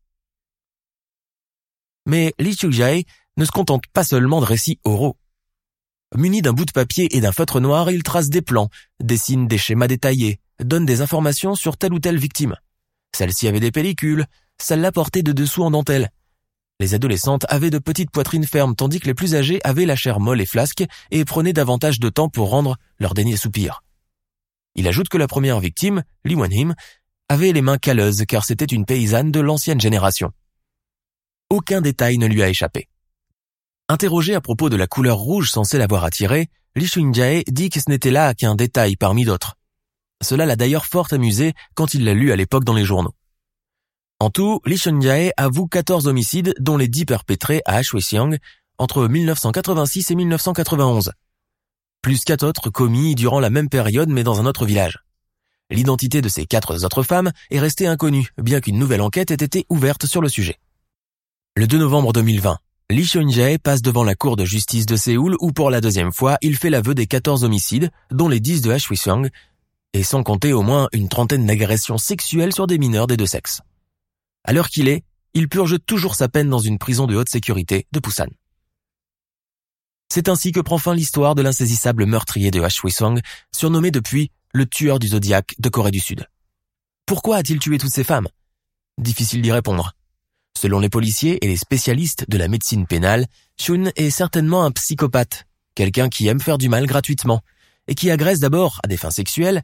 Mais 2.06 2.34
Lee 2.38 2.56
Chujae 2.56 3.04
ne 3.36 3.44
se 3.44 3.50
contente 3.50 3.86
pas 3.92 4.04
seulement 4.04 4.40
de 4.40 4.46
récits 4.46 4.80
oraux. 4.84 5.16
Muni 6.16 6.42
d'un 6.42 6.52
bout 6.52 6.64
de 6.64 6.72
papier 6.72 7.16
et 7.16 7.20
d'un 7.20 7.32
feutre 7.32 7.60
noir, 7.60 7.90
il 7.90 8.02
trace 8.02 8.28
des 8.28 8.42
plans, 8.42 8.68
dessine 9.00 9.46
des 9.46 9.58
schémas 9.58 9.86
détaillés, 9.86 10.40
donne 10.58 10.84
des 10.84 11.02
informations 11.02 11.54
sur 11.54 11.76
telle 11.76 11.92
ou 11.92 12.00
telle 12.00 12.18
victime. 12.18 12.56
Celle-ci 13.16 13.48
avait 13.48 13.60
des 13.60 13.70
pellicules, 13.70 14.26
celle-là 14.62 14.92
portait 14.92 15.22
de 15.22 15.32
dessous 15.32 15.62
en 15.62 15.70
dentelle. 15.70 16.10
Les 16.80 16.94
adolescentes 16.94 17.44
avaient 17.48 17.70
de 17.70 17.78
petites 17.78 18.10
poitrines 18.10 18.46
fermes, 18.46 18.74
tandis 18.74 19.00
que 19.00 19.06
les 19.06 19.14
plus 19.14 19.34
âgées 19.34 19.60
avaient 19.64 19.84
la 19.84 19.96
chair 19.96 20.18
molle 20.18 20.40
et 20.40 20.46
flasque 20.46 20.84
et 21.10 21.24
prenaient 21.24 21.52
davantage 21.52 22.00
de 22.00 22.08
temps 22.08 22.30
pour 22.30 22.48
rendre 22.48 22.78
leur 22.98 23.12
dernier 23.12 23.36
soupir. 23.36 23.82
Il 24.76 24.88
ajoute 24.88 25.08
que 25.08 25.18
la 25.18 25.26
première 25.26 25.60
victime, 25.60 26.02
Li 26.24 26.34
Wanhim, 26.34 26.74
avait 27.28 27.52
les 27.52 27.60
mains 27.60 27.78
calleuses 27.78 28.24
car 28.26 28.44
c'était 28.44 28.64
une 28.64 28.86
paysanne 28.86 29.30
de 29.30 29.40
l'ancienne 29.40 29.80
génération. 29.80 30.32
Aucun 31.50 31.80
détail 31.80 32.16
ne 32.16 32.26
lui 32.26 32.42
a 32.42 32.48
échappé. 32.48 32.88
Interrogé 33.88 34.34
à 34.34 34.40
propos 34.40 34.70
de 34.70 34.76
la 34.76 34.86
couleur 34.86 35.18
rouge 35.18 35.50
censée 35.50 35.76
l'avoir 35.76 36.04
attiré, 36.04 36.48
Li 36.76 36.86
Shun-jae 36.86 37.42
dit 37.48 37.68
que 37.68 37.80
ce 37.80 37.90
n'était 37.90 38.12
là 38.12 38.34
qu'un 38.34 38.54
détail 38.54 38.96
parmi 38.96 39.24
d'autres. 39.24 39.56
Cela 40.22 40.46
l'a 40.46 40.56
d'ailleurs 40.56 40.86
fort 40.86 41.08
amusé 41.10 41.52
quand 41.74 41.94
il 41.94 42.04
l'a 42.04 42.14
lu 42.14 42.30
à 42.32 42.36
l'époque 42.36 42.64
dans 42.64 42.74
les 42.74 42.84
journaux. 42.84 43.14
En 44.22 44.28
tout, 44.28 44.60
Li 44.66 44.76
Shun-jae 44.76 45.32
avoue 45.38 45.66
14 45.66 46.06
homicides 46.06 46.54
dont 46.60 46.76
les 46.76 46.88
10 46.88 47.06
perpétrés 47.06 47.62
à 47.64 47.80
Hwasong 47.80 48.36
entre 48.76 49.08
1986 49.08 50.10
et 50.10 50.14
1991. 50.14 51.12
Plus 52.02 52.24
quatre 52.24 52.46
autres 52.46 52.68
commis 52.68 53.14
durant 53.14 53.40
la 53.40 53.48
même 53.48 53.70
période 53.70 54.10
mais 54.10 54.22
dans 54.22 54.38
un 54.38 54.44
autre 54.44 54.66
village. 54.66 54.98
L'identité 55.70 56.20
de 56.20 56.28
ces 56.28 56.44
quatre 56.44 56.84
autres 56.84 57.02
femmes 57.02 57.32
est 57.50 57.60
restée 57.60 57.86
inconnue, 57.86 58.28
bien 58.36 58.60
qu'une 58.60 58.78
nouvelle 58.78 59.00
enquête 59.00 59.30
ait 59.30 59.42
été 59.42 59.64
ouverte 59.70 60.04
sur 60.04 60.20
le 60.20 60.28
sujet. 60.28 60.58
Le 61.56 61.66
2 61.66 61.78
novembre 61.78 62.12
2020, 62.12 62.58
Lee 62.90 63.06
Seung-jae 63.06 63.56
passe 63.56 63.80
devant 63.80 64.04
la 64.04 64.16
cour 64.16 64.36
de 64.36 64.44
justice 64.44 64.84
de 64.84 64.96
Séoul 64.96 65.34
où 65.40 65.52
pour 65.52 65.70
la 65.70 65.80
deuxième 65.80 66.12
fois, 66.12 66.36
il 66.42 66.58
fait 66.58 66.70
l'aveu 66.70 66.94
des 66.94 67.06
14 67.06 67.44
homicides, 67.44 67.90
dont 68.10 68.28
les 68.28 68.40
10 68.40 68.60
de 68.60 68.70
Hwasong, 68.70 69.30
et 69.94 70.02
sans 70.02 70.22
compter 70.22 70.52
au 70.52 70.62
moins 70.62 70.88
une 70.92 71.08
trentaine 71.08 71.46
d'agressions 71.46 71.96
sexuelles 71.96 72.52
sur 72.52 72.66
des 72.66 72.76
mineurs 72.76 73.06
des 73.06 73.16
deux 73.16 73.26
sexes. 73.26 73.62
À 74.44 74.52
l'heure 74.52 74.68
qu'il 74.68 74.88
est, 74.88 75.04
il 75.34 75.48
purge 75.48 75.78
toujours 75.86 76.14
sa 76.14 76.28
peine 76.28 76.48
dans 76.48 76.58
une 76.58 76.78
prison 76.78 77.06
de 77.06 77.16
haute 77.16 77.28
sécurité 77.28 77.86
de 77.92 78.00
Busan. 78.00 78.26
C'est 80.12 80.28
ainsi 80.28 80.50
que 80.50 80.60
prend 80.60 80.78
fin 80.78 80.94
l'histoire 80.94 81.36
de 81.36 81.42
l'insaisissable 81.42 82.04
meurtrier 82.04 82.50
de 82.50 82.58
Hwasong, 82.58 83.20
surnommé 83.52 83.92
depuis 83.92 84.32
le 84.52 84.66
tueur 84.66 84.98
du 84.98 85.08
zodiaque 85.08 85.54
de 85.58 85.68
Corée 85.68 85.92
du 85.92 86.00
Sud. 86.00 86.26
Pourquoi 87.06 87.36
a-t-il 87.36 87.60
tué 87.60 87.78
toutes 87.78 87.92
ces 87.92 88.02
femmes? 88.02 88.26
Difficile 88.98 89.42
d'y 89.42 89.52
répondre. 89.52 89.92
Selon 90.58 90.80
les 90.80 90.88
policiers 90.88 91.44
et 91.44 91.48
les 91.48 91.56
spécialistes 91.56 92.28
de 92.28 92.36
la 92.38 92.48
médecine 92.48 92.86
pénale, 92.86 93.26
Shun 93.56 93.92
est 93.94 94.10
certainement 94.10 94.64
un 94.64 94.72
psychopathe, 94.72 95.46
quelqu'un 95.76 96.08
qui 96.08 96.26
aime 96.26 96.40
faire 96.40 96.58
du 96.58 96.68
mal 96.68 96.86
gratuitement, 96.86 97.40
et 97.86 97.94
qui 97.94 98.10
agresse 98.10 98.40
d'abord 98.40 98.80
à 98.82 98.88
des 98.88 98.96
fins 98.96 99.10
sexuelles, 99.10 99.62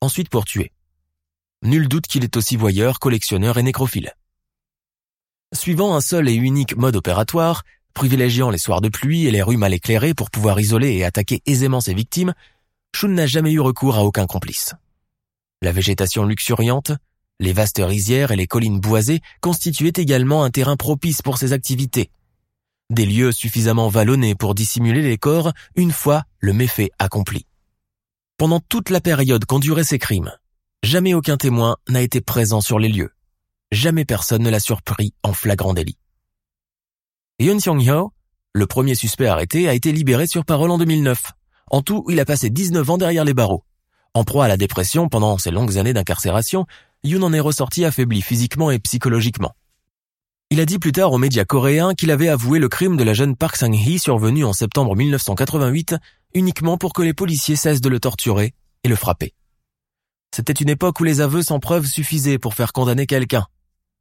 ensuite 0.00 0.28
pour 0.28 0.44
tuer. 0.44 0.70
Nul 1.62 1.88
doute 1.88 2.06
qu'il 2.06 2.24
est 2.24 2.36
aussi 2.36 2.56
voyeur, 2.56 3.00
collectionneur 3.00 3.58
et 3.58 3.62
nécrophile. 3.62 4.12
Suivant 5.52 5.96
un 5.96 6.00
seul 6.00 6.28
et 6.28 6.34
unique 6.34 6.76
mode 6.76 6.96
opératoire, 6.96 7.64
privilégiant 7.94 8.50
les 8.50 8.58
soirs 8.58 8.80
de 8.80 8.88
pluie 8.88 9.26
et 9.26 9.30
les 9.30 9.42
rues 9.42 9.56
mal 9.56 9.74
éclairées 9.74 10.14
pour 10.14 10.30
pouvoir 10.30 10.60
isoler 10.60 10.92
et 10.92 11.04
attaquer 11.04 11.42
aisément 11.46 11.80
ses 11.80 11.94
victimes, 11.94 12.34
Shun 12.94 13.08
n'a 13.08 13.26
jamais 13.26 13.52
eu 13.52 13.60
recours 13.60 13.96
à 13.96 14.04
aucun 14.04 14.26
complice. 14.26 14.74
La 15.60 15.72
végétation 15.72 16.24
luxuriante, 16.24 16.92
les 17.40 17.52
vastes 17.52 17.82
rizières 17.84 18.30
et 18.30 18.36
les 18.36 18.46
collines 18.46 18.78
boisées 18.78 19.20
constituaient 19.40 19.92
également 19.96 20.44
un 20.44 20.50
terrain 20.50 20.76
propice 20.76 21.22
pour 21.22 21.38
ses 21.38 21.52
activités. 21.52 22.10
Des 22.90 23.04
lieux 23.04 23.32
suffisamment 23.32 23.88
vallonnés 23.88 24.34
pour 24.34 24.54
dissimuler 24.54 25.02
les 25.02 25.18
corps 25.18 25.52
une 25.74 25.92
fois 25.92 26.22
le 26.38 26.52
méfait 26.52 26.90
accompli. 26.98 27.46
Pendant 28.36 28.60
toute 28.60 28.90
la 28.90 29.00
période 29.00 29.44
qu'ont 29.44 29.58
duré 29.58 29.82
ces 29.82 29.98
crimes, 29.98 30.32
jamais 30.82 31.14
aucun 31.14 31.36
témoin 31.36 31.76
n'a 31.88 32.02
été 32.02 32.20
présent 32.20 32.60
sur 32.60 32.78
les 32.78 32.88
lieux. 32.88 33.10
Jamais 33.72 34.04
personne 34.04 34.42
ne 34.42 34.50
l'a 34.50 34.60
surpris 34.60 35.12
en 35.22 35.32
flagrant 35.32 35.74
délit. 35.74 35.98
Yoon 37.40 37.60
Seong-hyo, 37.60 38.12
le 38.52 38.66
premier 38.66 38.94
suspect 38.94 39.26
arrêté, 39.26 39.68
a 39.68 39.74
été 39.74 39.92
libéré 39.92 40.26
sur 40.26 40.44
parole 40.44 40.70
en 40.70 40.78
2009. 40.78 41.32
En 41.70 41.82
tout, 41.82 42.04
il 42.08 42.18
a 42.18 42.24
passé 42.24 42.50
19 42.50 42.90
ans 42.90 42.98
derrière 42.98 43.24
les 43.24 43.34
barreaux. 43.34 43.64
En 44.14 44.24
proie 44.24 44.46
à 44.46 44.48
la 44.48 44.56
dépression 44.56 45.08
pendant 45.08 45.38
ses 45.38 45.50
longues 45.50 45.78
années 45.78 45.92
d'incarcération, 45.92 46.66
Yoon 47.04 47.22
en 47.22 47.32
est 47.32 47.40
ressorti 47.40 47.84
affaibli 47.84 48.22
physiquement 48.22 48.70
et 48.70 48.78
psychologiquement. 48.78 49.54
Il 50.50 50.60
a 50.60 50.64
dit 50.64 50.78
plus 50.78 50.92
tard 50.92 51.12
aux 51.12 51.18
médias 51.18 51.44
coréens 51.44 51.94
qu'il 51.94 52.10
avait 52.10 52.30
avoué 52.30 52.58
le 52.58 52.68
crime 52.68 52.96
de 52.96 53.04
la 53.04 53.12
jeune 53.12 53.36
Park 53.36 53.56
Sang-hee 53.56 53.98
survenu 53.98 54.44
en 54.44 54.54
septembre 54.54 54.96
1988 54.96 55.94
uniquement 56.34 56.78
pour 56.78 56.94
que 56.94 57.02
les 57.02 57.12
policiers 57.12 57.56
cessent 57.56 57.82
de 57.82 57.88
le 57.88 58.00
torturer 58.00 58.54
et 58.82 58.88
le 58.88 58.96
frapper. 58.96 59.34
C'était 60.34 60.52
une 60.52 60.68
époque 60.68 61.00
où 61.00 61.04
les 61.04 61.20
aveux 61.20 61.42
sans 61.42 61.60
preuve 61.60 61.86
suffisaient 61.86 62.38
pour 62.38 62.54
faire 62.54 62.72
condamner 62.72 63.06
quelqu'un. 63.06 63.46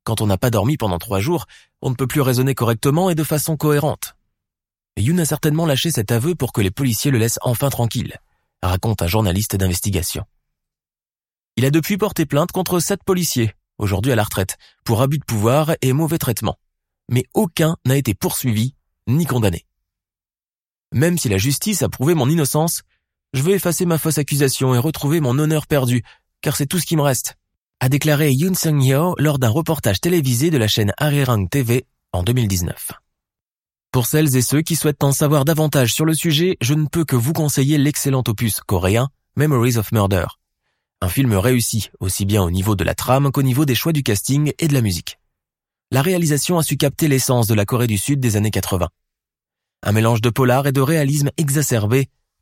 Quand 0.03 0.21
on 0.21 0.27
n'a 0.27 0.37
pas 0.37 0.49
dormi 0.49 0.77
pendant 0.77 0.99
trois 0.99 1.19
jours, 1.19 1.45
on 1.81 1.89
ne 1.89 1.95
peut 1.95 2.07
plus 2.07 2.21
raisonner 2.21 2.55
correctement 2.55 3.09
et 3.09 3.15
de 3.15 3.23
façon 3.23 3.57
cohérente. 3.57 4.15
Yoon 4.97 5.17
a 5.19 5.25
certainement 5.25 5.65
lâché 5.65 5.91
cet 5.91 6.11
aveu 6.11 6.33
pour 6.33 6.53
que 6.53 6.61
les 6.61 6.71
policiers 6.71 7.11
le 7.11 7.17
laissent 7.17 7.39
enfin 7.41 7.69
tranquille, 7.69 8.17
raconte 8.63 9.01
un 9.01 9.07
journaliste 9.07 9.55
d'investigation. 9.55 10.25
Il 11.55 11.65
a 11.65 11.71
depuis 11.71 11.97
porté 11.97 12.25
plainte 12.25 12.51
contre 12.51 12.79
sept 12.79 13.03
policiers, 13.03 13.53
aujourd'hui 13.77 14.11
à 14.11 14.15
la 14.15 14.23
retraite, 14.23 14.57
pour 14.83 15.01
abus 15.01 15.19
de 15.19 15.25
pouvoir 15.25 15.75
et 15.81 15.93
mauvais 15.93 16.17
traitement. 16.17 16.57
Mais 17.09 17.25
aucun 17.33 17.77
n'a 17.85 17.97
été 17.97 18.13
poursuivi 18.13 18.75
ni 19.07 19.25
condamné. 19.25 19.65
Même 20.93 21.17
si 21.17 21.29
la 21.29 21.37
justice 21.37 21.83
a 21.83 21.89
prouvé 21.89 22.13
mon 22.13 22.29
innocence, 22.29 22.83
je 23.33 23.41
veux 23.41 23.53
effacer 23.53 23.85
ma 23.85 23.97
fausse 23.97 24.17
accusation 24.17 24.73
et 24.73 24.79
retrouver 24.79 25.19
mon 25.19 25.37
honneur 25.37 25.67
perdu, 25.67 26.03
car 26.41 26.55
c'est 26.55 26.65
tout 26.65 26.79
ce 26.79 26.85
qui 26.85 26.95
me 26.95 27.01
reste, 27.01 27.35
a 27.79 27.89
déclaré 27.89 28.31
Yoon 28.31 28.53
Sung-yeol 28.53 29.15
lors 29.19 29.39
d'un 29.39 29.49
reportage 29.49 30.01
télévisé 30.01 30.49
de 30.49 30.57
la 30.57 30.67
chaîne 30.67 30.93
Arirang 30.97 31.47
TV 31.49 31.85
en 32.13 32.23
2019. 32.23 32.91
Pour 33.91 34.05
celles 34.05 34.35
et 34.35 34.41
ceux 34.41 34.61
qui 34.61 34.75
souhaitent 34.75 35.03
en 35.03 35.11
savoir 35.11 35.45
davantage 35.45 35.93
sur 35.93 36.05
le 36.05 36.13
sujet, 36.13 36.57
je 36.61 36.73
ne 36.73 36.87
peux 36.87 37.05
que 37.05 37.15
vous 37.15 37.33
conseiller 37.33 37.77
l'excellent 37.77 38.23
opus 38.27 38.59
coréen 38.61 39.09
Memories 39.35 39.77
of 39.77 39.91
Murder. 39.91 40.25
Un 41.01 41.09
film 41.09 41.33
réussi, 41.33 41.89
aussi 41.99 42.25
bien 42.25 42.41
au 42.41 42.49
niveau 42.49 42.75
de 42.75 42.83
la 42.83 42.95
trame 42.95 43.31
qu'au 43.31 43.43
niveau 43.43 43.65
des 43.65 43.75
choix 43.75 43.93
du 43.93 44.03
casting 44.03 44.51
et 44.57 44.67
de 44.67 44.73
la 44.73 44.81
musique. 44.81 45.19
La 45.91 46.01
réalisation 46.01 46.57
a 46.57 46.63
su 46.63 46.75
capter 46.75 47.07
l'essence 47.07 47.47
de 47.47 47.53
la 47.53 47.65
Corée 47.65 47.87
du 47.87 47.97
Sud 47.97 48.19
des 48.19 48.35
années 48.35 48.51
80. 48.51 48.89
Un 49.83 49.91
mélange 49.91 50.21
de 50.21 50.29
polar 50.29 50.65
et 50.67 50.71
de 50.71 50.81
réalisme 50.81 51.29
exacerbé 51.37 52.09